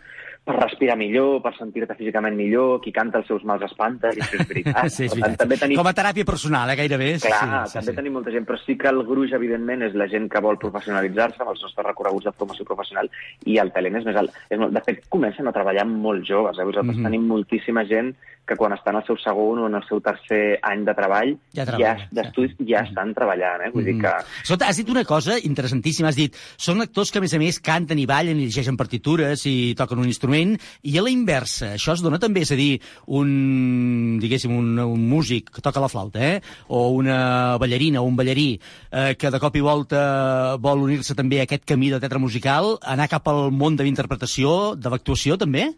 per 0.47 0.55
respirar 0.61 0.95
millor, 0.97 1.41
per 1.43 1.51
sentir-te 1.57 1.97
físicament 1.99 2.37
millor, 2.39 2.77
qui 2.85 2.93
canta 2.95 3.19
els 3.19 3.27
seus 3.27 3.43
mals 3.49 3.65
espanta, 3.67 4.13
i 4.15 4.21
això 4.23 4.39
és 4.39 4.47
veritat. 4.47 4.87
sí, 4.95 5.09
és 5.09 5.11
Per 5.11 5.19
tant, 5.19 5.23
veritat. 5.25 5.41
també 5.43 5.59
tenim 5.59 5.81
Com 5.81 5.91
a 5.91 5.95
teràpia 5.99 6.25
personal, 6.29 6.71
eh, 6.71 6.77
gairebé. 6.79 7.09
Sí, 7.19 7.27
Clar, 7.27 7.65
sí, 7.67 7.75
també 7.81 7.91
sí. 7.91 7.97
tenim 7.99 8.15
molta 8.15 8.31
gent, 8.31 8.47
però 8.47 8.61
sí 8.63 8.77
que 8.79 8.89
el 8.93 9.03
gruix, 9.09 9.35
evidentment, 9.35 9.83
és 9.89 9.99
la 9.99 10.07
gent 10.13 10.29
que 10.31 10.41
vol 10.47 10.61
professionalitzar-se 10.63 11.43
amb 11.43 11.51
els 11.51 11.67
nostres 11.67 11.87
recorreguts 11.91 12.31
de 12.31 12.33
formació 12.39 12.65
professional 12.69 13.11
i 13.45 13.59
el 13.59 13.73
talent 13.75 13.99
és 13.99 14.07
més 14.07 14.17
alt. 14.23 14.39
És 14.49 14.59
molt... 14.63 14.73
De 14.77 14.85
fet, 14.87 15.03
comencen 15.11 15.49
a 15.51 15.53
treballar 15.57 15.85
molt 15.91 16.23
joves. 16.25 16.59
Eh? 16.63 16.65
Vosaltres 16.71 16.95
Mhm. 16.97 17.05
tenim 17.11 17.27
moltíssima 17.27 17.83
gent 17.91 18.15
que 18.47 18.55
quan 18.55 18.71
estan 18.77 18.95
al 18.95 19.03
seu 19.05 19.17
segon 19.19 19.59
o 19.59 19.67
en 19.67 19.75
el 19.75 19.83
seu 19.89 19.99
tercer 20.01 20.61
any 20.63 20.85
de 20.87 20.93
treball, 20.95 21.33
Ja 21.53 21.65
ja 21.65 21.67
treballa, 21.67 22.09
d'estudis, 22.15 22.53
ja 22.63 22.85
estan 22.87 23.11
treballant. 23.13 23.65
Eh? 23.67 23.71
Vull 23.75 23.85
dir 23.85 23.95
Mhm. 23.97 24.01
que 24.03 24.13
Escolta, 24.45 24.69
has 24.69 24.77
dit 24.77 24.89
una 24.89 25.05
cosa 25.05 25.35
interessantíssima. 25.43 26.11
Has 26.11 26.15
dit, 26.21 26.33
són 26.57 26.81
actors 26.81 27.11
que, 27.11 27.19
a 27.19 27.21
més 27.25 27.35
a 27.35 27.39
més, 27.41 27.59
canten 27.59 27.99
i 27.99 28.07
ballen 28.07 28.39
i 28.39 28.45
llegeixen 28.47 28.77
partitures 28.77 29.45
i 29.47 29.75
toquen 29.75 29.99
un 29.99 30.05
instrument, 30.07 30.36
i 30.37 30.97
a 30.99 31.05
la 31.05 31.13
inversa, 31.13 31.73
això 31.77 31.95
es 31.97 32.03
dona 32.05 32.21
també, 32.23 32.43
és 32.47 32.53
a 32.53 32.59
dir, 32.59 32.81
un, 33.07 34.19
diguéssim, 34.23 34.53
un, 34.53 34.77
un 34.83 35.07
músic 35.11 35.51
que 35.55 35.65
toca 35.65 35.83
la 35.83 35.91
flauta, 35.93 36.21
eh? 36.21 36.41
o 36.69 36.89
una 36.97 37.57
ballarina 37.63 38.03
o 38.03 38.11
un 38.11 38.17
ballarí 38.19 38.49
eh, 38.57 39.15
que 39.19 39.33
de 39.33 39.41
cop 39.43 39.57
i 39.57 39.65
volta 39.65 40.57
vol 40.63 40.85
unir-se 40.87 41.17
també 41.19 41.41
a 41.41 41.49
aquest 41.49 41.67
camí 41.69 41.91
de 41.93 42.01
teatre 42.03 42.23
musical, 42.23 42.77
anar 42.83 43.11
cap 43.13 43.29
al 43.33 43.51
món 43.51 43.77
de 43.77 43.87
l'interpretació, 43.87 44.75
de 44.77 44.93
l'actuació, 44.93 45.39
també? 45.41 45.71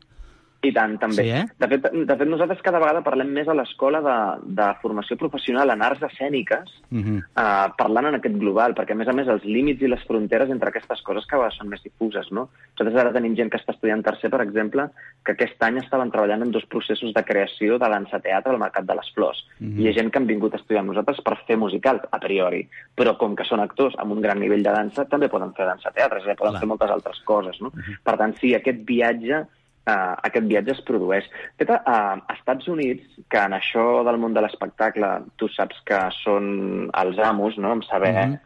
I 0.59 0.73
tant, 0.75 0.97
també. 0.99 1.23
Sí, 1.23 1.31
eh? 1.31 1.45
de, 1.55 1.67
fet, 1.71 1.85
de 1.95 2.15
fet, 2.19 2.27
nosaltres 2.27 2.63
cada 2.67 2.81
vegada 2.83 3.05
parlem 3.07 3.29
més 3.31 3.47
a 3.47 3.55
l'escola 3.55 4.01
de, 4.03 4.17
de 4.59 4.67
formació 4.83 5.15
professional 5.21 5.71
en 5.71 5.85
arts 5.87 6.03
escèniques, 6.11 6.75
Mm 6.89 7.03
-hmm. 7.03 7.19
eh, 7.43 7.73
parlant 7.77 8.07
en 8.07 8.15
aquest 8.15 8.37
global, 8.39 8.75
perquè 8.75 8.93
a 8.93 8.95
més 8.95 9.09
a 9.09 9.13
més 9.13 9.29
els 9.29 9.45
límits 9.45 9.83
i 9.83 9.89
les 9.89 10.03
fronteres 10.05 10.49
entre 10.51 10.71
aquestes 10.71 11.03
coses 11.03 11.27
cada 11.27 11.43
vegada 11.43 11.59
són 11.59 11.69
més 11.69 11.83
difuses, 11.83 12.31
no? 12.33 12.49
Nosaltres 12.79 13.01
ara 13.01 13.13
tenim 13.13 13.37
gent 13.37 13.51
que 13.51 13.59
està 13.59 13.73
estudiant 13.73 14.03
tercer, 14.03 14.31
per 14.31 14.41
exemple, 14.41 14.89
que 15.25 15.33
aquest 15.33 15.63
any 15.63 15.79
estaven 15.79 16.11
treballant 16.11 16.43
en 16.43 16.51
dos 16.51 16.65
processos 16.65 17.13
de 17.13 17.25
creació 17.25 17.79
de 17.79 17.89
dansa-teatre 17.89 18.53
al 18.53 18.59
Mercat 18.59 18.85
de 18.85 18.95
les 18.95 19.11
Flors. 19.15 19.47
Mhm. 19.61 19.79
I 19.79 19.83
hi 19.83 19.89
ha 19.89 19.93
gent 19.93 20.11
que 20.11 20.19
han 20.19 20.27
vingut 20.27 20.55
a 20.55 20.57
estudiar 20.57 20.81
amb 20.81 20.89
nosaltres 20.89 21.21
per 21.21 21.37
fer 21.47 21.57
musical, 21.57 22.01
a 22.11 22.19
priori, 22.19 22.67
però 22.97 23.17
com 23.17 23.37
que 23.37 23.45
són 23.45 23.61
actors 23.61 23.95
amb 23.99 24.13
un 24.13 24.21
gran 24.21 24.41
nivell 24.41 24.63
de 24.63 24.73
dansa, 24.73 25.05
també 25.05 25.29
poden 25.29 25.53
fer 25.53 25.67
dansa-teatre, 25.67 26.19
és 26.19 26.25
a 26.25 26.29
dir, 26.29 26.37
poden 26.37 26.53
Clar. 26.53 26.61
fer 26.61 26.69
moltes 26.69 26.91
altres 26.91 27.21
coses, 27.25 27.61
no? 27.61 27.71
Per 28.03 28.17
tant, 28.17 28.35
sí, 28.39 28.55
aquest 28.55 28.79
viatge 28.85 29.47
uh, 29.89 30.15
aquest 30.29 30.47
viatge 30.51 30.75
es 30.77 30.83
produeix. 30.87 31.25
De 31.57 31.65
fet, 31.65 31.73
a, 31.81 31.97
a 32.21 32.35
Estats 32.37 32.69
Units, 32.69 33.07
que 33.31 33.41
en 33.41 33.57
això 33.57 34.05
del 34.07 34.21
món 34.21 34.37
de 34.37 34.45
l'espectacle 34.45 35.09
tu 35.41 35.49
saps 35.49 35.81
que 35.89 36.03
són 36.21 36.91
els 36.93 37.19
amos, 37.19 37.59
no?, 37.59 37.73
en 37.73 37.83
saber 37.89 38.13
Mhm. 38.15 38.39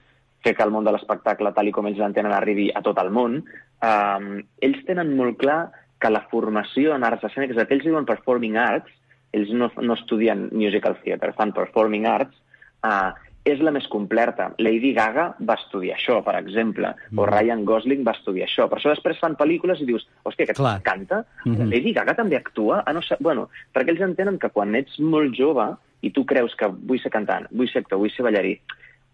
fer 0.43 0.57
que 0.57 0.65
el 0.65 0.73
món 0.75 0.85
de 0.85 0.93
l'espectacle, 0.93 1.53
tal 1.55 1.69
i 1.69 1.73
com 1.73 1.87
ells 1.87 1.99
l'entenen, 1.99 2.33
arribi 2.33 2.71
a 2.75 2.83
tot 2.83 2.99
el 2.99 3.11
món, 3.15 3.45
um, 3.83 4.43
ells 4.61 4.81
tenen 4.89 5.17
molt 5.17 5.39
clar 5.39 5.71
que 6.01 6.11
la 6.11 6.25
formació 6.33 6.97
en 6.97 7.05
arts 7.05 7.23
escèniques, 7.29 7.55
que 7.55 7.75
ells 7.77 7.85
diuen 7.87 8.05
performing 8.05 8.57
arts, 8.59 8.91
ells 9.33 9.53
no, 9.55 9.71
no 9.81 9.95
estudien 9.95 10.49
musical 10.51 10.97
theatre, 11.05 11.33
fan 11.39 11.53
performing 11.53 12.07
arts, 12.11 12.35
uh, 12.83 13.13
és 13.45 13.61
la 13.61 13.73
més 13.75 13.87
completa. 13.91 14.51
Lady 14.63 14.93
Gaga 14.95 15.33
va 15.41 15.57
estudiar 15.59 15.97
això, 15.97 16.21
per 16.23 16.37
exemple, 16.39 16.93
o 17.17 17.27
Ryan 17.27 17.65
Gosling 17.67 18.05
va 18.07 18.15
estudiar 18.15 18.47
això. 18.47 18.69
Per 18.71 18.79
això 18.79 18.93
després 18.93 19.19
fan 19.19 19.35
pel·lícules 19.39 19.83
i 19.83 19.89
dius, 19.89 20.07
hòstia, 20.23 20.47
aquest 20.47 20.61
Clar. 20.61 20.77
canta? 20.87 21.25
Mhm. 21.45 21.71
Lady 21.73 21.93
Gaga 21.93 22.15
també 22.15 22.37
actua? 22.37 22.83
Ah, 22.87 22.93
no 22.93 23.03
sé. 23.03 23.17
Bueno, 23.19 23.49
perquè 23.75 23.91
ells 23.91 24.01
entenen 24.07 24.39
que 24.39 24.51
quan 24.51 24.75
ets 24.75 24.99
molt 25.01 25.35
jove 25.35 25.77
i 26.03 26.11
tu 26.11 26.25
creus 26.25 26.55
que 26.55 26.67
vull 26.67 27.01
ser 27.01 27.11
cantant, 27.11 27.49
vull 27.51 27.69
ser 27.69 27.83
actor, 27.83 27.99
vull 27.99 28.11
ser 28.11 28.25
ballarí, 28.25 28.59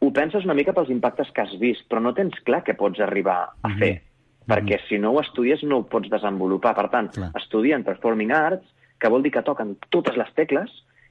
ho 0.01 0.13
penses 0.13 0.45
una 0.45 0.55
mica 0.55 0.73
pels 0.73 0.91
impactes 0.91 1.31
que 1.35 1.43
has 1.43 1.55
vist, 1.59 1.89
però 1.91 2.01
no 2.01 2.15
tens 2.15 2.37
clar 2.47 2.63
què 2.65 2.77
pots 2.79 3.01
arribar 3.01 3.39
a 3.63 3.71
fer, 3.81 4.03
perquè 4.49 4.79
si 4.89 4.99
no 4.99 5.13
ho 5.13 5.21
estudies 5.21 5.63
no 5.65 5.79
ho 5.79 5.87
pots 5.91 6.09
desenvolupar. 6.09 6.75
Per 6.75 6.89
tant, 6.93 7.11
estudien 7.35 7.85
Performing 7.85 8.33
Arts, 8.33 8.67
que 8.99 9.09
vol 9.09 9.23
dir 9.23 9.33
que 9.35 9.43
toquen 9.43 9.77
totes 9.91 10.17
les 10.17 10.31
tecles, 10.35 10.71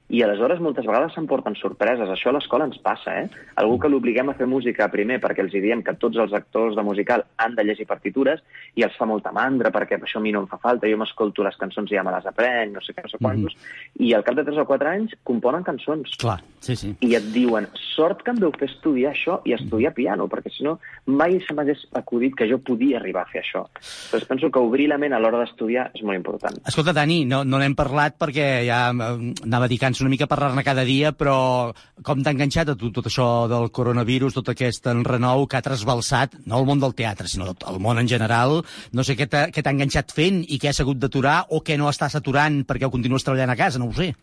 i 0.10 0.22
aleshores 0.24 0.62
moltes 0.64 0.86
vegades 0.88 1.14
s'emporten 1.16 1.56
sorpreses. 1.60 2.08
Això 2.10 2.32
a 2.32 2.38
l'escola 2.38 2.68
ens 2.70 2.78
passa, 2.84 3.14
eh? 3.20 3.28
Algú 3.60 3.76
que 3.82 3.90
l'obliguem 3.92 4.32
a 4.32 4.38
fer 4.40 4.48
música 4.48 4.88
primer 4.92 5.20
perquè 5.24 5.44
els 5.44 5.52
diem 5.52 5.84
que 5.84 5.98
tots 6.00 6.20
els 6.24 6.34
actors 6.38 6.78
de 6.78 6.86
musical 6.88 7.26
han 7.44 7.58
de 7.58 7.66
llegir 7.68 7.88
partitures 7.90 8.44
i 8.80 8.86
els 8.88 8.96
fa 8.96 9.08
molta 9.10 9.34
mandra 9.36 9.72
perquè 9.74 10.00
això 10.00 10.22
a 10.22 10.24
mi 10.24 10.32
no 10.32 10.46
em 10.46 10.48
fa 10.48 10.60
falta, 10.64 10.88
jo 10.88 11.00
m'escolto 11.00 11.44
les 11.44 11.58
cançons 11.60 11.92
i 11.92 11.98
ja 11.98 12.06
me 12.08 12.14
les 12.16 12.30
aprenc, 12.30 12.74
no 12.76 12.84
sé 12.86 12.96
què, 12.96 13.04
no 13.04 13.12
sé 13.12 13.20
quantos, 13.20 13.58
i 14.00 14.14
al 14.16 14.24
cap 14.24 14.38
de 14.38 14.46
3 14.48 14.62
o 14.64 14.68
4 14.70 14.92
anys 14.94 15.18
componen 15.28 15.66
cançons. 15.68 16.16
Clar, 16.22 16.40
sí, 16.64 16.78
sí. 16.80 16.94
I 17.04 17.14
et 17.20 17.28
diuen, 17.34 17.68
sort 17.76 18.24
que 18.24 18.32
em 18.32 18.40
veu 18.40 18.54
fer 18.56 18.70
estudiar 18.72 19.12
això 19.12 19.42
i 19.48 19.56
estudiar 19.58 19.94
piano, 19.98 20.30
perquè 20.32 20.54
si 20.54 20.64
no 20.68 20.78
mai 21.12 21.40
se 21.44 21.56
m'hagués 21.58 21.84
acudit 22.00 22.38
que 22.38 22.48
jo 22.50 22.62
podia 22.64 23.02
arribar 23.02 23.26
a 23.26 23.32
fer 23.32 23.44
això. 23.44 23.66
Doncs 24.14 24.28
penso 24.30 24.52
que 24.54 24.64
obrir 24.64 24.88
la 24.92 25.00
ment 25.02 25.16
a 25.18 25.20
l'hora 25.20 25.44
d'estudiar 25.44 25.90
és 25.94 26.04
molt 26.06 26.20
important. 26.20 26.62
Escolta, 26.68 26.96
Dani, 26.96 27.24
no, 27.28 27.44
no 27.44 27.60
n'hem 27.60 27.76
parlat 27.78 28.18
perquè 28.20 28.48
ja 28.68 28.82
eh, 28.94 29.12
anava 29.48 29.70
dedicant-se 29.98 30.04
una 30.04 30.10
mica 30.10 30.28
parlar-ne 30.28 30.64
cada 30.64 30.84
dia, 30.86 31.12
però 31.12 31.74
com 32.04 32.22
t'ha 32.22 32.32
enganxat 32.32 32.70
a 32.70 32.76
tu 32.76 32.92
tot 32.92 33.08
això 33.08 33.48
del 33.50 33.72
coronavirus, 33.72 34.36
tot 34.38 34.50
aquest 34.50 34.86
enrenou 34.88 35.48
que 35.48 35.58
ha 35.58 35.62
trasbalsat, 35.62 36.38
no 36.46 36.60
el 36.60 36.66
món 36.66 36.80
del 36.80 36.94
teatre, 36.94 37.28
sinó 37.28 37.54
el 37.68 37.80
món 37.80 37.98
en 38.00 38.08
general, 38.08 38.62
no 38.94 39.04
sé 39.04 39.16
què 39.18 39.28
t'ha 39.28 39.72
enganxat 39.72 40.14
fent 40.14 40.44
i 40.48 40.60
què 40.60 40.70
has 40.70 40.82
hagut 40.82 41.00
d'aturar 41.00 41.48
o 41.50 41.62
què 41.62 41.78
no 41.78 41.90
estàs 41.90 42.16
aturant 42.16 42.64
perquè 42.66 42.86
ho 42.86 42.94
continues 42.94 43.24
treballant 43.24 43.52
a 43.52 43.58
casa, 43.58 43.80
no 43.80 43.90
ho 43.90 43.94
sé. 43.94 44.14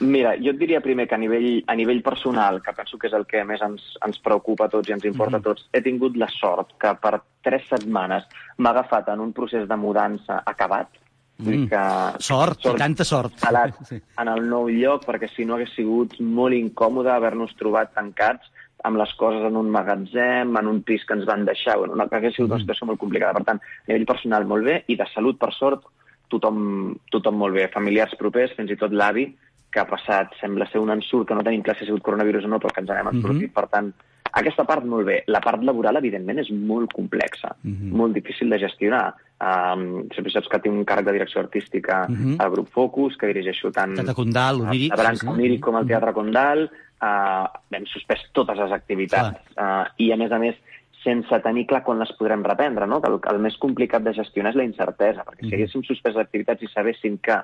Mira, 0.00 0.34
jo 0.42 0.50
et 0.50 0.58
diria 0.58 0.82
primer 0.82 1.06
que 1.06 1.14
a 1.14 1.20
nivell, 1.22 1.62
a 1.70 1.74
nivell 1.78 2.02
personal, 2.02 2.60
que 2.62 2.74
penso 2.74 2.98
que 2.98 3.06
és 3.06 3.14
el 3.14 3.26
que 3.30 3.44
més 3.46 3.62
ens, 3.62 3.82
ens 4.02 4.18
preocupa 4.18 4.66
a 4.66 4.72
tots 4.72 4.90
i 4.90 4.94
ens 4.96 5.06
importa 5.06 5.38
a 5.38 5.44
tots, 5.44 5.68
he 5.72 5.82
tingut 5.82 6.18
la 6.18 6.30
sort 6.34 6.74
que 6.82 6.90
per 6.98 7.20
tres 7.46 7.68
setmanes 7.70 8.26
m'ha 8.58 8.74
agafat 8.74 9.12
en 9.14 9.22
un 9.22 9.32
procés 9.36 9.68
de 9.70 9.78
mudança 9.78 10.40
acabat, 10.50 11.03
Mm. 11.38 11.66
que 11.66 12.22
Sort, 12.22 12.60
sort, 12.62 12.78
tanta 12.78 13.04
sort. 13.04 13.32
instal·lat 13.34 13.78
en 14.22 14.28
el 14.30 14.44
nou 14.48 14.68
lloc, 14.70 15.06
perquè 15.08 15.28
si 15.32 15.46
no 15.46 15.56
hagués 15.56 15.72
sigut 15.74 16.14
molt 16.20 16.54
incòmode 16.54 17.10
haver-nos 17.10 17.56
trobat 17.58 17.90
tancats 17.94 18.52
amb 18.84 19.00
les 19.00 19.12
coses 19.18 19.42
en 19.48 19.56
un 19.56 19.70
magatzem, 19.72 20.52
en 20.60 20.68
un 20.68 20.82
pis 20.84 21.06
que 21.08 21.16
ens 21.16 21.24
van 21.26 21.46
deixar, 21.48 21.78
bueno, 21.80 21.94
una, 21.96 22.06
que 22.06 22.18
hagués 22.18 22.36
sigut 22.36 22.52
una 22.52 22.60
situació 22.60 22.86
molt 22.86 23.00
complicada. 23.00 23.40
Per 23.40 23.48
tant, 23.48 23.60
a 23.64 23.88
nivell 23.88 24.06
personal 24.10 24.44
molt 24.46 24.68
bé, 24.68 24.82
i 24.92 24.96
de 25.00 25.06
salut, 25.08 25.38
per 25.40 25.50
sort, 25.56 25.86
tothom, 26.30 26.92
tothom 27.10 27.38
molt 27.40 27.56
bé. 27.56 27.70
Familiars 27.72 28.12
propers, 28.20 28.52
fins 28.58 28.74
i 28.74 28.76
tot 28.76 28.92
l'avi, 28.92 29.24
que 29.72 29.80
ha 29.80 29.88
passat, 29.88 30.36
sembla 30.38 30.68
ser 30.70 30.82
un 30.84 30.92
ensurt, 30.92 31.26
que 31.30 31.38
no 31.38 31.46
tenim 31.46 31.64
clar 31.64 31.78
si 31.78 31.86
ha 31.86 31.88
sigut 31.88 32.04
coronavirus 32.04 32.44
o 32.44 32.52
no, 32.52 32.60
però 32.60 32.74
que 32.74 32.84
ens 32.84 32.92
n'hem 32.92 33.10
ensortit. 33.14 33.54
Per 33.56 33.64
tant, 33.72 33.88
aquesta 34.34 34.64
part 34.66 34.84
molt 34.84 35.06
bé. 35.06 35.22
La 35.30 35.40
part 35.40 35.62
laboral, 35.62 35.96
evidentment, 36.00 36.38
és 36.42 36.50
molt 36.50 36.92
complexa, 36.92 37.54
molt 37.64 38.14
difícil 38.14 38.50
de 38.50 38.58
gestionar. 38.58 39.14
Um, 39.44 40.06
sempre 40.14 40.30
saps 40.32 40.48
que 40.48 40.58
tinc 40.62 40.74
un 40.74 40.84
càrrec 40.86 41.04
de 41.06 41.12
direcció 41.12 41.40
artística 41.40 42.06
Mhm. 42.08 42.36
al 42.40 42.50
grup 42.50 42.68
Focus, 42.70 43.16
que 43.18 43.26
dirigeixo 43.26 43.70
tant 43.72 43.94
Teatre 43.94 44.14
Condal, 44.14 44.60
Oníric, 44.62 44.92
a 44.92 44.96
Branc 44.96 45.18
sí, 45.18 45.26
sí. 45.26 45.32
Oníric 45.32 45.60
com 45.60 45.76
al 45.76 45.86
Teatre 45.86 46.12
Condal. 46.12 46.70
Uh, 47.02 47.46
hem 47.70 47.84
suspès 47.86 48.22
totes 48.32 48.56
les 48.56 48.72
activitats. 48.72 49.38
Uh, 49.58 49.84
I, 49.98 50.12
a 50.12 50.16
més 50.16 50.32
a 50.32 50.38
més, 50.38 50.54
sense 51.02 51.40
tenir 51.42 51.66
clar 51.66 51.82
quan 51.84 51.98
les 51.98 52.10
podrem 52.16 52.42
reprendre, 52.42 52.86
no? 52.86 53.00
Que 53.02 53.10
el, 53.10 53.18
el 53.34 53.38
més 53.44 53.58
complicat 53.60 54.02
de 54.02 54.14
gestionar 54.14 54.50
és 54.54 54.56
la 54.56 54.64
incertesa, 54.64 55.22
perquè 55.24 55.40
si 55.42 55.46
Mhm. 55.50 55.54
haguéssim 55.54 55.82
suspès 55.84 56.16
activitats 56.16 56.62
i 56.62 56.68
sabéssim 56.68 57.18
que, 57.20 57.36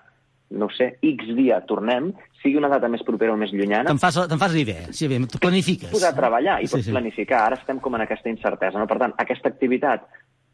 no 0.51 0.67
sé, 0.75 0.99
X 1.03 1.29
dia 1.37 1.61
tornem, 1.67 2.11
sigui 2.43 2.57
una 2.59 2.69
data 2.69 2.89
més 2.89 3.03
propera 3.07 3.33
o 3.33 3.37
més 3.39 3.53
llunyana, 3.55 3.87
Te'n 3.91 3.99
fas, 4.03 4.17
te'n 4.29 4.39
fas 4.41 4.53
l'idea, 4.55 4.89
sí, 4.93 5.07
bé, 5.09 5.21
tu 5.31 5.39
planifiques. 5.39 5.91
posar 5.93 6.11
a 6.11 6.17
treballar 6.17 6.59
i 6.63 6.67
Sí, 6.67 6.75
pots 6.75 6.85
sí. 6.89 6.91
planificar. 6.91 7.45
Ara 7.47 7.57
estem 7.61 7.79
com 7.79 7.95
en 7.95 8.03
aquesta 8.03 8.29
incertesa. 8.29 8.79
No? 8.79 8.87
Per 8.91 8.99
tant, 8.99 9.15
aquesta 9.19 9.49
activitat 9.49 10.09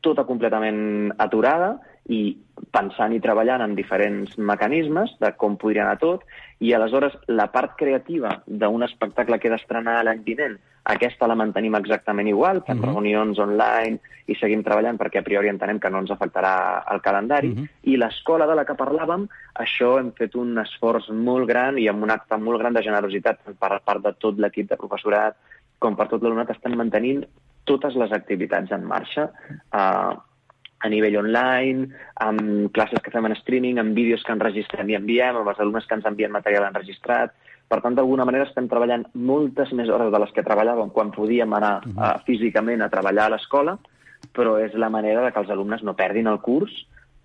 tota 0.06 0.24
completament 0.28 1.10
aturada 1.18 1.74
i 2.08 2.36
pensant 2.72 3.12
i 3.12 3.20
treballant 3.20 3.64
en 3.64 3.74
diferents 3.74 4.36
mecanismes 4.38 5.16
de 5.20 5.32
com 5.40 5.56
podria 5.58 5.82
anar 5.84 5.98
tot 5.98 6.22
i 6.62 6.70
aleshores 6.72 7.16
la 7.28 7.48
part 7.52 7.74
creativa 7.76 8.30
d'un 8.46 8.86
espectacle 8.86 9.40
que 9.40 9.48
he 9.48 9.52
d'estrenar 9.52 9.98
l'any 10.06 10.22
vinent, 10.24 10.54
aquesta 10.86 11.26
la 11.26 11.34
mantenim 11.34 11.74
exactament 11.74 12.28
igual, 12.30 12.62
fem 12.64 12.78
Mhm. 12.78 12.92
reunions 12.92 13.38
online 13.42 13.98
i 14.26 14.36
seguim 14.38 14.62
treballant 14.62 14.98
perquè 14.98 15.18
a 15.18 15.26
priori 15.26 15.48
entenem 15.50 15.80
que 15.80 15.90
no 15.90 15.98
ens 15.98 16.10
afectarà 16.10 16.84
el 16.92 17.00
calendari 17.02 17.48
Mhm. 17.48 17.66
i 17.82 17.96
l'escola 17.96 18.46
de 18.46 18.54
la 18.54 18.64
que 18.64 18.78
parlàvem, 18.78 19.26
això 19.58 19.98
hem 19.98 20.12
fet 20.12 20.36
un 20.36 20.56
esforç 20.58 21.10
molt 21.10 21.48
gran 21.48 21.78
i 21.78 21.88
amb 21.88 22.02
un 22.04 22.10
acte 22.10 22.38
molt 22.38 22.60
gran 22.60 22.72
de 22.72 22.82
generositat 22.82 23.38
per 23.58 23.80
part 23.84 24.02
de 24.04 24.12
tot 24.12 24.38
l'equip 24.38 24.68
de 24.70 24.76
professorat 24.76 25.34
com 25.78 25.96
per 25.96 26.08
tot 26.08 26.22
l'alumnat 26.22 26.50
estan 26.50 26.76
mantenint 26.76 27.26
totes 27.68 27.98
les 27.98 28.14
activitats 28.16 28.72
en 28.72 28.86
marxa 28.86 29.28
eh, 29.28 30.14
a 30.76 30.88
nivell 30.92 31.18
online, 31.22 31.88
amb 32.22 32.70
classes 32.76 33.02
que 33.02 33.12
fem 33.12 33.26
en 33.28 33.34
streaming, 33.38 33.80
amb 33.80 33.96
vídeos 33.96 34.24
que 34.24 34.34
enregistrem 34.34 34.90
i 34.92 34.98
enviem, 34.98 35.40
amb 35.40 35.50
els 35.50 35.60
alumnes 35.62 35.86
que 35.88 35.96
ens 35.98 36.08
envien 36.08 36.34
material 36.34 36.68
enregistrat. 36.68 37.34
Per 37.66 37.80
tant, 37.82 37.96
d'alguna 37.98 38.26
manera 38.28 38.46
estem 38.46 38.68
treballant 38.70 39.06
moltes 39.14 39.72
més 39.74 39.88
hores 39.90 40.12
de 40.12 40.20
les 40.22 40.34
que 40.34 40.44
treballàvem 40.46 40.92
quan 40.94 41.14
podíem 41.14 41.56
anar 41.58 41.78
eh, 41.82 42.12
físicament 42.28 42.84
a 42.84 42.90
treballar 42.92 43.26
a 43.26 43.34
l'escola, 43.34 43.78
però 44.36 44.56
és 44.62 44.76
la 44.78 44.92
manera 44.92 45.24
de 45.24 45.32
que 45.32 45.42
els 45.42 45.50
alumnes 45.50 45.82
no 45.82 45.96
perdin 45.98 46.30
el 46.30 46.38
curs, 46.44 46.76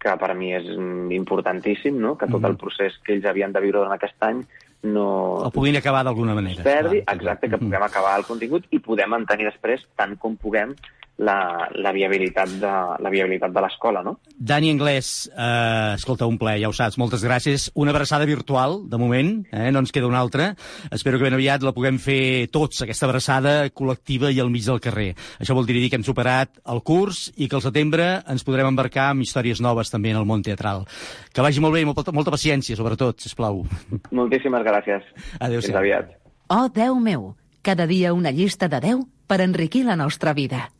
que 0.02 0.16
per 0.18 0.34
mi 0.34 0.50
és 0.58 0.66
mm, 0.66 1.12
importantíssim, 1.14 2.00
no? 2.02 2.16
que 2.18 2.30
tot 2.32 2.46
el 2.48 2.58
procés 2.58 2.98
que 3.06 3.14
ells 3.14 3.28
havien 3.30 3.54
de 3.54 3.62
viure 3.62 3.84
durant 3.84 3.94
aquest 3.94 4.18
any 4.26 4.42
no 4.84 5.44
El 5.46 5.52
puguin 5.54 5.78
acabar 5.78 6.04
d'alguna 6.04 6.36
manera. 6.38 6.64
perdi, 6.64 7.04
exacte, 7.06 7.50
que 7.50 7.60
puguem 7.62 7.84
acabar 7.84 8.18
el 8.20 8.26
contingut 8.26 8.66
i 8.72 8.80
podem 8.80 9.12
mantenir 9.14 9.46
després, 9.50 9.86
tant 9.96 10.18
com 10.18 10.36
puguem, 10.38 10.76
la, 11.22 11.70
la 11.76 11.92
viabilitat 11.94 12.50
de, 12.62 12.72
la 13.04 13.12
viabilitat 13.14 13.54
de 13.54 13.62
l'escola, 13.64 14.02
no? 14.04 14.16
Dani 14.34 14.72
Anglès, 14.74 15.30
eh, 15.30 15.94
escolta, 15.96 16.28
un 16.30 16.40
ple, 16.42 16.56
ja 16.62 16.70
ho 16.70 16.76
saps, 16.76 16.98
moltes 17.02 17.24
gràcies. 17.26 17.70
Una 17.76 17.94
abraçada 17.94 18.26
virtual, 18.26 18.80
de 18.90 18.98
moment, 18.98 19.34
eh, 19.52 19.70
no 19.72 19.84
ens 19.84 19.94
queda 19.94 20.10
una 20.10 20.20
altra. 20.20 20.52
Espero 20.92 21.20
que 21.20 21.28
ben 21.28 21.38
aviat 21.38 21.64
la 21.64 21.76
puguem 21.78 22.00
fer 22.02 22.48
tots, 22.54 22.82
aquesta 22.82 23.06
abraçada 23.10 23.70
col·lectiva 23.70 24.32
i 24.34 24.42
al 24.42 24.50
mig 24.50 24.66
del 24.66 24.82
carrer. 24.82 25.12
Això 25.40 25.56
vol 25.58 25.70
dir 25.70 25.90
que 25.90 26.00
hem 26.00 26.08
superat 26.08 26.58
el 26.66 26.82
curs 26.82 27.30
i 27.38 27.48
que 27.48 27.58
al 27.60 27.66
setembre 27.66 28.10
ens 28.28 28.46
podrem 28.48 28.72
embarcar 28.72 29.12
amb 29.12 29.22
històries 29.22 29.62
noves 29.62 29.94
també 29.94 30.12
en 30.16 30.22
el 30.22 30.26
món 30.26 30.42
teatral. 30.42 30.88
Que 31.34 31.46
vagi 31.46 31.62
molt 31.62 31.78
bé 31.78 31.86
i 31.86 31.90
molta, 31.90 32.12
molta 32.12 32.34
paciència, 32.34 32.76
sobretot, 32.76 33.22
sisplau. 33.22 33.64
Moltíssimes 34.12 34.66
gràcies. 34.66 35.06
Adéu-siau. 35.40 35.70
Fins 35.70 35.82
aviat. 35.84 36.12
Oh, 36.50 36.68
Déu 36.74 36.98
meu! 37.00 37.36
Cada 37.62 37.86
dia 37.86 38.12
una 38.14 38.32
llista 38.32 38.68
de 38.68 38.80
10 38.82 39.06
per 39.30 39.42
enriquir 39.42 39.86
la 39.86 39.96
nostra 39.96 40.34
vida. 40.34 40.72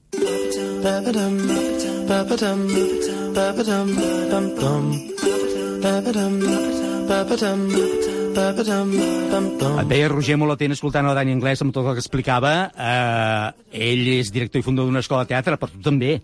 Ba-ba-dum, 0.82 1.36
ba-ba-dum, 2.10 2.60
ba-ba-dum, 3.36 3.88
bum-bum. 4.32 4.86
Ba-ba-dum, 5.82 6.34
ba-ba-dum. 7.06 7.60
Et 8.32 9.88
veia 9.92 10.08
Roger 10.10 10.38
molt 10.40 10.56
atent 10.56 10.74
escoltant 10.74 11.06
el 11.06 11.18
Dani 11.18 11.36
Anglès 11.36 11.62
amb 11.62 11.74
tot 11.76 11.86
el 11.86 11.98
que 11.98 12.02
explicava. 12.02 12.54
Eh, 12.74 13.90
ell 13.92 14.06
és 14.16 14.32
director 14.34 14.62
i 14.62 14.66
fundador 14.66 14.90
d'una 14.90 15.04
escola 15.04 15.26
de 15.28 15.34
teatre, 15.36 15.60
però 15.60 15.70
tu 15.70 15.84
també. 15.86 16.16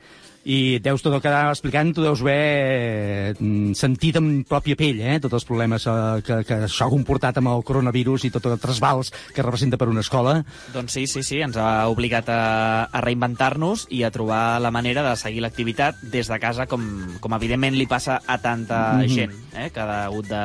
I 0.48 0.80
deus 0.80 1.02
tot 1.04 1.12
el 1.12 1.20
que 1.20 1.28
anava 1.28 1.52
explicant, 1.52 1.89
tu 1.91 2.04
deus 2.06 2.22
haver 2.24 3.34
mm, 3.36 3.74
sentit 3.76 4.16
en 4.16 4.30
pròpia 4.48 4.78
pell 4.80 5.02
eh, 5.04 5.18
tots 5.20 5.36
els 5.41 5.45
problemes 5.48 5.84
eh, 5.91 5.95
que, 6.24 6.38
que 6.48 6.60
això 6.70 6.88
ha 6.88 6.93
comportat 6.93 7.41
amb 7.41 7.52
el 7.52 7.66
coronavirus 7.68 8.24
i 8.30 8.32
tots 8.32 8.48
els 8.48 8.62
trasbals 8.64 9.12
que 9.36 9.43
representa 9.43 9.76
per 9.82 9.89
una 9.91 10.06
escola. 10.06 10.38
Doncs 10.72 10.95
sí, 10.95 11.04
sí, 11.12 11.24
sí, 11.28 11.41
ens 11.43 11.60
ha 11.60 11.89
obligat 11.91 12.32
a, 12.32 12.39
a 12.88 13.02
reinventar-nos 13.04 13.88
i 13.91 14.06
a 14.08 14.12
trobar 14.16 14.62
la 14.64 14.72
manera 14.72 15.04
de 15.04 15.16
seguir 15.20 15.43
l'activitat 15.43 16.00
des 16.14 16.32
de 16.32 16.39
casa, 16.39 16.66
com, 16.72 16.86
com 17.20 17.36
evidentment 17.36 17.76
li 17.76 17.88
passa 17.89 18.22
a 18.26 18.39
tanta 18.39 18.78
Mhm. 19.04 19.08
gent, 19.12 19.34
eh, 19.54 19.70
que 19.74 19.80
ha 19.84 20.06
hagut 20.06 20.28
de 20.32 20.43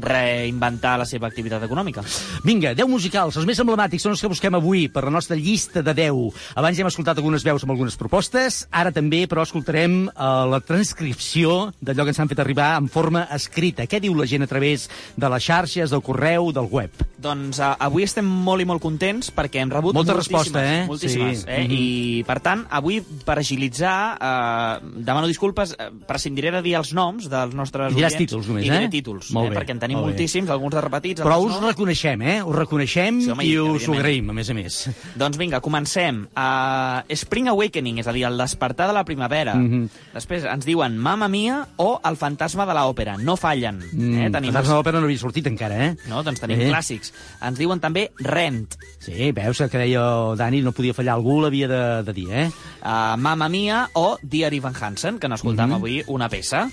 reinventar 0.00 0.96
la 0.98 1.06
seva 1.08 1.28
activitat 1.28 1.62
econòmica. 1.66 2.02
Vinga, 2.44 2.72
10 2.74 2.88
musicals, 2.88 3.36
els 3.36 3.46
més 3.48 3.60
emblemàtics 3.62 4.02
són 4.06 4.14
els 4.16 4.22
que 4.22 4.30
busquem 4.32 4.54
avui 4.58 4.86
per 4.92 5.04
la 5.04 5.12
nostra 5.14 5.36
llista 5.36 5.82
de 5.82 5.94
10. 5.94 6.32
Abans 6.56 6.76
ja 6.76 6.84
hem 6.84 6.90
escoltat 6.90 7.18
algunes 7.20 7.44
veus 7.44 7.64
amb 7.64 7.74
algunes 7.74 7.96
propostes, 8.00 8.64
ara 8.70 8.92
també, 8.92 9.25
però, 9.28 9.42
escoltarem 9.46 10.08
eh, 10.08 10.12
la 10.50 10.60
transcripció 10.60 11.72
d'allò 11.80 12.04
que 12.06 12.12
ens 12.14 12.20
han 12.22 12.28
fet 12.30 12.40
arribar 12.42 12.76
en 12.80 12.88
forma 12.92 13.26
escrita. 13.34 13.86
Què 13.86 14.00
diu 14.00 14.14
la 14.16 14.26
gent 14.26 14.42
a 14.46 14.48
través 14.50 14.88
de 15.16 15.28
les 15.32 15.44
xarxes, 15.44 15.90
del 15.90 16.02
correu, 16.02 16.52
del 16.52 16.68
web? 16.70 16.90
Doncs 17.18 17.58
uh, 17.58 17.72
avui 17.80 18.04
estem 18.04 18.26
molt 18.26 18.62
i 18.62 18.66
molt 18.68 18.82
contents 18.82 19.30
perquè 19.34 19.62
hem 19.62 19.70
rebut 19.72 19.94
Molta 19.96 20.12
moltíssimes, 20.14 20.46
resposta, 20.46 20.62
eh? 20.62 20.84
moltíssimes, 20.86 21.38
Sí. 21.40 21.46
eh? 21.48 21.62
Mhm. 21.64 21.72
I, 21.76 22.24
per 22.28 22.38
tant, 22.44 22.66
avui, 22.70 23.00
per 23.24 23.38
agilitzar, 23.40 23.96
uh, 24.20 24.90
demano 25.02 25.26
disculpes, 25.26 25.72
uh, 25.78 25.88
prescindiré 26.06 26.50
de 26.52 26.62
dir 26.62 26.74
els 26.78 26.92
noms 26.94 27.28
dels 27.32 27.54
nostres 27.56 27.92
I 27.92 27.96
diràs 28.00 28.16
títols 28.18 28.46
només, 28.48 28.66
I 28.66 28.70
eh? 28.70 28.88
títols, 28.92 29.30
Molt 29.32 29.48
eh? 29.48 29.50
bé, 29.54 29.56
perquè 29.60 29.74
en 29.76 29.80
tenim 29.80 29.98
molt 29.98 30.10
bé. 30.10 30.12
moltíssims, 30.14 30.50
alguns 30.50 30.74
de 30.76 30.80
repetits. 30.84 31.22
Però 31.24 31.38
us 31.42 31.56
no. 31.60 31.66
reconeixem, 31.68 32.22
eh? 32.22 32.36
Us 32.44 32.54
reconeixem 32.56 33.20
Sí, 33.24 33.30
home, 33.32 33.44
i 33.44 33.54
i- 33.54 33.58
us 33.58 33.88
ho 33.88 33.94
agraïm, 33.96 34.30
a 34.30 34.36
més 34.36 34.50
a 34.50 34.54
més. 34.54 34.78
Doncs 35.16 35.36
vinga, 35.40 35.60
comencem. 35.60 36.26
Uh, 36.36 37.02
Spring 37.16 37.48
Awakening, 37.48 37.98
és 37.98 38.06
a 38.06 38.12
dir, 38.12 38.24
el 38.28 38.36
despertar 38.38 38.86
de 38.88 38.92
la 38.92 39.04
primavera. 39.16 39.54
Mhm. 39.56 39.88
Després 40.14 40.44
ens 40.46 40.64
diuen 40.68 40.96
Mamma 41.00 41.26
Mia 41.32 41.62
o 41.82 42.00
El 42.04 42.16
fantasma 42.20 42.66
de 42.68 42.76
l'òpera. 42.76 43.16
No 43.18 43.36
fallen. 43.36 43.80
Mm, 43.92 44.18
eh? 44.26 44.30
Tenim 44.30 44.52
Fantasma 44.52 44.74
de 44.74 44.78
l'òpera 44.80 45.00
no 45.00 45.08
havia 45.08 45.18
sortit 45.18 45.46
encara, 45.48 45.80
eh? 45.86 45.96
No, 46.08 46.22
doncs 46.22 46.40
tenim 46.40 46.60
Eh. 46.60 46.70
clàssics. 46.70 47.12
Ens 47.42 47.58
diuen 47.58 47.80
també 47.80 48.10
Rent. 48.18 48.76
Sí, 49.00 49.32
veus 49.32 49.58
que 49.58 49.78
deia 49.78 50.00
el 50.30 50.36
Dani, 50.36 50.60
no 50.62 50.72
podia 50.72 50.94
fallar 50.94 51.14
algú, 51.14 51.40
l'havia 51.42 51.68
de, 51.68 52.02
de 52.04 52.12
dir, 52.12 52.28
eh? 52.30 52.50
uh, 52.82 53.16
Mamma 53.16 53.48
Mia 53.48 53.88
o 53.94 54.18
Dear 54.22 54.52
Evan 54.54 54.74
Hansen, 54.80 55.18
que 55.18 55.28
n'escoltam 55.28 55.70
Mhm. 55.70 55.74
avui 55.76 56.02
una 56.08 56.28
peça. 56.28 56.68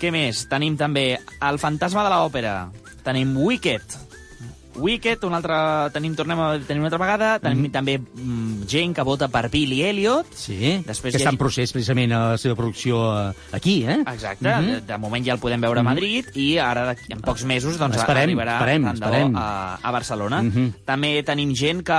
Què 0.00 0.10
més? 0.12 0.46
Tenim 0.48 0.76
també 0.76 1.18
El 1.40 1.58
fantasma 1.58 2.04
de 2.04 2.10
l'òpera. 2.10 2.70
Tenim 3.02 3.36
Wicked. 3.36 4.05
Wicked, 4.78 5.24
una 5.24 5.38
altra... 5.40 5.58
Tenim, 5.94 6.14
tornem 6.16 6.40
a 6.40 6.48
tenir 6.66 6.80
una 6.82 6.88
altra 6.90 7.00
vegada. 7.00 7.30
Tenim 7.42 7.70
també 7.72 7.98
mm, 7.98 8.66
gent 8.68 8.94
que 8.96 9.04
vota 9.06 9.28
per 9.32 9.46
Billy 9.52 9.82
Elliot. 9.88 10.26
Sí, 10.36 10.82
Després 10.86 11.14
que 11.14 11.20
hi 11.20 11.24
està 11.24 11.32
en 11.34 11.38
procés 11.40 11.72
precisament 11.74 12.12
a 12.12 12.20
la 12.32 12.38
seva 12.40 12.56
producció 12.58 13.00
eh, 13.30 13.32
aquí, 13.56 13.78
eh? 13.84 14.00
Exacte, 14.06 14.46
Mhm. 14.56 14.66
de, 14.66 14.80
de 14.92 14.98
moment 14.98 15.24
ja 15.26 15.32
el 15.34 15.40
podem 15.42 15.60
veure 15.60 15.80
a 15.80 15.82
Madrid 15.86 16.26
i 16.34 16.58
ara 16.58 16.94
en 17.08 17.20
pocs 17.20 17.44
mesos 17.44 17.78
doncs, 17.78 17.96
Esperem, 17.96 18.30
arribarà 18.30 18.56
esperem, 18.60 18.86
esperem. 18.92 19.36
a, 19.36 19.78
a 19.82 19.90
Barcelona. 19.90 20.42
Mhm. 20.42 20.72
També 20.86 21.22
tenim 21.26 21.54
gent 21.54 21.82
que, 21.86 21.98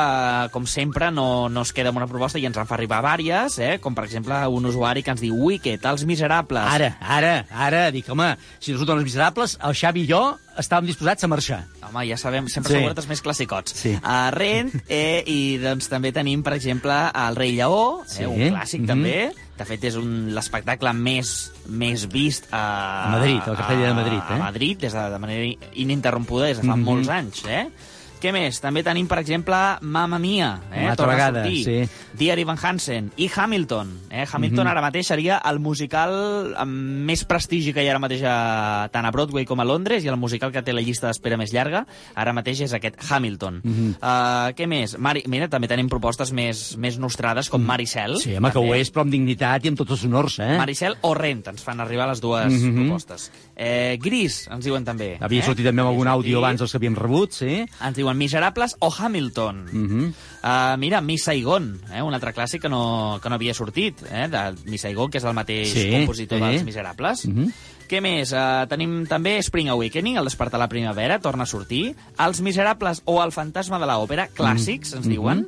com 0.51 0.65
sempre, 0.67 1.11
no, 1.11 1.49
no 1.49 1.61
es 1.61 1.73
queda 1.73 1.89
amb 1.89 1.97
una 2.01 2.07
proposta 2.07 2.39
i 2.39 2.45
ens 2.45 2.57
en 2.57 2.65
fa 2.69 2.75
arribar 2.75 3.01
vàries, 3.03 3.57
eh? 3.59 3.77
com 3.79 3.95
per 3.95 4.05
exemple 4.05 4.37
un 4.47 4.65
usuari 4.65 5.03
que 5.03 5.11
ens 5.11 5.21
diu 5.21 5.35
Wicked, 5.35 5.83
Els 5.85 6.05
Miserables. 6.05 6.63
Ara, 6.67 6.97
ara, 7.01 7.45
ara, 7.51 7.91
dic, 7.91 8.07
home, 8.09 8.35
si 8.59 8.71
no 8.71 8.77
surten 8.79 8.97
els 8.97 9.05
miserables, 9.07 9.57
el 9.63 9.73
Xavi 9.77 10.03
i 10.05 10.07
jo 10.09 10.21
estàvem 10.57 10.87
disposats 10.87 11.23
a 11.23 11.27
marxar. 11.27 11.63
Home, 11.87 12.05
ja 12.09 12.17
sabem, 12.17 12.47
sempre 12.49 12.71
Sí. 12.73 12.77
segurats 12.79 12.99
els 12.99 13.07
més 13.07 13.21
classicots. 13.21 13.73
Sí. 13.73 13.97
A 14.03 14.31
Rent, 14.31 14.73
eh, 14.87 15.23
i 15.25 15.57
doncs 15.57 15.87
també 15.89 16.11
tenim, 16.11 16.43
per 16.43 16.53
exemple, 16.53 16.93
El 17.13 17.35
Rei 17.35 17.53
Lleó, 17.55 18.03
Sí. 18.07 18.23
eh, 18.23 18.27
un 18.27 18.53
clàssic 18.53 18.81
Mhm. 18.81 18.87
també. 18.87 19.31
De 19.57 19.65
fet, 19.65 19.83
és 19.85 19.95
un 19.95 20.33
l'espectacle 20.35 20.93
més, 20.93 21.51
més 21.67 22.07
vist 22.07 22.45
a... 22.51 23.05
A 23.07 23.09
Madrid, 23.09 23.41
al 23.47 23.55
Castell 23.57 23.81
de 23.81 23.93
Madrid, 23.93 24.21
eh? 24.29 24.33
A 24.33 24.37
Madrid, 24.37 24.79
des 24.79 24.93
de, 24.93 25.09
de 25.09 25.19
manera 25.19 25.69
ininterrompuda, 25.73 26.45
des 26.45 26.57
de 26.61 26.67
fa 26.67 26.75
Mhm. 26.75 26.83
molts 26.83 27.09
anys, 27.09 27.43
eh? 27.47 27.69
Què 28.17 28.31
més? 28.33 28.57
També 28.63 28.81
tenim, 28.83 29.05
per 29.07 29.19
exemple, 29.21 29.55
Mamma 29.81 30.17
Mia, 30.17 30.59
eh? 30.71 30.81
Una 30.81 30.91
altra 30.95 31.05
vegada, 31.07 31.43
sí. 31.45 31.83
Dear 32.17 32.39
Evan 32.41 32.57
Hansen 32.61 33.11
i 33.17 33.29
Hamilton. 33.33 33.91
Eh? 34.09 34.25
Hamilton 34.31 34.65
Mhm. 34.65 34.71
ara 34.71 34.81
mateix 34.81 35.05
seria 35.07 35.37
el 35.45 35.59
musical 35.59 36.55
amb 36.57 36.71
més 37.05 37.23
prestigi 37.25 37.73
que 37.73 37.83
hi 37.83 37.87
ha 37.87 37.91
ara 37.91 37.99
mateix 37.99 38.23
a, 38.25 38.89
tant 38.91 39.05
a 39.05 39.11
Broadway 39.11 39.45
com 39.45 39.59
a 39.59 39.65
Londres 39.65 40.03
i 40.03 40.07
el 40.07 40.17
musical 40.17 40.51
que 40.51 40.63
té 40.63 40.73
la 40.73 40.81
llista 40.81 41.07
d'espera 41.07 41.37
més 41.37 41.53
llarga 41.53 41.85
ara 42.15 42.33
mateix 42.33 42.61
és 42.61 42.73
aquest 42.73 42.95
Hamilton. 43.09 43.61
Mhm. 43.63 43.89
uh, 44.01 44.53
què 44.57 44.65
més? 44.67 44.97
Mari... 44.97 45.23
Mira, 45.27 45.47
també 45.47 45.67
tenim 45.67 45.89
propostes 45.89 46.31
més, 46.31 46.75
més 46.77 46.97
nostrades 46.97 47.49
com 47.49 47.61
Maricel. 47.61 48.13
Mm. 48.15 48.21
Sí, 48.23 48.35
home, 48.35 48.51
que 48.51 48.59
ho 48.59 48.73
és, 48.73 48.91
però 48.93 49.01
amb 49.01 49.11
dignitat 49.11 49.65
i 49.65 49.67
amb 49.69 49.77
tots 49.77 49.91
els 49.91 50.05
honors, 50.05 50.39
eh? 50.39 50.57
Maricel 50.57 50.95
o 51.01 51.13
Rent, 51.13 51.45
ens 51.51 51.61
fan 51.61 51.79
arribar 51.81 52.07
les 52.07 52.21
dues 52.21 52.51
Mhm. 52.51 52.75
propostes. 52.87 53.31
Eh, 53.55 53.97
Gris, 54.01 54.47
ens 54.49 54.63
diuen 54.65 54.83
també. 54.85 55.17
Havia 55.19 55.41
eh? 55.41 55.43
sortit 55.45 55.65
també 55.65 55.81
amb 55.81 55.89
algun 55.89 56.07
àudio 56.07 56.37
abans 56.39 56.59
dels 56.59 56.71
que 56.71 56.77
havíem 56.77 56.95
rebut, 56.95 57.31
sí? 57.33 57.65
Ens 57.83 57.95
diuen 57.97 58.06
Miserables 58.13 58.75
o 58.79 58.91
Hamilton. 58.95 59.65
Mhm. 59.71 60.13
Uh, 60.43 60.77
mira, 60.77 61.01
Miss 61.01 61.23
Saigon, 61.23 61.81
eh? 61.91 62.01
un 62.01 62.13
altre 62.13 62.33
clàssic 62.33 62.61
que 62.61 62.69
no, 62.69 63.19
que 63.21 63.27
no 63.29 63.35
havia 63.35 63.53
sortit, 63.53 64.01
eh? 64.11 64.27
de 64.29 64.55
Miss 64.69 64.81
Saigon, 64.81 65.09
que 65.11 65.17
és 65.17 65.23
el 65.25 65.33
mateix 65.33 65.73
Sí, 65.73 65.89
compositor 65.91 66.39
sí. 66.39 66.45
dels 66.45 66.63
Miserables. 66.63 67.25
Mhm. 67.27 67.51
Què 67.87 68.01
més? 68.01 68.33
Uh, 68.35 68.65
tenim 68.67 69.05
també 69.07 69.37
Spring 69.41 69.69
Awakening, 69.69 70.17
el 70.17 70.25
despertar 70.27 70.59
la 70.59 70.67
primavera, 70.67 71.19
torna 71.19 71.43
a 71.43 71.45
sortir. 71.47 71.95
Els 72.19 72.41
Miserables 72.41 73.01
o 73.05 73.21
El 73.23 73.31
fantasma 73.31 73.79
de 73.79 73.85
l'òpera, 73.87 74.29
clàssics, 74.35 74.93
ens 74.93 75.05
Mhm. 75.07 75.11
diuen. 75.11 75.47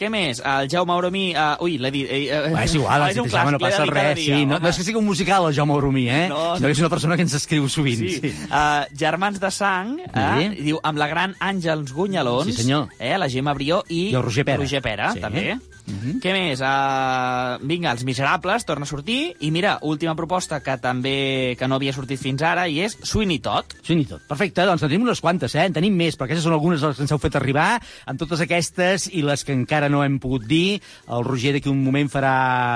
Què 0.00 0.08
més? 0.08 0.38
El 0.40 0.68
Jaume 0.72 0.94
Oromí... 0.96 1.34
Uh, 1.36 1.60
ui, 1.66 1.74
l'he 1.76 1.90
dit... 1.92 2.06
Eh, 2.08 2.20
eh, 2.32 2.52
Va, 2.54 2.62
és 2.64 2.72
igual, 2.78 3.02
és 3.10 3.18
un 3.20 3.28
clàssic, 3.28 3.52
no 3.52 3.58
passa 3.60 3.84
res. 3.84 4.14
dia, 4.16 4.38
Sí, 4.38 4.46
no, 4.46 4.56
home. 4.56 4.62
no 4.64 4.70
és 4.72 4.78
que 4.80 4.86
sigui 4.86 4.96
un 5.02 5.04
musical, 5.04 5.48
el 5.50 5.54
Jaume 5.58 5.74
Oromí, 5.76 6.06
eh? 6.08 6.22
No, 6.32 6.54
que 6.56 6.70
és 6.72 6.80
una 6.80 6.88
persona 6.88 7.18
que 7.20 7.26
ens 7.28 7.34
escriu 7.36 7.68
sovint. 7.68 8.00
Sí. 8.00 8.20
Sí. 8.22 8.32
Uh, 8.48 8.86
Germans 8.96 9.36
de 9.42 9.50
sang, 9.52 9.98
eh? 10.08 10.46
I 10.56 10.64
diu, 10.70 10.80
amb 10.82 10.98
la 11.02 11.10
gran 11.12 11.36
Àngels 11.38 11.92
Gunyalons, 11.92 12.48
Sí, 12.48 12.62
senyor. 12.62 12.88
eh? 12.98 13.12
la 13.20 13.28
Gemma 13.28 13.52
Brió 13.58 13.82
i, 13.92 14.06
I 14.10 14.16
el 14.16 14.24
Roger 14.24 14.46
Pera. 14.48 14.62
Roger 14.64 14.80
Pera, 14.88 15.12
Sí. 15.12 15.20
també. 15.20 15.58
Mhm. 15.90 16.20
Què 16.22 16.32
més? 16.32 16.60
Uh, 16.60 17.58
vinga, 17.66 17.92
Els 17.92 18.04
Miserables, 18.04 18.64
torna 18.64 18.84
a 18.84 18.90
sortir. 18.90 19.34
I 19.40 19.50
mira, 19.50 19.78
última 19.82 20.14
proposta 20.14 20.60
que 20.62 20.76
també 20.78 21.56
que 21.58 21.68
no 21.68 21.76
havia 21.76 21.92
sortit 21.92 22.20
fins 22.20 22.42
ara, 22.42 22.68
i 22.68 22.80
és 22.84 22.96
Sweeney 23.02 23.40
Todd. 23.40 23.74
Sweeney 23.82 24.06
Todd. 24.06 24.22
Perfecte, 24.28 24.64
doncs 24.66 24.82
en 24.82 24.88
tenim 24.88 25.06
unes 25.06 25.20
quantes, 25.20 25.54
eh? 25.54 25.66
En 25.66 25.76
tenim 25.76 25.96
més, 25.96 26.16
però 26.16 26.28
aquestes 26.28 26.44
són 26.44 26.54
algunes 26.54 26.80
de 26.80 26.88
les 26.88 26.96
que 26.96 27.02
ens 27.06 27.12
heu 27.12 27.18
fet 27.22 27.36
arribar. 27.36 27.80
Amb 28.06 28.20
totes 28.20 28.40
aquestes 28.40 29.08
i 29.12 29.22
les 29.26 29.44
que 29.44 29.52
encara 29.56 29.88
no 29.88 30.04
hem 30.04 30.18
pogut 30.22 30.46
dir, 30.46 30.80
el 31.08 31.24
Roger 31.24 31.54
d'aquí 31.56 31.68
un 31.70 31.82
moment 31.84 32.10
farà 32.12 32.34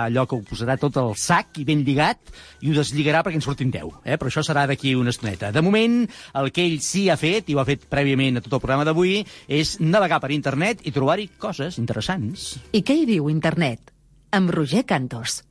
allò 0.08 0.26
que 0.26 0.36
ho 0.36 0.42
posarà 0.42 0.76
tot 0.80 0.96
al 1.00 1.14
sac 1.16 1.58
i 1.58 1.64
ben 1.64 1.84
lligat 1.84 2.18
i 2.64 2.70
ho 2.70 2.74
deslligarà 2.76 3.22
perquè 3.22 3.36
en 3.36 3.44
surtin 3.44 3.70
10, 3.70 4.00
eh? 4.04 4.16
Però 4.16 4.30
això 4.30 4.42
serà 4.46 4.64
d'aquí 4.66 4.94
una 4.96 5.12
estoneta. 5.12 5.52
De 5.52 5.62
moment, 5.62 6.08
el 6.40 6.50
que 6.54 6.64
ell 6.64 6.80
sí 6.80 7.08
ha 7.12 7.16
fet, 7.20 7.50
i 7.50 7.54
ho 7.54 7.60
ha 7.60 7.66
fet 7.68 7.84
prèviament 7.90 8.38
a 8.38 8.44
tot 8.44 8.56
el 8.56 8.62
programa 8.62 8.86
d'avui, 8.88 9.18
és 9.48 9.76
navegar 9.80 10.20
per 10.22 10.32
internet 10.32 10.80
i 10.88 10.92
trobar-hi 10.94 11.28
coses 11.38 11.76
interessants. 11.78 12.54
I 12.72 12.80
què 12.82 12.96
hi 12.96 13.03
diu 13.08 13.30
internet? 13.30 13.92
Amb 14.34 14.50
Roger 14.50 14.84
Cantos. 14.88 15.42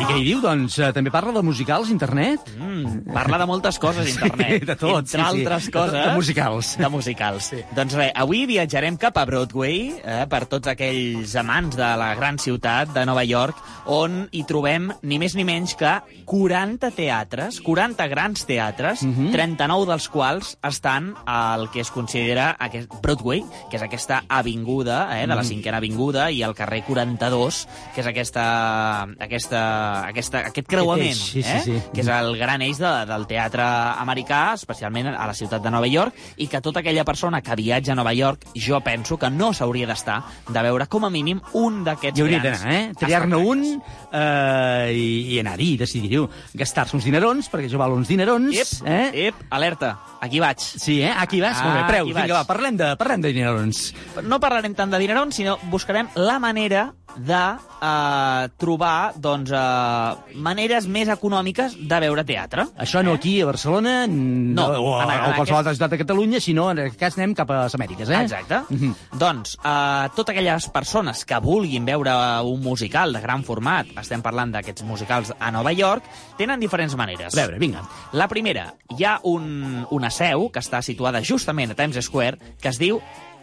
I 0.00 0.04
què 0.08 0.14
hi 0.16 0.22
diu? 0.24 0.38
Doncs 0.40 0.76
eh, 0.80 0.90
també 0.96 1.10
parla 1.12 1.32
de 1.34 1.42
musicals, 1.44 1.90
internet? 1.92 2.46
Mm, 2.56 3.10
parla 3.12 3.36
de 3.42 3.46
moltes 3.50 3.76
coses, 3.82 4.08
internet. 4.14 4.60
Sí, 4.62 4.66
de 4.70 4.76
tot, 4.78 5.00
Entre 5.02 5.10
sí, 5.10 5.16
sí. 5.18 5.24
altres 5.26 5.66
De- 5.66 5.72
coses... 5.74 5.92
de 6.06 6.14
musicals. 6.16 6.70
De 6.80 6.88
musicals. 6.94 7.48
Sí. 7.52 7.58
Doncs 7.76 7.96
res, 7.98 8.12
avui 8.22 8.44
viatjarem 8.48 8.96
cap 9.02 9.18
a 9.20 9.24
Broadway, 9.28 9.90
eh, 10.00 10.22
per 10.30 10.44
tots 10.50 10.70
aquells 10.72 11.34
amants 11.42 11.76
de 11.76 11.90
la 12.00 12.12
gran 12.18 12.38
ciutat 12.40 12.94
de 12.94 13.04
Nova 13.08 13.24
York, 13.26 13.58
on 13.92 14.22
hi 14.32 14.44
trobem 14.48 14.88
ni 15.02 15.18
més 15.20 15.34
ni 15.36 15.44
menys 15.44 15.74
que 15.78 15.92
40 16.30 16.90
teatres, 16.96 17.60
40 17.66 18.06
grans 18.12 18.46
teatres, 18.48 19.02
Mhm. 19.04 19.32
39 19.34 19.86
dels 19.90 20.08
quals 20.08 20.56
estan 20.64 21.12
al 21.26 21.68
que 21.74 21.79
es 21.80 21.90
considera 21.90 22.56
aquest 22.58 22.90
Broadway, 23.02 23.44
que 23.70 23.76
és 23.76 23.82
aquesta 23.82 24.24
avinguda, 24.28 25.18
eh, 25.18 25.22
de 25.26 25.34
la 25.34 25.42
Mhm. 25.42 25.48
cinquena 25.48 25.76
avinguda, 25.78 26.30
i 26.30 26.42
el 26.42 26.54
carrer 26.54 26.84
42, 26.84 27.66
que 27.94 28.00
és 28.02 28.06
aquesta, 28.06 29.02
aquesta 29.18 30.06
aquesta, 30.06 30.46
aquest 30.48 30.66
creuament, 30.68 31.10
Aquest 31.10 31.36
eix, 31.36 31.44
sí, 31.44 31.62
sí, 31.64 31.70
eh? 31.72 31.80
sí. 31.80 31.90
que 31.94 32.00
és 32.02 32.08
el 32.08 32.36
gran 32.38 32.62
eix 32.62 32.78
de, 32.78 32.90
del 33.06 33.26
teatre 33.26 33.62
americà, 33.64 34.54
especialment 34.54 35.08
a 35.08 35.26
la 35.26 35.34
ciutat 35.34 35.62
de 35.62 35.70
Nova 35.70 35.86
York, 35.86 36.14
i 36.36 36.46
que 36.48 36.60
tota 36.60 36.80
aquella 36.80 37.04
persona 37.04 37.40
que 37.42 37.54
viatja 37.56 37.92
a 37.92 37.94
Nova 37.94 38.12
York, 38.12 38.46
jo 38.54 38.80
penso 38.80 39.16
que 39.18 39.30
no 39.30 39.52
s'hauria 39.52 39.86
d'estar 39.86 40.22
de 40.48 40.62
veure 40.62 40.86
com 40.88 41.04
a 41.04 41.10
mínim 41.10 41.40
un 41.54 41.84
d'aquests 41.84 42.18
Hi 42.18 42.22
hauria 42.22 42.40
grans 42.40 42.62
d'anar, 42.62 42.74
eh? 42.74 42.92
Triar-ne 42.98 43.36
un 43.36 43.82
eh, 44.12 44.92
i, 44.94 45.34
i 45.34 45.38
anar-hi, 45.40 45.76
decidir-ho. 45.80 46.28
Gastar-se 46.54 46.96
uns 46.96 47.04
dinerons, 47.06 47.48
perquè 47.50 47.68
jo 47.70 47.78
val 47.80 47.92
uns 47.92 48.08
dinerons. 48.10 48.54
Ep, 48.56 48.86
eh? 48.86 49.28
ep, 49.28 49.34
alerta, 49.50 49.98
aquí 50.20 50.40
vaig. 50.40 50.58
Sí, 50.60 51.00
eh? 51.02 51.12
Aquí 51.16 51.40
vas? 51.40 51.58
Molt 51.70 51.80
bé, 51.80 51.88
preu. 51.92 52.04
aquí 52.10 52.14
Vinga, 52.20 52.34
va, 52.40 52.44
parlem 52.48 52.76
de, 52.76 52.90
parlem 53.00 53.20
de 53.24 53.32
dinerons. 53.32 53.82
No 54.22 54.40
parlarem 54.40 54.74
tant 54.74 54.90
de 54.90 54.98
dinerons, 54.98 55.34
sinó 55.34 55.58
buscarem 55.70 56.08
la 56.14 56.38
manera 56.38 56.92
de 57.16 57.34
eh, 57.82 58.48
trobar 58.56 59.12
doncs, 59.18 59.50
eh, 59.50 60.36
maneres 60.38 60.86
més 60.86 61.08
econòmiques 61.10 61.74
de 61.88 61.98
veure 62.04 62.22
teatre. 62.24 62.68
Això 62.78 63.02
no 63.02 63.16
aquí, 63.18 63.40
a 63.42 63.46
Barcelona, 63.48 64.06
no, 64.06 64.66
o, 64.78 64.92
en- 65.02 65.10
en 65.10 65.20
o 65.32 65.34
qualsevol 65.34 65.42
aquest- 65.42 65.56
altra 65.58 65.74
ciutat 65.74 65.90
de 65.90 65.98
Catalunya, 65.98 66.40
sinó 66.40 66.70
en 66.70 66.78
aquest 66.84 66.96
cas 67.00 67.18
anem 67.18 67.34
cap 67.34 67.50
a 67.50 67.64
les 67.64 67.74
Amèriques, 67.74 68.08
eh? 68.10 68.20
Exacte. 68.22 68.60
Mhm. 68.68 68.94
Doncs, 69.18 69.56
eh, 69.64 70.08
totes 70.14 70.32
aquelles 70.36 70.68
persones 70.68 71.24
que 71.24 71.38
vulguin 71.40 71.84
veure 71.84 72.14
un 72.44 72.60
musical 72.62 73.12
de 73.12 73.20
gran 73.20 73.42
format, 73.42 73.86
estem 73.98 74.22
parlant 74.22 74.52
d'aquests 74.54 74.84
musicals 74.84 75.34
a 75.38 75.50
Nova 75.50 75.72
York, 75.72 76.04
tenen 76.38 76.60
diferents 76.60 76.94
maneres. 76.94 77.34
A 77.34 77.40
veure, 77.42 77.58
vinga. 77.58 77.82
La 78.12 78.28
primera, 78.28 78.74
hi 78.96 79.02
ha 79.04 79.18
un, 79.24 79.84
una 79.90 80.10
seu 80.10 80.48
que 80.52 80.60
està 80.60 80.80
situada 80.80 81.20
justament 81.24 81.59
a 81.68 81.74
Times 81.74 82.00
Square 82.06 82.38
que 82.62 82.68
es 82.72 82.78
diu 82.78 83.02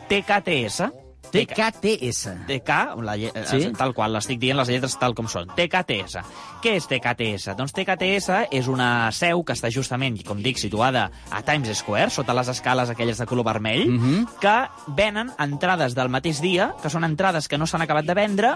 TKTS. 0.09 0.89
TKTS. 1.29 2.29
TK, 2.47 2.69
la, 3.03 3.17
lle- 3.17 3.33
Sí? 3.45 3.61
sí? 3.61 3.71
tal 3.77 3.93
qual, 3.93 4.13
l'estic 4.15 4.39
dient 4.39 4.55
les 4.57 4.69
lletres 4.71 4.97
tal 4.97 5.13
com 5.13 5.27
són. 5.27 5.49
TKTS. 5.57 6.21
Què 6.63 6.75
és 6.77 6.87
TKTS? 6.87 7.53
Doncs 7.57 7.73
TKTS 7.75 8.47
és 8.49 8.67
una 8.71 9.11
seu 9.11 9.43
que 9.43 9.51
està 9.53 9.69
justament, 9.69 10.21
com 10.25 10.41
dic, 10.41 10.57
situada 10.57 11.11
a 11.29 11.41
Times 11.43 11.77
Square, 11.77 12.09
sota 12.11 12.33
les 12.33 12.47
escales 12.47 12.89
aquelles 12.89 13.17
de 13.17 13.25
color 13.25 13.43
vermell, 13.45 13.89
Mhm. 13.89 14.27
que 14.39 14.69
venen 14.87 15.31
entrades 15.37 15.93
del 15.95 16.07
mateix 16.09 16.39
dia, 16.41 16.73
que 16.81 16.89
són 16.89 17.03
entrades 17.03 17.47
que 17.49 17.57
no 17.57 17.67
s'han 17.67 17.81
acabat 17.81 18.05
de 18.05 18.13
vendre, 18.13 18.55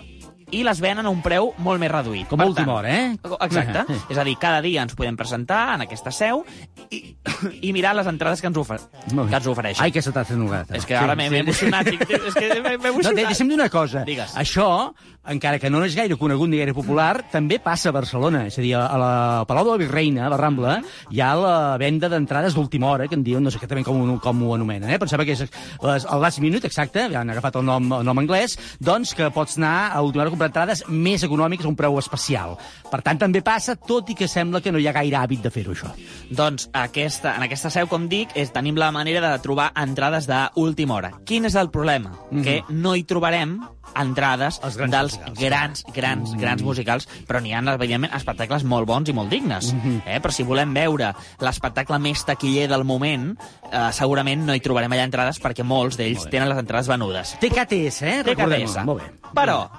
i 0.52 0.64
les 0.68 0.82
venen 0.84 1.06
a 1.06 1.10
un 1.10 1.22
preu 1.24 1.54
molt 1.64 1.80
més 1.80 1.92
reduït. 1.92 2.28
Com 2.28 2.42
a 2.42 2.46
última 2.46 2.74
hora, 2.74 2.90
eh? 2.92 3.18
Exacte. 3.42 3.86
és 4.10 4.18
a 4.18 4.24
dir, 4.28 4.36
cada 4.38 4.62
dia 4.62 4.82
ens 4.84 4.96
podem 4.96 5.16
presentar 5.18 5.76
en 5.76 5.82
aquesta 5.86 6.12
seu 6.12 6.44
i, 6.92 7.16
i 7.68 7.72
mirar 7.74 7.96
les 7.96 8.08
entrades 8.08 8.42
que 8.42 8.48
ens, 8.52 8.58
ofer 8.58 8.80
que 9.08 9.36
ens 9.40 9.48
ofereixen. 9.48 9.84
Ai, 9.84 9.92
que 9.92 10.02
se 10.02 10.12
t'ha 10.12 10.26
fet. 10.26 10.38
És 10.76 10.86
que 10.86 10.96
ara 10.98 11.16
m'he 11.16 11.30
m'he 11.30 11.40
emocionat. 11.46 11.86
dic, 11.88 12.02
És 12.10 12.34
que 12.36 12.50
m'he 12.62 12.78
No, 12.78 12.90
emocionat. 12.90 13.16
de- 13.16 13.26
deixa'm 13.32 13.48
dir 13.48 13.56
una 13.56 13.70
cosa. 13.70 14.04
Digues. 14.06 14.36
Això, 14.36 14.94
encara 15.28 15.60
que 15.62 15.70
no 15.70 15.84
és 15.86 15.96
gaire 15.96 16.18
conegut 16.18 16.50
ni 16.50 16.58
gaire 16.58 16.74
popular, 16.74 17.28
també 17.32 17.60
passa 17.62 17.90
a 17.92 17.96
Barcelona. 17.96 18.46
És 18.50 18.58
a 18.58 18.64
dir, 18.64 18.74
a 18.78 18.98
la 18.98 19.12
Palau 19.48 19.68
de 19.68 19.76
la 19.76 19.82
Virreina, 19.84 20.26
a 20.26 20.32
la 20.34 20.40
Rambla, 20.40 20.80
hi 21.12 21.22
ha 21.22 21.32
la 21.38 21.56
venda 21.82 22.10
d'entrades 22.10 22.56
d'última 22.58 22.90
hora, 22.90 23.08
que 23.08 23.18
en 23.18 23.24
diuen, 23.24 23.44
no 23.44 23.52
sé 23.52 23.60
exactament 23.60 23.86
com, 23.86 24.18
com 24.24 24.44
ho 24.48 24.56
anomenen, 24.56 24.90
eh? 24.90 25.00
pensava 25.02 25.26
que 25.28 25.36
és 25.38 25.44
les, 25.46 26.06
el 26.06 26.22
last 26.22 26.42
minute, 26.42 26.66
exacte, 26.68 27.06
ja 27.14 27.22
han 27.22 27.30
agafat 27.30 27.60
el 27.62 27.68
nom, 27.68 27.92
el 28.00 28.08
nom 28.08 28.22
anglès, 28.22 28.58
doncs 28.82 29.14
que 29.18 29.30
pots 29.34 29.60
anar 29.60 29.92
a 29.92 30.02
última 30.02 30.26
hora 30.26 30.32
a 30.32 30.36
comprar 30.36 30.50
entrades 30.50 30.84
més 30.90 31.26
econòmiques 31.28 31.68
a 31.68 31.70
un 31.70 31.78
preu 31.78 32.00
especial. 32.02 32.58
Per 32.92 33.02
tant, 33.06 33.22
també 33.22 33.44
passa, 33.46 33.78
tot 33.78 34.10
i 34.10 34.18
que 34.18 34.30
sembla 34.32 34.62
que 34.62 34.74
no 34.74 34.82
hi 34.82 34.90
ha 34.90 34.96
gaire 34.96 35.22
hàbit 35.22 35.46
de 35.46 35.54
fer-ho, 35.54 35.76
això. 35.78 35.94
Doncs 36.34 36.70
aquesta, 36.74 37.36
en 37.38 37.46
aquesta 37.46 37.70
seu, 37.74 37.90
com 37.92 38.10
dic, 38.10 38.34
és, 38.36 38.50
tenim 38.56 38.80
la 38.80 38.92
manera 38.96 39.22
de 39.24 39.36
trobar 39.44 39.70
entrades 39.78 40.28
d'última 40.30 40.98
hora. 40.98 41.14
Quin 41.26 41.46
és 41.46 41.56
el 41.56 41.70
problema? 41.70 42.16
Mhm. 42.32 42.44
Que 42.44 42.62
no 42.70 42.96
hi 42.96 43.06
trobarem 43.06 43.60
entrades 43.96 44.60
Els 44.64 44.78
grans 44.78 44.92
dels 44.92 45.16
musicals, 45.18 45.40
grans, 45.40 45.84
grans, 45.94 46.36
grans 46.40 46.64
musicals, 46.64 47.08
però 47.28 47.42
n'hi 47.42 47.54
ha, 47.54 47.62
evidentment, 47.74 48.14
espectacles 48.16 48.64
molt 48.64 48.88
bons 48.88 49.10
i 49.10 49.14
molt 49.14 49.30
dignes. 49.30 49.74
Mhm. 49.74 50.02
eh? 50.06 50.20
Però 50.22 50.32
si 50.32 50.44
volem 50.44 50.74
veure 50.74 51.14
l'espectacle 51.40 52.00
més 52.00 52.24
taquiller 52.26 52.68
del 52.70 52.84
moment, 52.84 53.38
eh, 53.72 53.92
segurament 53.92 54.46
no 54.46 54.56
hi 54.56 54.60
trobarem 54.60 54.92
allà 54.92 55.04
entrades 55.04 55.42
perquè 55.42 55.64
molts 55.64 55.98
d'ells 55.98 56.30
tenen 56.30 56.50
les 56.50 56.58
entrades 56.58 56.88
venudes. 56.88 57.38
TKTS, 57.40 58.02
eh? 58.02 58.24
TKTS. 58.24 58.86
Molt 58.86 59.02
bé. 59.02 59.12
Però, 59.34 59.70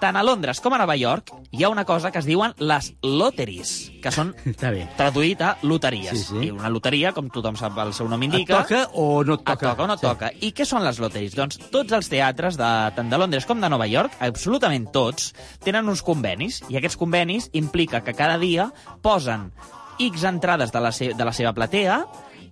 tant 0.00 0.16
a 0.16 0.22
Londres 0.22 0.60
com 0.62 0.74
a 0.74 0.78
Nova 0.78 0.94
York, 0.96 1.32
hi 1.50 1.64
ha 1.64 1.68
una 1.72 1.84
cosa 1.84 2.10
que 2.14 2.20
es 2.20 2.26
diuen 2.28 2.52
les 2.58 2.92
lotteries, 3.02 3.72
que 4.02 4.12
són 4.14 4.32
Està 4.46 4.70
bé. 4.74 4.84
traduït 4.96 5.40
a 5.42 5.56
loteries. 5.62 6.12
Sí, 6.14 6.24
sí. 6.28 6.42
I 6.48 6.50
una 6.54 6.70
loteria, 6.70 7.12
com 7.16 7.28
tothom 7.34 7.56
sap, 7.58 7.76
el 7.82 7.92
seu 7.96 8.08
nom 8.08 8.22
Et 8.22 8.30
indica... 8.30 8.60
toca 8.62 8.84
o 8.94 9.24
no 9.24 9.34
et 9.38 9.42
toca? 9.44 9.54
Et 9.58 9.64
toca 9.66 9.82
o 9.82 9.88
no 9.90 9.96
et 9.98 10.02
Sí. 10.02 10.06
toca. 10.06 10.30
I 10.40 10.52
què 10.54 10.64
són 10.68 10.84
les 10.86 11.00
loteries? 11.02 11.34
Doncs 11.38 11.58
tots 11.72 11.92
els 11.98 12.08
teatres, 12.08 12.56
de, 12.60 12.70
tant 12.96 13.10
de 13.10 13.18
Londres 13.18 13.46
com 13.48 13.60
de 13.60 13.68
Nova 13.72 13.86
York, 13.90 14.14
absolutament 14.20 14.86
tots, 14.94 15.32
tenen 15.64 15.88
uns 15.90 16.02
convenis, 16.06 16.62
i 16.68 16.78
aquests 16.78 16.96
convenis 17.00 17.50
implica 17.58 18.02
que 18.06 18.14
cada 18.14 18.38
dia 18.38 18.70
posen 19.02 19.50
X 19.98 20.22
entrades 20.24 20.70
de 20.70 20.80
la, 20.80 20.92
se 20.94 21.12
de 21.14 21.24
la 21.26 21.32
seva 21.34 21.52
platea 21.52 22.04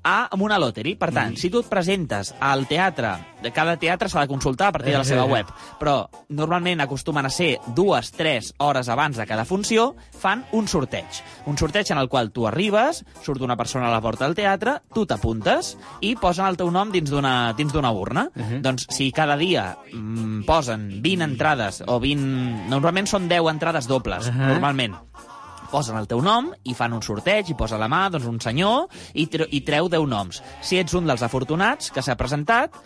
a, 0.03 0.29
amb 0.31 0.43
una 0.43 0.59
lottery. 0.59 0.95
Per 0.97 1.13
tant, 1.13 1.33
Mm. 1.33 1.37
si 1.37 1.51
tu 1.51 1.61
et 1.61 1.67
presentes 1.69 2.35
al 2.41 2.67
teatre, 2.67 3.17
de 3.43 3.51
cada 3.53 3.77
teatre 3.77 4.09
s'ha 4.09 4.21
de 4.21 4.29
consultar 4.29 4.69
a 4.69 4.73
partir 4.73 4.93
de 4.93 4.99
la 4.99 5.05
seva 5.05 5.25
eh, 5.25 5.31
web, 5.33 5.47
però 5.79 6.09
normalment 6.29 6.81
acostumen 6.81 7.27
a 7.27 7.31
ser 7.31 7.59
dues, 7.75 8.11
tres 8.13 8.55
hores 8.59 8.89
abans 8.89 9.17
de 9.17 9.27
cada 9.27 9.45
funció, 9.45 9.95
fan 10.19 10.45
un 10.53 10.67
sorteig. 10.69 11.07
Un 11.47 11.57
sorteig 11.59 11.91
en 11.91 11.99
el 11.99 12.09
qual 12.09 12.31
tu 12.33 12.47
arribes, 12.47 13.05
surt 13.23 13.41
una 13.43 13.57
persona 13.57 13.89
a 13.89 13.91
la 13.91 14.01
porta 14.01 14.25
del 14.25 14.35
teatre, 14.35 14.81
tu 14.95 15.07
t'apuntes 15.07 15.77
i 16.01 16.17
posen 16.17 16.47
el 16.47 16.57
teu 16.57 16.71
nom 16.71 16.91
dins 16.91 17.11
d'una 17.11 17.53
dins 17.57 17.73
d'una 17.73 17.91
urna. 17.93 18.29
Uh 18.35 18.43
-huh. 18.43 18.61
Doncs 18.63 18.87
si 18.91 19.13
cada 19.13 19.37
dia 19.37 19.77
mm, 19.93 20.45
posen 20.45 21.03
20 21.03 21.23
entrades, 21.25 21.83
o 21.87 22.01
20... 22.01 22.69
Normalment 22.69 23.07
són 23.07 23.29
10 23.29 23.51
entrades 23.51 23.87
dobles, 23.87 24.27
Uh 24.29 24.33
-huh. 24.35 24.47
normalment 24.49 24.95
posen 25.71 25.99
el 25.99 26.09
teu 26.11 26.23
nom 26.25 26.53
i 26.65 26.75
fan 26.75 26.95
un 26.97 27.03
sorteig 27.05 27.51
i 27.51 27.59
posa 27.59 27.79
la 27.81 27.89
mà 27.91 28.07
doncs, 28.13 28.29
un 28.31 28.41
senyor 28.43 28.87
i, 29.15 29.27
tre 29.31 29.49
i 29.51 29.63
treu 29.67 29.91
10 29.93 30.07
noms. 30.11 30.43
Si 30.63 30.79
ets 30.81 30.95
un 30.99 31.09
dels 31.09 31.25
afortunats 31.27 31.93
que 31.95 32.05
s'ha 32.05 32.19
presentat, 32.19 32.77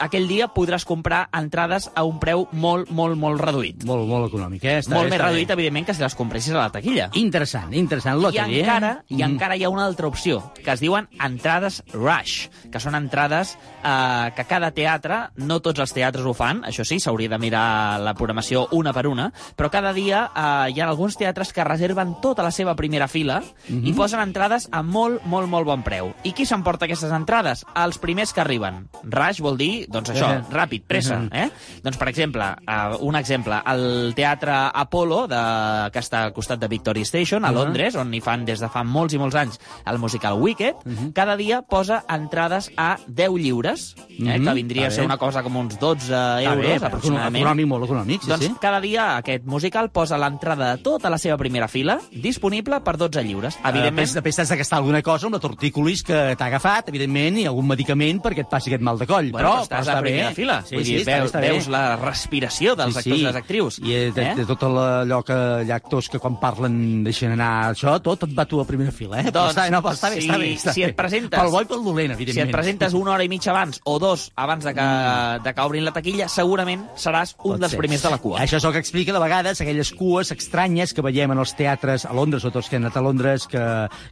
aquell 0.00 0.28
dia 0.28 0.48
podràs 0.48 0.84
comprar 0.84 1.28
entrades 1.32 1.90
a 1.94 2.04
un 2.04 2.18
preu 2.20 2.46
molt, 2.52 2.90
molt, 2.90 3.16
molt 3.18 3.40
reduït. 3.40 3.84
Molt, 3.88 4.06
molt 4.08 4.28
econòmic, 4.28 4.64
eh? 4.64 4.78
Està 4.82 4.94
molt 4.94 5.04
bé, 5.06 5.10
més 5.10 5.18
està 5.18 5.24
bé. 5.26 5.30
reduït, 5.32 5.50
evidentment, 5.50 5.86
que 5.86 5.94
si 5.94 6.02
les 6.02 6.14
compressis 6.14 6.52
a 6.54 6.58
la 6.58 6.70
taquilla. 6.70 7.10
Interessant, 7.14 7.72
interessant. 7.74 8.18
I 8.18 8.22
Lottery, 8.22 8.60
encara, 8.60 8.92
eh? 9.08 9.14
I 9.18 9.22
encara 9.22 9.56
hi 9.56 9.64
ha 9.64 9.70
una 9.70 9.84
altra 9.86 10.06
opció, 10.08 10.52
que 10.64 10.70
es 10.72 10.80
diuen 10.80 11.08
entrades 11.24 11.82
rush, 11.92 12.48
que 12.72 12.80
són 12.80 12.94
entrades 12.94 13.56
eh, 13.84 14.30
que 14.36 14.44
cada 14.44 14.70
teatre, 14.72 15.30
no 15.36 15.60
tots 15.60 15.80
els 15.80 15.92
teatres 15.92 16.24
ho 16.26 16.34
fan, 16.34 16.62
això 16.68 16.84
sí, 16.84 16.98
s'hauria 17.00 17.28
de 17.28 17.38
mirar 17.38 18.00
la 18.00 18.14
programació 18.14 18.66
una 18.72 18.92
per 18.92 19.06
una, 19.06 19.30
però 19.56 19.70
cada 19.70 19.92
dia 19.92 20.24
eh, 20.34 20.72
hi 20.74 20.80
ha 20.80 20.88
alguns 20.88 21.16
teatres 21.16 21.52
que 21.52 21.64
reserven 21.64 22.16
tota 22.22 22.42
la 22.42 22.50
seva 22.50 22.74
primera 22.76 23.08
fila 23.08 23.42
Mhm. 23.68 23.86
i 23.86 23.92
posen 23.92 24.20
entrades 24.20 24.68
a 24.72 24.82
molt, 24.82 25.22
molt, 25.24 25.48
molt 25.48 25.66
bon 25.66 25.82
preu. 25.82 26.12
I 26.24 26.32
qui 26.32 26.46
s'emporta 26.46 26.86
aquestes 26.86 27.12
entrades? 27.12 27.64
Els 27.76 27.98
primers 27.98 28.32
que 28.32 28.40
arriben. 28.40 28.88
Rush 29.04 29.40
vol 29.40 29.56
dir, 29.58 29.77
doncs 29.88 30.10
això, 30.10 30.30
Eh. 30.38 30.42
ràpid, 30.50 30.82
pressa, 30.86 31.18
Mhm. 31.18 31.28
eh? 31.32 31.50
Doncs, 31.82 31.96
per 31.96 32.08
exemple, 32.08 32.42
uh, 32.66 32.96
un 33.00 33.16
exemple, 33.16 33.60
el 33.66 34.12
Teatre 34.14 34.52
Apollo, 34.74 35.26
de, 35.28 35.90
que 35.92 35.98
està 36.00 36.24
al 36.24 36.32
costat 36.32 36.58
de 36.58 36.68
Victoria 36.68 37.04
Station, 37.04 37.44
a 37.44 37.48
Mhm. 37.50 37.54
Londres, 37.54 37.94
on 37.96 38.12
hi 38.14 38.20
fan 38.20 38.44
des 38.44 38.60
de 38.60 38.68
fa 38.68 38.82
molts 38.84 39.14
i 39.14 39.18
molts 39.18 39.34
anys 39.36 39.60
el 39.86 39.98
musical 39.98 40.40
Wicked, 40.40 40.76
cada 41.14 41.36
dia 41.36 41.62
posa 41.62 42.04
entrades 42.08 42.70
a 42.76 42.98
10 43.06 43.30
lliures, 43.36 43.94
eh, 44.08 44.38
Mhm, 44.38 44.44
que 44.46 44.54
vindria 44.54 44.86
a 44.86 44.88
està 44.88 44.94
ser 44.96 45.04
una 45.04 45.16
cosa 45.18 45.42
com 45.42 45.56
uns 45.56 45.78
12 45.78 46.12
Està 46.12 46.42
euros, 46.42 46.66
bé, 46.80 46.86
aproximadament. 46.86 47.44
econòmic, 47.44 47.66
molt 47.66 47.84
econòmic, 47.84 48.22
sí, 48.22 48.28
doncs 48.28 48.44
sí. 48.46 48.54
cada 48.60 48.80
dia 48.80 49.16
aquest 49.16 49.44
musical 49.44 49.90
posa 49.90 50.16
l'entrada 50.18 50.76
de 50.76 50.82
tota 50.82 51.10
la 51.10 51.18
seva 51.18 51.36
primera 51.36 51.68
fila 51.68 51.98
disponible 52.10 52.80
per 52.80 52.96
12 52.96 53.22
lliures. 53.22 53.56
Evidentment, 53.64 53.98
Després, 54.08 54.14
després 54.14 54.36
t'has 54.36 54.48
de 54.48 54.56
gastar 54.56 54.78
alguna 54.78 55.02
cosa 55.02 55.28
la 55.28 55.38
tortícolis 55.38 56.02
que 56.02 56.34
t'ha 56.36 56.46
agafat, 56.46 56.88
evidentment, 56.88 57.38
i 57.38 57.46
algun 57.46 57.66
medicament 57.66 58.22
perquè 58.22 58.40
et 58.40 58.48
passi 58.48 58.70
aquest 58.70 58.82
mal 58.82 58.98
de 58.98 59.06
coll. 59.06 59.30
Bueno, 59.30 59.48
però, 59.48 59.67
estàs 59.68 59.84
està 59.84 59.92
a 59.92 60.00
la 60.00 60.02
primera 60.02 60.28
bé. 60.30 60.34
fila. 60.34 60.58
Sí, 60.66 60.74
Vull 60.78 60.84
sí, 60.88 60.96
dir, 60.96 61.04
veus, 61.06 61.32
veus 61.32 61.68
la 61.68 61.82
respiració 62.00 62.74
dels 62.78 62.94
Sí, 62.94 62.98
actors 63.02 63.16
sí. 63.18 63.20
i 63.20 63.26
les 63.28 63.36
actrius. 63.36 63.78
I 63.78 63.92
de, 63.92 64.00
de, 64.16 64.22
Eh? 64.28 64.34
de 64.40 64.46
tot 64.48 64.62
allò 64.68 65.20
que 65.24 65.36
hi 65.66 65.70
ha 65.70 65.76
actors 65.76 66.08
que 66.08 66.18
quan 66.18 66.38
parlen 66.40 67.04
deixen 67.04 67.32
anar 67.36 67.70
això, 67.74 67.98
tot 68.02 68.24
et 68.26 68.32
va 68.36 68.44
tu 68.48 68.60
a 68.60 68.66
primera 68.66 68.90
fila, 68.92 69.20
eh? 69.20 69.28
Però 69.28 69.44
Doncs, 69.44 69.54
està, 69.56 69.68
no, 69.70 69.82
però 69.84 69.92
està 69.94 70.10
bé, 70.10 70.20
si, 70.20 70.28
està 70.28 70.38
bé. 70.40 70.50
Està 70.56 70.72
si 70.72 70.82
bé. 70.82 70.88
et 70.90 70.96
presentes... 70.96 71.38
Pel 71.40 71.50
bo 71.52 71.60
i 71.62 71.68
pel 71.68 71.84
dolent, 71.84 72.12
evidentment. 72.16 72.34
Si 72.34 72.48
et 72.48 72.52
presentes 72.54 72.94
una 72.94 73.12
hora 73.12 73.24
i 73.24 73.28
mitja 73.28 73.50
abans 73.52 73.80
o 73.84 73.98
dos 73.98 74.30
abans 74.36 74.64
de 74.64 74.74
que, 74.74 74.86
de 75.44 75.54
que 75.54 75.60
obrin 75.68 75.84
la 75.84 75.92
taquilla, 75.92 76.28
segurament 76.32 76.86
seràs 76.96 77.34
un 77.38 77.52
Pot 77.56 77.60
dels 77.60 77.72
ser. 77.76 77.78
primers 77.80 78.02
de 78.02 78.10
la 78.10 78.18
cua. 78.18 78.40
Això 78.44 78.56
és 78.60 78.64
el 78.64 78.72
que 78.72 78.78
explica 78.82 79.12
de 79.12 79.20
vegades 79.22 79.60
aquelles 79.60 79.92
cues 79.92 80.32
estranyes 80.32 80.94
que 80.94 81.02
veiem 81.04 81.32
en 81.32 81.38
els 81.42 81.54
teatres 81.58 82.04
a 82.06 82.12
Londres, 82.16 82.44
o 82.44 82.50
tots 82.54 82.68
que 82.68 82.76
han 82.76 82.84
anat 82.86 82.96
a 82.96 83.02
Londres, 83.04 83.46
que, 83.50 83.62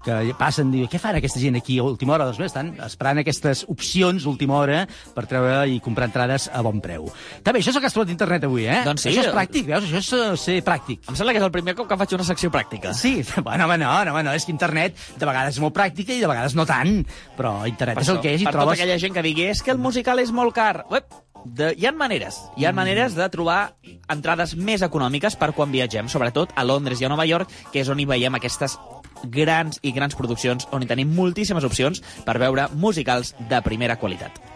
que 0.04 0.34
passen, 0.38 0.70
diuen, 0.74 0.88
què 0.90 0.98
fan 1.00 1.16
aquesta 1.16 1.40
gent 1.40 1.56
aquí 1.56 1.78
a 1.78 1.84
última 1.86 2.14
hora? 2.16 2.26
Doncs 2.28 2.38
bé, 2.42 2.46
estan 2.50 2.74
esperant 2.86 3.18
aquestes 3.22 3.64
opcions 3.72 4.24
d'última 4.26 4.56
hora 4.58 4.86
per 5.14 5.26
treure 5.36 5.68
i 5.70 5.78
comprar 5.84 6.08
entrades 6.10 6.48
a 6.52 6.62
bon 6.64 6.80
preu. 6.84 7.06
També, 7.46 7.60
això 7.60 7.72
és 7.72 7.78
el 7.78 7.84
que 7.84 7.90
has 7.90 7.96
trobat 7.96 8.12
a 8.12 8.14
internet 8.16 8.46
avui, 8.48 8.66
eh? 8.66 8.80
Doncs 8.86 9.06
sí. 9.06 9.12
Això 9.12 9.26
és 9.26 9.34
pràctic, 9.34 9.68
veus? 9.68 9.86
Això 9.88 10.00
és 10.00 10.10
eh, 10.16 10.38
ser 10.40 10.56
pràctic. 10.66 11.04
Em 11.10 11.18
sembla 11.18 11.36
que 11.36 11.42
és 11.42 11.46
el 11.46 11.52
primer 11.54 11.76
cop 11.78 11.90
que 11.90 12.00
faig 12.00 12.16
una 12.18 12.26
secció 12.28 12.50
pràctica. 12.54 12.94
Sí, 12.96 13.20
bueno, 13.46 13.68
home, 13.68 13.78
no, 13.82 13.92
no, 14.08 14.16
home, 14.16 14.24
no, 14.26 14.34
és 14.36 14.48
que 14.48 14.54
internet 14.54 14.98
de 15.16 15.28
vegades 15.28 15.56
és 15.56 15.62
molt 15.62 15.76
pràctica 15.76 16.16
i 16.16 16.22
de 16.22 16.30
vegades 16.30 16.56
no 16.58 16.66
tant, 16.68 16.98
però 17.38 17.58
internet 17.68 18.00
Per 18.00 18.06
és 18.06 18.10
el 18.10 18.18
això, 18.18 18.24
que 18.24 18.34
és 18.34 18.42
i 18.42 18.48
per 18.48 18.56
trobes... 18.56 18.72
tota 18.72 18.80
aquella 18.80 18.98
gent 19.02 19.16
que 19.16 19.24
digui 19.26 19.48
és 19.52 19.62
que 19.62 19.74
el 19.74 19.82
musical 19.82 20.22
és 20.22 20.32
molt 20.34 20.56
car. 20.56 20.86
Uep, 20.90 21.14
de, 21.46 21.70
hi 21.78 21.86
ha 21.86 21.92
maneres, 21.94 22.40
hi 22.58 22.66
ha 22.66 22.72
maneres 22.74 23.14
de 23.14 23.28
trobar 23.30 23.76
entrades 24.12 24.56
més 24.58 24.82
econòmiques 24.82 25.36
per 25.38 25.52
quan 25.54 25.70
viatgem, 25.70 26.10
sobretot 26.10 26.54
a 26.56 26.64
Londres 26.66 27.00
i 27.00 27.06
a 27.06 27.12
Nova 27.12 27.26
York, 27.28 27.52
que 27.72 27.84
és 27.84 27.92
on 27.92 28.02
hi 28.02 28.08
veiem 28.08 28.34
aquestes 28.38 28.74
grans 29.32 29.78
i 29.82 29.94
grans 29.96 30.18
produccions, 30.18 30.66
on 30.72 30.82
hi 30.82 30.90
tenim 30.90 31.14
moltíssimes 31.16 31.64
opcions 31.64 32.02
per 32.26 32.38
veure 32.42 32.68
musicals 32.74 33.34
de 33.50 33.62
primera 33.64 33.96
qualitat. 34.00 34.55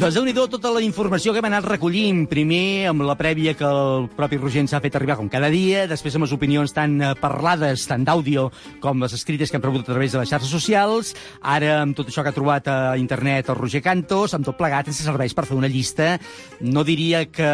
Doncs 0.00 0.14
déu 0.16 0.24
nhi 0.24 0.32
tota 0.32 0.70
la 0.72 0.80
informació 0.80 1.34
que 1.34 1.42
hem 1.42 1.46
anat 1.50 1.66
recollint. 1.68 2.22
Primer 2.24 2.88
amb 2.88 3.02
la 3.04 3.18
prèvia 3.20 3.52
que 3.52 3.66
el 3.68 4.06
propi 4.16 4.38
Roger 4.38 4.62
ens 4.62 4.72
ha 4.72 4.78
fet 4.80 4.94
arribar 4.96 5.18
com 5.18 5.26
cada 5.28 5.50
dia, 5.52 5.82
després 5.90 6.14
amb 6.16 6.24
les 6.24 6.32
opinions 6.32 6.72
tan 6.72 6.94
eh, 7.04 7.10
parlades, 7.20 7.82
tant 7.84 8.06
d'àudio 8.08 8.46
com 8.80 9.04
les 9.04 9.12
escrites 9.12 9.52
que 9.52 9.58
hem 9.58 9.66
rebut 9.66 9.84
a 9.84 9.90
través 9.92 10.14
de 10.14 10.22
les 10.22 10.32
xarxes 10.32 10.48
socials, 10.48 11.10
ara 11.44 11.82
amb 11.82 11.98
tot 11.98 12.08
això 12.08 12.24
que 12.24 12.32
ha 12.32 12.36
trobat 12.38 12.70
a 12.72 12.76
internet 12.96 13.50
el 13.52 13.58
Roger 13.58 13.82
Cantos, 13.84 14.32
amb 14.32 14.48
tot 14.48 14.56
plegat 14.56 14.88
ens 14.88 15.02
serveix 15.04 15.34
per 15.36 15.44
fer 15.50 15.58
una 15.58 15.68
llista, 15.68 16.14
no 16.64 16.80
diria 16.88 17.26
que, 17.28 17.50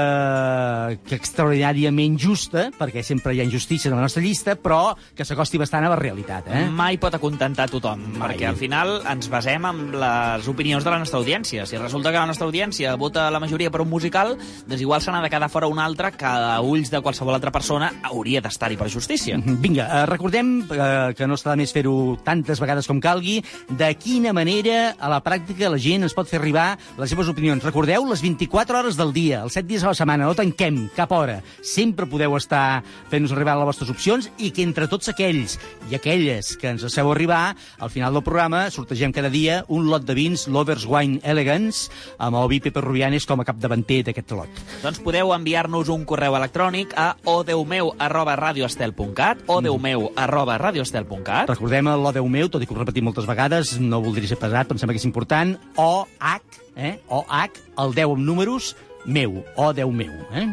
que 1.02 1.18
extraordinàriament 1.18 2.14
justa, 2.14 2.68
perquè 2.78 3.02
sempre 3.02 3.34
hi 3.34 3.42
ha 3.42 3.48
injustícies 3.50 3.90
a 3.90 3.96
la 3.98 4.06
nostra 4.06 4.22
llista, 4.22 4.54
però 4.54 4.94
que 5.18 5.26
s'acosti 5.26 5.58
bastant 5.58 5.88
a 5.88 5.90
la 5.90 5.98
realitat. 5.98 6.46
Eh? 6.46 6.62
Mai 6.70 7.02
pot 7.02 7.18
acontentar 7.18 7.66
tothom, 7.74 8.06
Mai. 8.14 8.22
perquè 8.22 8.46
al 8.52 8.62
final 8.62 9.00
ens 9.02 9.34
basem 9.34 9.66
en 9.66 9.84
les 9.98 10.46
opinions 10.54 10.86
de 10.86 10.94
la 10.94 11.02
nostra 11.02 11.18
audiència. 11.18 11.66
Si 11.66 11.82
resulta 11.82 12.14
que 12.14 12.22
la 12.22 12.36
nostra 12.36 12.45
audiència 12.48 12.94
vota 12.96 13.28
la 13.30 13.40
majoria 13.42 13.70
per 13.70 13.82
un 13.84 13.90
musical, 13.90 14.36
doncs 14.66 14.82
igual 14.82 15.02
se 15.02 15.12
n'ha 15.12 15.22
de 15.24 15.30
quedar 15.32 15.50
fora 15.52 15.68
un 15.70 15.80
altre 15.82 16.12
que 16.16 16.26
a 16.26 16.60
ulls 16.64 16.90
de 16.92 17.00
qualsevol 17.04 17.36
altra 17.36 17.52
persona 17.54 17.90
hauria 18.06 18.40
d'estar-hi 18.44 18.78
per 18.78 18.88
justícia. 18.92 19.38
Vinga, 19.64 19.86
eh, 19.86 20.06
recordem 20.06 20.52
eh, 20.70 21.14
que 21.16 21.26
no 21.26 21.36
està 21.38 21.52
de 21.52 21.60
més 21.62 21.74
fer-ho 21.74 22.16
tantes 22.24 22.60
vegades 22.62 22.88
com 22.88 23.00
calgui, 23.02 23.40
de 23.68 23.90
quina 24.00 24.32
manera 24.36 24.94
a 24.98 25.10
la 25.12 25.22
pràctica 25.24 25.70
la 25.72 25.80
gent 25.82 26.06
ens 26.06 26.14
pot 26.16 26.28
fer 26.30 26.40
arribar 26.40 26.68
les 26.98 27.10
seves 27.10 27.28
opinions. 27.32 27.64
Recordeu, 27.64 28.06
les 28.08 28.22
24 28.22 28.80
hores 28.80 28.98
del 28.98 29.12
dia, 29.16 29.42
els 29.44 29.56
7 29.58 29.66
dies 29.68 29.84
a 29.84 29.92
la 29.92 29.98
setmana, 29.98 30.26
no 30.26 30.38
tanquem 30.38 30.86
cap 30.96 31.12
hora. 31.12 31.40
Sempre 31.62 32.08
podeu 32.10 32.36
estar 32.38 32.82
fent-nos 33.10 33.34
arribar 33.34 33.56
les 33.58 33.68
vostres 33.68 33.92
opcions 33.92 34.30
i 34.38 34.52
que 34.54 34.64
entre 34.66 34.88
tots 34.90 35.10
aquells 35.12 35.58
i 35.90 35.98
aquelles 35.98 36.54
que 36.60 36.70
ens 36.74 36.84
deixeu 36.86 37.10
arribar, 37.12 37.56
al 37.78 37.92
final 37.92 38.14
del 38.14 38.24
programa 38.26 38.66
sortegem 38.70 39.14
cada 39.14 39.30
dia 39.32 39.62
un 39.68 39.88
lot 39.90 40.06
de 40.06 40.16
vins 40.16 40.46
Lovers 40.48 40.86
Wine 40.88 41.20
Elegance 41.24 41.90
amb 42.26 42.40
el 42.40 42.48
Vi 42.50 42.60
Pepe 42.64 42.82
Rubianes 42.82 43.26
com 43.28 43.40
a 43.40 43.46
capdavanter 43.46 44.02
d'aquest 44.08 44.34
lot. 44.36 44.62
Doncs 44.82 45.00
podeu 45.04 45.32
enviar-nos 45.36 45.90
un 45.92 46.04
correu 46.08 46.36
electrònic 46.38 46.94
a 46.98 47.12
odeumeu 47.30 47.92
arroba 48.02 48.36
radioestel.cat 48.38 49.46
odeumeu 49.52 50.10
arroba 50.16 50.58
radioestel.cat 50.58 51.52
Recordem 51.54 51.92
el 51.92 52.10
Déu 52.16 52.28
meu, 52.32 52.50
tot 52.50 52.62
i 52.62 52.68
que 52.68 52.74
ho 52.74 52.78
repetim 52.78 53.06
moltes 53.06 53.28
vegades, 53.28 53.76
no 53.80 54.00
voldria 54.02 54.30
ser 54.30 54.40
pesat, 54.40 54.66
però 54.66 54.76
em 54.76 54.82
sembla 54.82 54.96
que 54.96 55.02
és 55.02 55.08
important, 55.08 55.56
O-H, 55.76 56.60
eh? 56.76 56.96
O-H, 57.08 57.64
el 57.82 57.96
10 57.96 58.14
amb 58.16 58.26
números, 58.26 58.74
meu, 59.06 59.44
o 59.56 59.72
Déu 59.72 59.92
meu. 59.94 60.12
Eh? 60.32 60.48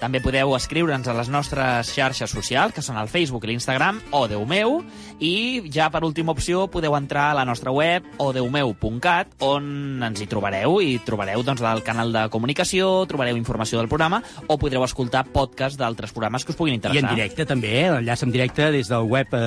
També 0.00 0.20
podeu 0.20 0.54
escriure'ns 0.56 1.08
a 1.08 1.14
les 1.16 1.28
nostres 1.32 1.88
xarxes 1.94 2.30
socials, 2.30 2.72
que 2.76 2.82
són 2.84 2.96
el 3.00 3.08
Facebook 3.08 3.44
i 3.46 3.48
l'Instagram, 3.50 4.00
o 4.12 4.26
Déu 4.28 4.44
meu, 4.48 4.82
i 5.20 5.62
ja 5.72 5.90
per 5.92 6.04
última 6.04 6.32
opció 6.36 6.66
podeu 6.68 6.96
entrar 6.98 7.30
a 7.30 7.34
la 7.38 7.44
nostra 7.48 7.70
web, 7.72 8.04
odeumeu.cat, 8.20 9.26
on 9.46 10.02
ens 10.04 10.20
hi 10.20 10.26
trobareu, 10.28 10.80
i 10.84 10.98
trobareu 11.06 11.42
doncs, 11.46 11.62
el 11.64 11.82
canal 11.86 12.12
de 12.12 12.26
comunicació, 12.32 13.06
trobareu 13.08 13.36
informació 13.38 13.78
del 13.80 13.88
programa, 13.88 14.22
o 14.46 14.58
podreu 14.60 14.84
escoltar 14.84 15.24
podcast 15.32 15.78
d'altres 15.80 16.12
programes 16.12 16.44
que 16.44 16.52
us 16.52 16.58
puguin 16.58 16.74
I 16.74 16.76
interessar. 16.80 17.10
en 17.10 17.16
directe 17.16 17.46
també, 17.48 17.70
eh? 17.80 17.88
enllaç 18.02 18.22
en 18.26 18.32
directe 18.34 18.62
des 18.74 18.88
del 18.92 19.04
web 19.08 19.26
eh, 19.32 19.38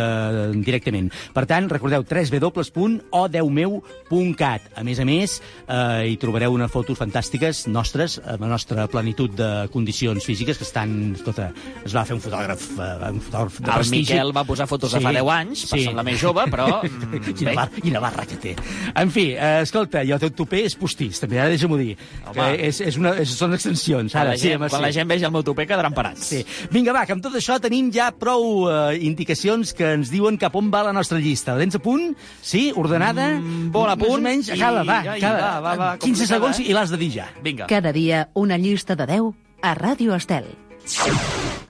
directament. 0.65 1.11
Per 1.35 1.45
tant, 1.49 1.69
recordeu 1.69 2.01
www.odeumeu.cat. 2.03 4.61
A 4.75 4.83
més 4.83 4.99
a 4.99 5.05
més, 5.05 5.41
eh, 5.67 6.09
hi 6.09 6.17
trobareu 6.17 6.53
unes 6.57 6.71
fotos 6.71 6.97
fantàstiques 6.97 7.67
nostres, 7.69 8.19
amb 8.25 8.41
la 8.47 8.51
nostra 8.55 8.87
plenitud 8.89 9.29
de 9.37 9.67
condicions 9.73 10.25
físiques, 10.25 10.38
que 10.45 10.51
estan... 10.53 11.13
Escolta, 11.15 11.49
es 11.85 11.93
va 11.95 12.03
fer 12.07 12.15
un 12.15 12.21
fotògraf, 12.23 12.63
eh, 12.77 13.09
un 13.11 13.19
fotògraf 13.25 13.59
de 13.59 13.65
El 13.69 13.73
prestigi. 13.79 14.13
Miquel 14.13 14.31
va 14.35 14.43
posar 14.47 14.67
fotos 14.69 14.93
de 14.95 15.01
fa 15.03 15.11
10 15.15 15.29
anys, 15.35 15.65
per 15.71 15.79
semblar 15.83 16.05
més 16.07 16.19
jove, 16.21 16.45
però, 16.53 16.67
mm, 16.87 17.33
quina, 17.37 17.53
barra, 17.57 17.83
quina 17.83 18.01
barra 18.03 18.25
que 18.29 18.37
té. 18.41 18.55
En 18.95 19.11
fi, 19.11 19.25
eh, 19.35 19.61
escolta, 19.65 20.03
i 20.05 20.11
el 20.15 20.19
teu 20.23 20.31
tupé 20.35 20.63
és 20.67 20.75
postís, 20.79 21.19
també, 21.21 21.39
ara 21.41 21.49
deixa'm-ho 21.53 21.77
dir. 21.79 21.95
Home. 22.27 22.35
Que 22.37 22.49
és, 22.69 22.81
és 22.91 22.97
una, 23.01 23.15
és, 23.21 23.33
són 23.35 23.53
extensions, 23.57 24.11
Quan 24.13 24.21
ara. 24.27 24.35
la, 24.35 24.39
gent, 24.41 24.57
home, 24.61 24.69
quan 24.71 24.85
la 24.85 24.91
gent 24.95 25.09
vegi 25.09 25.27
el 25.27 25.33
meu 25.35 25.43
tupé 25.43 25.65
quedaran 25.69 25.93
parats. 25.97 26.29
Sí. 26.33 26.43
Vinga, 26.71 26.93
va, 26.95 27.05
que 27.09 27.15
amb 27.17 27.23
tot 27.25 27.35
això 27.39 27.59
tenim 27.61 27.91
ja 27.95 28.09
prou 28.15 28.67
eh, 28.69 28.99
indicacions 29.05 29.73
que 29.75 29.93
ens 29.97 30.11
diuen 30.13 30.37
cap 30.39 30.55
on 30.59 30.69
va 30.73 30.83
la 30.87 30.93
nostra 30.95 31.19
llista. 31.19 31.55
La 31.57 31.63
tens 31.65 31.75
a 31.79 31.83
punt? 31.83 32.13
Sí? 32.41 32.69
Ordenada? 32.75 33.29
Mm, 33.39 33.69
bon 33.73 33.89
a 33.89 33.95
Més 33.99 34.07
o 34.07 34.11
punt. 34.13 34.23
menys? 34.23 34.49
I- 34.49 34.57
Acaba, 34.59 34.83
va, 34.83 34.99
acaba. 35.15 35.39
va, 35.39 35.59
va, 35.59 35.75
va, 35.75 35.91
15 35.97 36.03
complicada, 36.05 36.27
segons 36.35 36.59
eh? 36.59 36.69
i 36.69 36.73
l'has 36.77 36.89
de 36.93 36.97
dir 37.01 37.11
ja. 37.19 37.27
Vinga. 37.43 37.67
Cada 37.69 37.91
dia 37.95 38.27
una 38.35 38.57
llista 38.57 38.95
de 38.95 39.05
10 39.09 39.31
a 39.61 39.75
Ràdio 39.75 40.15
Estel. 40.15 40.45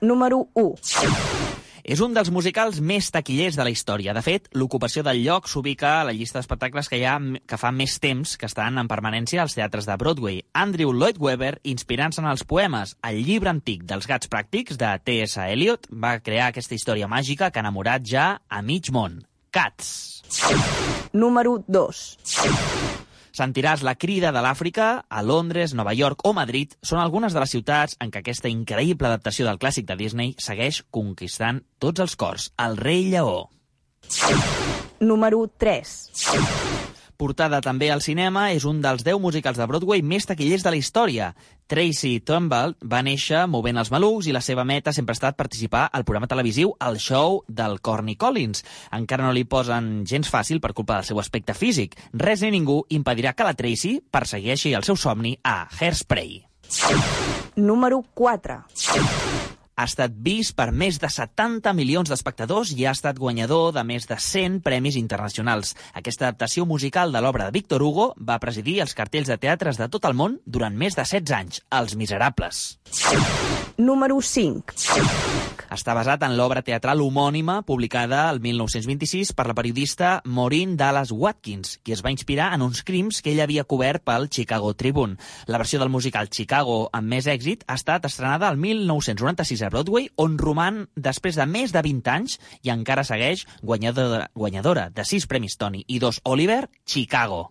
Número 0.01 0.47
1. 0.53 0.75
És 1.89 2.01
un 2.05 2.13
dels 2.13 2.29
musicals 2.29 2.77
més 2.85 3.07
taquillers 3.09 3.55
de 3.57 3.65
la 3.65 3.71
història. 3.73 4.13
De 4.13 4.21
fet, 4.21 4.45
l'ocupació 4.53 5.01
del 5.01 5.23
lloc 5.23 5.47
s'ubica 5.49 5.95
a 5.97 6.03
la 6.05 6.13
llista 6.13 6.37
d'espectacles 6.37 6.89
que 6.91 6.99
hi 6.99 7.05
ha 7.09 7.15
que 7.49 7.57
fa 7.57 7.71
més 7.73 7.97
temps 8.03 8.35
que 8.37 8.45
estan 8.45 8.77
en 8.77 8.91
permanència 8.91 9.41
als 9.41 9.57
teatres 9.57 9.89
de 9.89 9.97
Broadway. 9.97 10.43
Andrew 10.53 10.93
Lloyd 10.93 11.17
Webber, 11.17 11.55
inspirant-se 11.63 12.21
en 12.21 12.29
els 12.29 12.45
poemes 12.45 12.93
El 13.09 13.23
llibre 13.25 13.49
antic 13.49 13.87
dels 13.89 14.05
gats 14.05 14.29
pràctics 14.29 14.77
de 14.77 14.93
T.S. 15.03 15.41
Eliot, 15.49 15.89
va 15.89 16.19
crear 16.21 16.51
aquesta 16.53 16.77
història 16.77 17.09
màgica 17.09 17.49
que 17.49 17.57
ha 17.57 17.65
enamorat 17.65 18.05
ja 18.05 18.29
a 18.47 18.61
mig 18.61 18.93
món. 18.93 19.23
Cats. 19.49 20.21
Número 21.11 21.63
2. 21.65 23.08
Sentiràs 23.39 23.85
la 23.87 23.93
crida 23.95 24.33
de 24.35 24.41
l'Àfrica 24.43 24.87
a 25.07 25.21
Londres, 25.23 25.71
Nova 25.77 25.93
York 25.95 26.25
o 26.27 26.33
Madrid 26.35 26.73
són 26.83 26.99
algunes 26.99 27.31
de 27.35 27.39
les 27.39 27.53
ciutats 27.55 27.95
en 28.03 28.11
què 28.11 28.19
aquesta 28.19 28.51
increïble 28.51 29.07
adaptació 29.07 29.47
del 29.47 29.61
clàssic 29.61 29.87
de 29.87 29.95
Disney 30.01 30.35
segueix 30.43 30.81
conquistant 30.91 31.63
tots 31.79 32.03
els 32.03 32.17
cors. 32.19 32.49
El 32.59 32.75
rei 32.83 33.07
lleó. 33.13 33.47
Número 34.99 35.45
3. 35.55 35.95
Portada 37.19 37.57
també 37.59 37.89
al 37.91 37.99
cinema, 37.99 38.45
és 38.55 38.63
un 38.63 38.77
dels 38.79 39.01
10 39.03 39.17
musicals 39.19 39.57
de 39.59 39.65
Broadway 39.67 39.99
més 39.99 40.23
taquillers 40.23 40.63
de 40.63 40.71
la 40.71 40.77
història. 40.79 41.25
Tracy 41.67 42.13
Turnbull 42.23 42.77
va 42.93 43.01
néixer 43.03 43.41
movent 43.51 43.81
els 43.81 43.91
malucs 43.91 44.29
i 44.29 44.35
la 44.35 44.39
seva 44.39 44.63
meta 44.63 44.93
sempre 44.95 45.11
ha 45.11 45.19
estat 45.19 45.35
participar 45.35 45.83
al 45.91 46.05
programa 46.07 46.31
televisiu 46.31 46.71
El 46.79 46.95
Show 47.03 47.41
del 47.51 47.81
Corny 47.83 48.15
Collins. 48.15 48.63
Encara 48.95 49.27
no 49.27 49.35
li 49.35 49.43
posen 49.43 50.07
gens 50.07 50.31
fàcil 50.31 50.63
per 50.63 50.71
culpa 50.71 51.01
del 51.01 51.09
seu 51.11 51.19
aspecte 51.19 51.57
físic. 51.59 51.99
Res 52.15 52.39
ni 52.47 52.55
ningú 52.55 52.85
impedirà 52.87 53.35
que 53.35 53.51
la 53.51 53.57
Tracy 53.59 53.97
persegueixi 53.99 54.71
el 54.79 54.87
seu 54.87 54.95
somni 54.95 55.35
a 55.43 55.65
Hairspray. 55.67 56.37
Número 57.59 58.05
4. 58.15 58.63
Ha 59.79 59.85
estat 59.87 60.11
vist 60.19 60.57
per 60.59 60.73
més 60.75 60.97
de 60.99 61.07
70 61.07 61.71
milions 61.77 62.09
d'espectadors 62.11 62.73
i 62.75 62.83
ha 62.83 62.91
estat 62.91 63.15
guanyador 63.15 63.71
de 63.77 63.83
més 63.87 64.09
de 64.09 64.17
100 64.19 64.57
premis 64.65 64.97
internacionals. 64.99 65.71
Aquesta 65.95 66.27
adaptació 66.27 66.65
musical 66.67 67.15
de 67.15 67.21
l'obra 67.23 67.47
de 67.47 67.55
Víctor 67.55 67.85
Hugo 67.87 68.09
va 68.19 68.41
presidir 68.43 68.81
els 68.83 68.97
cartells 68.97 69.31
de 69.31 69.39
teatres 69.39 69.79
de 69.79 69.87
tot 69.87 70.09
el 70.09 70.19
món 70.19 70.35
durant 70.43 70.75
més 70.75 70.99
de 70.99 71.07
16 71.07 71.37
anys, 71.39 71.63
Els 71.71 71.95
Miserables. 71.95 72.65
Número 73.79 74.19
5. 74.19 74.75
Està 75.69 75.93
basat 75.93 76.23
en 76.25 76.33
l'obra 76.35 76.63
teatral 76.65 76.99
homònima 76.99 77.59
publicada 77.63 78.23
el 78.33 78.39
1926 78.41 79.31
per 79.37 79.45
la 79.47 79.53
periodista 79.55 80.15
Maureen 80.25 80.73
Dallas 80.75 81.13
Watkins, 81.13 81.77
qui 81.85 81.93
es 81.93 82.01
va 82.03 82.11
inspirar 82.11 82.49
en 82.55 82.65
uns 82.65 82.81
crims 82.83 83.21
que 83.21 83.31
ella 83.31 83.45
havia 83.45 83.63
cobert 83.69 84.03
pel 84.03 84.27
Chicago 84.33 84.73
Tribune. 84.73 85.15
La 85.45 85.61
versió 85.61 85.79
del 85.79 85.93
musical 85.93 86.27
Chicago 86.27 86.89
amb 86.91 87.13
més 87.13 87.29
èxit 87.29 87.63
ha 87.67 87.77
estat 87.77 88.09
estrenada 88.09 88.49
el 88.49 88.57
1996 88.57 89.63
Broadway, 89.69 90.09
on 90.17 90.37
roman 90.41 90.83
després 90.95 91.37
de 91.39 91.45
més 91.49 91.73
de 91.75 91.83
20 91.85 92.11
anys 92.15 92.39
i 92.65 92.73
encara 92.73 93.05
segueix 93.07 93.45
guanyadora, 93.61 94.29
guanyadora 94.35 94.89
de 94.89 95.05
6 95.05 95.29
premis 95.29 95.57
Tony 95.57 95.83
i 95.87 96.01
2 96.01 96.21
Oliver, 96.25 96.65
Chicago. 96.85 97.49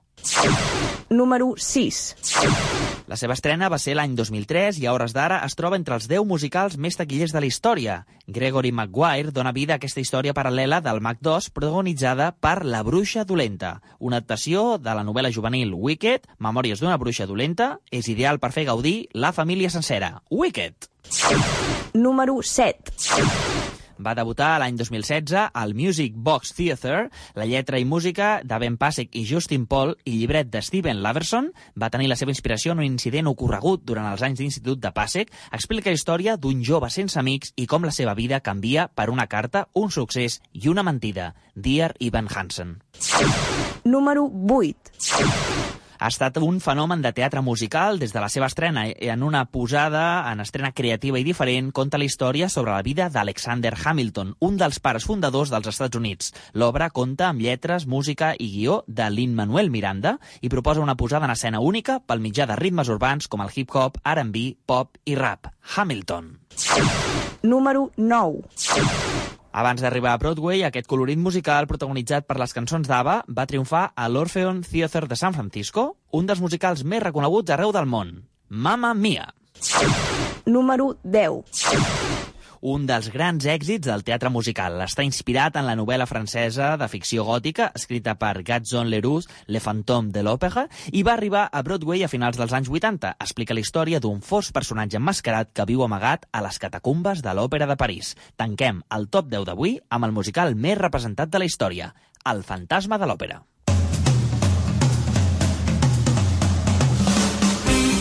Número 1.11 1.55
6. 1.57 2.88
La 3.09 3.17
seva 3.17 3.33
estrena 3.33 3.71
va 3.73 3.79
ser 3.81 3.95
l'any 3.97 4.13
2003 4.19 4.83
i 4.83 4.85
a 4.85 4.93
hores 4.93 5.15
d'ara 5.17 5.39
es 5.47 5.57
troba 5.57 5.79
entre 5.81 5.97
els 5.97 6.11
10 6.11 6.27
musicals 6.29 6.77
més 6.77 6.99
taquillers 7.01 7.33
de 7.33 7.41
la 7.41 7.49
història. 7.49 7.95
Gregory 8.29 8.69
Maguire 8.69 9.33
dona 9.33 9.55
vida 9.57 9.73
a 9.73 9.81
aquesta 9.81 10.03
història 10.05 10.35
paral·lela 10.37 10.83
del 10.85 11.01
Mac 11.01 11.23
2 11.25 11.49
protagonitzada 11.57 12.35
per 12.37 12.67
La 12.69 12.83
bruixa 12.85 13.25
dolenta. 13.25 13.79
Una 13.99 14.21
adaptació 14.21 14.77
de 14.77 14.93
la 14.93 15.07
novel·la 15.09 15.33
juvenil 15.33 15.73
Wicked, 15.73 16.29
Memòries 16.37 16.85
d'una 16.85 16.99
bruixa 17.01 17.25
dolenta, 17.25 17.79
és 17.91 18.13
ideal 18.13 18.43
per 18.45 18.53
fer 18.53 18.69
gaudir 18.69 19.09
la 19.15 19.33
família 19.33 19.73
sencera. 19.73 20.19
Wicked! 20.29 20.93
Número 21.97 22.43
7. 22.45 23.58
Va 23.99 24.15
debutar 24.15 24.57
l'any 24.63 24.77
2016 24.79 25.49
al 25.53 25.75
Music 25.75 26.15
Box 26.15 26.53
Theatre. 26.55 27.09
La 27.35 27.47
lletra 27.51 27.81
i 27.81 27.87
música 27.89 28.39
de 28.45 28.59
Ben 28.63 28.77
Pasek 28.79 29.11
i 29.19 29.25
Justin 29.27 29.67
Paul 29.67 29.97
i 30.05 30.15
llibret 30.21 30.53
de 30.53 30.63
Steven 30.63 31.03
Laverson 31.03 31.51
va 31.75 31.91
tenir 31.91 32.09
la 32.11 32.19
seva 32.19 32.33
inspiració 32.35 32.73
en 32.75 32.83
un 32.85 32.89
incident 32.89 33.31
ocorregut 33.31 33.83
durant 33.89 34.07
els 34.13 34.23
anys 34.23 34.39
d'institut 34.39 34.83
de 34.83 34.93
Pasek. 34.95 35.33
Explica 35.53 35.91
la 35.91 35.99
història 35.99 36.37
d'un 36.37 36.63
jove 36.63 36.91
sense 36.95 37.19
amics 37.19 37.53
i 37.57 37.67
com 37.67 37.87
la 37.87 37.95
seva 37.95 38.15
vida 38.15 38.41
canvia 38.41 38.87
per 38.89 39.09
una 39.11 39.27
carta, 39.27 39.67
un 39.75 39.91
succés 39.91 40.41
i 40.53 40.69
una 40.69 40.87
mentida. 40.87 41.33
Dear 41.55 41.95
Evan 41.99 42.31
Hansen. 42.31 42.79
Número 43.85 44.31
8. 44.49 45.88
Ha 45.99 46.09
estat 46.13 46.37
un 46.39 46.61
fenomen 46.63 47.03
de 47.03 47.11
teatre 47.13 47.41
musical 47.43 47.99
des 47.99 48.13
de 48.15 48.21
la 48.23 48.29
seva 48.31 48.47
estrena 48.47 48.85
en 48.89 49.25
una 49.27 49.45
posada 49.51 50.31
en 50.31 50.39
estrena 50.41 50.71
creativa 50.71 51.19
i 51.19 51.27
diferent 51.27 51.73
conta 51.75 51.99
la 51.99 52.07
història 52.07 52.49
sobre 52.49 52.73
la 52.77 52.85
vida 52.87 53.09
d'Alexander 53.11 53.75
Hamilton, 53.75 54.37
un 54.39 54.57
dels 54.61 54.79
pares 54.79 55.09
fundadors 55.09 55.51
dels 55.51 55.67
Estats 55.75 55.99
Units. 55.99 56.33
L'obra 56.55 56.91
conta 56.95 57.29
amb 57.33 57.43
lletres, 57.43 57.89
música 57.91 58.35
i 58.39 58.51
guió 58.53 58.85
de 58.87 59.11
Lin-Manuel 59.11 59.73
Miranda 59.75 60.19
i 60.41 60.49
proposa 60.49 60.85
una 60.87 60.97
posada 60.97 61.27
en 61.27 61.35
escena 61.35 61.61
única 61.61 61.99
pel 61.99 62.23
mitjà 62.23 62.47
de 62.47 62.57
ritmes 62.63 62.89
urbans 62.95 63.27
com 63.27 63.43
el 63.43 63.51
hip-hop, 63.55 63.99
R&B, 64.05 64.49
pop 64.67 64.95
i 65.05 65.19
rap. 65.19 65.51
Hamilton. 65.75 66.37
Número 67.43 67.91
9. 67.97 69.18
Abans 69.53 69.81
d'arribar 69.81 70.13
a 70.13 70.21
Broadway, 70.21 70.63
aquest 70.67 70.87
colorit 70.91 71.19
musical 71.19 71.67
protagonitzat 71.71 72.27
per 72.29 72.37
les 72.41 72.53
cançons 72.53 72.89
d'Ava 72.89 73.23
va 73.29 73.47
triomfar 73.49 73.89
a 73.97 74.09
l'Orpheon 74.13 74.61
Theatre 74.67 75.09
de 75.09 75.17
San 75.17 75.35
Francisco, 75.37 75.95
un 76.13 76.29
dels 76.29 76.43
musicals 76.45 76.85
més 76.85 77.03
reconeguts 77.03 77.57
arreu 77.57 77.73
del 77.73 77.89
món. 77.89 78.15
Mamma 78.49 78.93
Mia! 78.95 79.33
Número 80.47 80.97
10. 81.03 82.18
Un 82.63 82.87
dels 82.89 83.11
grans 83.15 83.45
èxits 83.47 83.87
del 83.87 84.05
teatre 84.07 84.31
musical. 84.31 84.81
Està 84.85 85.05
inspirat 85.07 85.57
en 85.61 85.67
la 85.69 85.77
novel·la 85.79 86.07
francesa 86.11 86.75
de 86.81 86.89
ficció 86.89 87.25
gòtica 87.29 87.71
escrita 87.75 88.17
per 88.19 88.43
Gaston 88.43 88.91
Leroux, 88.91 89.29
Le 89.47 89.61
Fantôme 89.61 90.13
de 90.15 90.25
l'Òpera, 90.27 90.67
i 90.93 91.05
va 91.07 91.15
arribar 91.15 91.49
a 91.53 91.63
Broadway 91.63 92.05
a 92.05 92.11
finals 92.13 92.39
dels 92.41 92.55
anys 92.57 92.71
80. 92.71 93.15
Explica 93.21 93.55
la 93.55 93.65
història 93.65 94.01
d'un 94.01 94.23
fos 94.23 94.53
personatge 94.53 94.99
emmascarat 94.99 95.53
que 95.55 95.69
viu 95.69 95.85
amagat 95.85 96.27
a 96.33 96.43
les 96.45 96.59
catacumbes 96.59 97.23
de 97.23 97.35
l'Òpera 97.35 97.69
de 97.71 97.77
París. 97.77 98.15
Tanquem 98.37 98.83
el 98.95 99.09
top 99.09 99.31
10 99.31 99.47
d'avui 99.49 99.79
amb 99.91 100.09
el 100.09 100.17
musical 100.17 100.57
més 100.57 100.79
representat 100.79 101.31
de 101.31 101.43
la 101.43 101.49
història, 101.49 101.95
El 102.29 102.43
fantasma 102.45 102.99
de 102.99 103.07
l'òpera. 103.07 103.39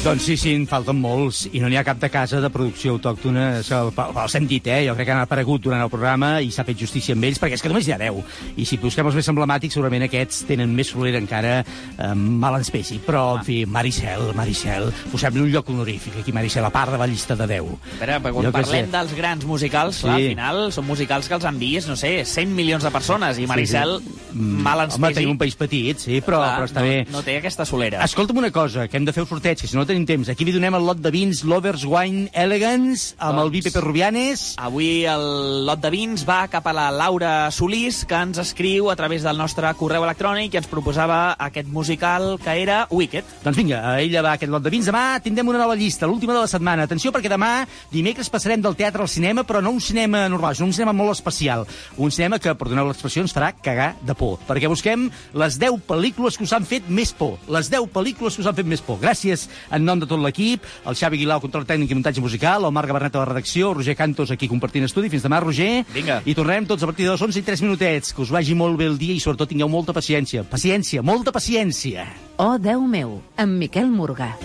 Doncs 0.07 0.23
sí, 0.23 0.37
sí, 0.39 0.53
en 0.55 0.63
falten 0.69 0.95
molts, 1.03 1.41
i 1.51 1.59
no 1.59 1.67
n'hi 1.67 1.75
ha 1.75 1.81
cap 1.83 1.97
de 1.99 2.07
casa 2.07 2.37
de 2.39 2.47
producció 2.53 2.93
autòctona. 2.95 3.57
Els 3.59 4.35
hem 4.37 4.45
dit, 4.47 4.63
eh? 4.71 4.85
Jo 4.87 4.93
crec 4.95 5.09
que 5.09 5.11
han 5.11 5.19
aparegut 5.19 5.65
durant 5.65 5.81
el 5.83 5.89
programa 5.91 6.37
i 6.39 6.47
s'ha 6.55 6.63
fet 6.63 6.79
justícia 6.79 7.11
amb 7.11 7.25
ells, 7.27 7.41
perquè 7.41 7.57
és 7.57 7.63
que 7.65 7.67
només 7.67 7.83
hi 7.89 7.91
ha 7.91 7.97
10. 7.99 8.21
I 8.55 8.63
si 8.69 8.77
busquem 8.79 9.09
els 9.09 9.17
més 9.19 9.27
emblemàtics, 9.27 9.75
segurament 9.75 10.05
aquests 10.07 10.45
tenen 10.47 10.71
més 10.77 10.93
solera 10.93 11.19
encara 11.19 11.57
eh, 11.59 12.13
mal 12.15 12.55
en 12.55 12.63
espècie. 12.63 13.01
Però, 13.03 13.25
en 13.41 13.43
fi, 13.43 13.57
Maricel, 13.67 14.29
Maricel, 14.37 14.87
posem-li 15.11 15.43
un 15.43 15.51
lloc 15.51 15.73
honorífic 15.75 16.21
aquí, 16.21 16.31
Maricel, 16.31 16.63
a 16.63 16.71
part 16.71 16.95
de 16.95 17.01
la 17.03 17.09
llista 17.11 17.35
de 17.35 17.49
10. 17.51 17.67
A 17.67 17.99
veure, 18.05 18.21
però 18.23 18.33
quan 18.37 18.47
Jo 18.47 18.53
parlem 18.55 18.87
sé. 18.87 18.91
dels 18.95 19.13
grans 19.19 19.43
musicals, 19.45 19.99
Sí. 19.99 20.07
clar, 20.07 20.15
al 20.21 20.29
final 20.29 20.61
són 20.71 20.87
musicals 20.87 21.27
que 21.27 21.35
els 21.35 21.43
han 21.51 21.59
vist, 21.59 21.89
no 21.91 21.97
sé, 21.99 22.23
100 22.23 22.55
milions 22.55 22.83
de 22.87 22.91
persones, 22.95 23.39
i 23.43 23.45
Maricel, 23.51 23.97
Sí, 23.99 24.15
sí. 24.31 24.39
mal 24.39 24.85
ens 24.87 24.95
Home, 24.95 25.07
pesi, 25.09 25.19
tenim 25.19 25.31
un 25.35 25.37
país 25.43 25.55
petit, 25.59 25.99
sí, 25.99 26.21
però, 26.21 26.39
clar, 26.39 26.55
però 26.61 26.71
està 26.71 26.79
no, 26.79 26.87
bé. 26.87 27.05
no 27.11 27.23
té 27.27 27.37
aquesta 27.41 27.65
solera. 27.67 28.05
Escolta'm 28.07 28.37
una 28.37 28.51
cosa, 28.55 28.87
que 28.87 28.95
hem 28.95 29.03
de 29.03 29.11
fer 29.11 29.23
el 29.25 29.27
sorteig, 29.27 29.59
que 29.59 29.67
si 29.67 29.75
no 29.75 29.85
tenim 29.85 29.96
temps. 30.05 30.29
Aquí 30.29 30.45
li 30.45 30.53
donem 30.53 30.75
el 30.77 30.83
lot 30.85 30.99
de 31.01 31.09
vins 31.09 31.39
Lovers 31.47 31.85
Wine 31.87 32.27
Elegance 32.37 33.15
amb 33.23 33.39
el 33.41 33.49
vi 33.49 33.63
Pepe 33.65 33.81
Rubianes. 33.81 34.43
Avui 34.61 35.07
el 35.09 35.65
lot 35.65 35.81
de 35.81 35.89
vins 35.89 36.25
va 36.27 36.43
cap 36.51 36.67
a 36.69 36.73
la 36.75 36.89
Laura 36.93 37.49
Solís, 37.55 38.03
que 38.05 38.19
ens 38.19 38.37
escriu 38.43 38.91
a 38.91 38.95
través 38.99 39.25
del 39.25 39.39
nostre 39.39 39.71
correu 39.79 40.05
electrònic 40.05 40.53
i 40.53 40.59
ens 40.61 40.69
proposava 40.69 41.37
aquest 41.47 41.71
musical 41.73 42.35
que 42.43 42.57
era 42.61 42.83
Wicked. 42.91 43.31
Doncs 43.45 43.57
vinga, 43.57 43.79
a 43.81 43.95
ella 44.03 44.21
va 44.25 44.35
aquest 44.35 44.51
lot 44.53 44.65
de 44.65 44.73
vins. 44.73 44.91
Demà 44.91 45.21
tindrem 45.23 45.49
una 45.49 45.63
nova 45.63 45.79
llista, 45.79 46.05
l'última 46.05 46.35
de 46.35 46.43
la 46.43 46.51
setmana. 46.51 46.85
Atenció, 46.85 47.13
perquè 47.15 47.31
demà, 47.31 47.63
dimecres, 47.93 48.29
passarem 48.29 48.61
del 48.61 48.77
teatre 48.77 49.01
al 49.01 49.11
cinema, 49.11 49.47
però 49.47 49.63
no 49.63 49.71
un 49.73 49.81
cinema 49.81 50.27
normal, 50.29 50.59
sinó 50.59 50.67
un 50.67 50.75
cinema 50.75 50.93
molt 50.93 51.15
especial. 51.15 51.65
Un 51.97 52.11
cinema 52.11 52.37
que, 52.43 52.53
perdoneu 52.59 52.91
l'expressió, 52.91 53.23
ens 53.23 53.33
farà 53.33 53.53
cagar 53.55 53.93
de 54.03 54.13
por. 54.17 54.37
Perquè 54.45 54.69
busquem 54.69 55.07
les 55.33 55.57
10 55.57 55.81
pel·lícules 55.87 56.37
que 56.37 56.45
us 56.45 56.53
han 56.53 56.67
fet 56.67 56.91
més 56.91 57.15
por. 57.15 57.37
Les 57.47 57.71
10 57.71 57.87
pel·lícules 57.95 58.35
que 58.35 58.43
us 58.43 58.51
han 58.51 58.57
fet 58.57 58.67
més 58.67 58.83
por. 58.83 58.99
Gràcies 59.01 59.47
en 59.71 59.86
nom 59.87 60.01
de 60.01 60.09
tot 60.09 60.21
l'equip, 60.21 60.65
el 60.85 60.97
Xavi 60.99 61.21
Guilau, 61.23 61.41
control 61.43 61.65
tècnic 61.67 61.91
i 61.91 61.97
muntatge 61.97 62.23
musical, 62.23 62.67
el 62.67 62.75
Marc 62.75 62.91
Gabernet 62.91 63.15
a 63.15 63.23
la 63.23 63.29
redacció, 63.31 63.73
Roger 63.73 63.95
Cantos 63.97 64.31
aquí 64.35 64.49
compartint 64.51 64.85
estudi. 64.85 65.09
Fins 65.13 65.25
demà, 65.25 65.41
Roger. 65.43 65.85
Vinga. 65.95 66.21
I 66.25 66.35
tornarem 66.37 66.67
tots 66.69 66.83
a 66.83 66.91
partir 66.91 67.07
de 67.07 67.15
les 67.15 67.25
11 67.29 67.41
i 67.41 67.47
3 67.47 67.65
minutets. 67.65 68.13
Que 68.13 68.25
us 68.25 68.33
vagi 68.33 68.55
molt 68.57 68.77
bé 68.79 68.89
el 68.91 68.99
dia 68.99 69.15
i 69.15 69.23
sobretot 69.23 69.49
tingueu 69.49 69.71
molta 69.71 69.95
paciència. 69.95 70.45
Paciència, 70.47 71.01
molta 71.01 71.33
paciència. 71.35 72.07
Oh, 72.37 72.57
Déu 72.61 72.83
meu, 72.85 73.21
amb 73.37 73.57
Miquel 73.57 73.89
Morgà. 73.89 74.35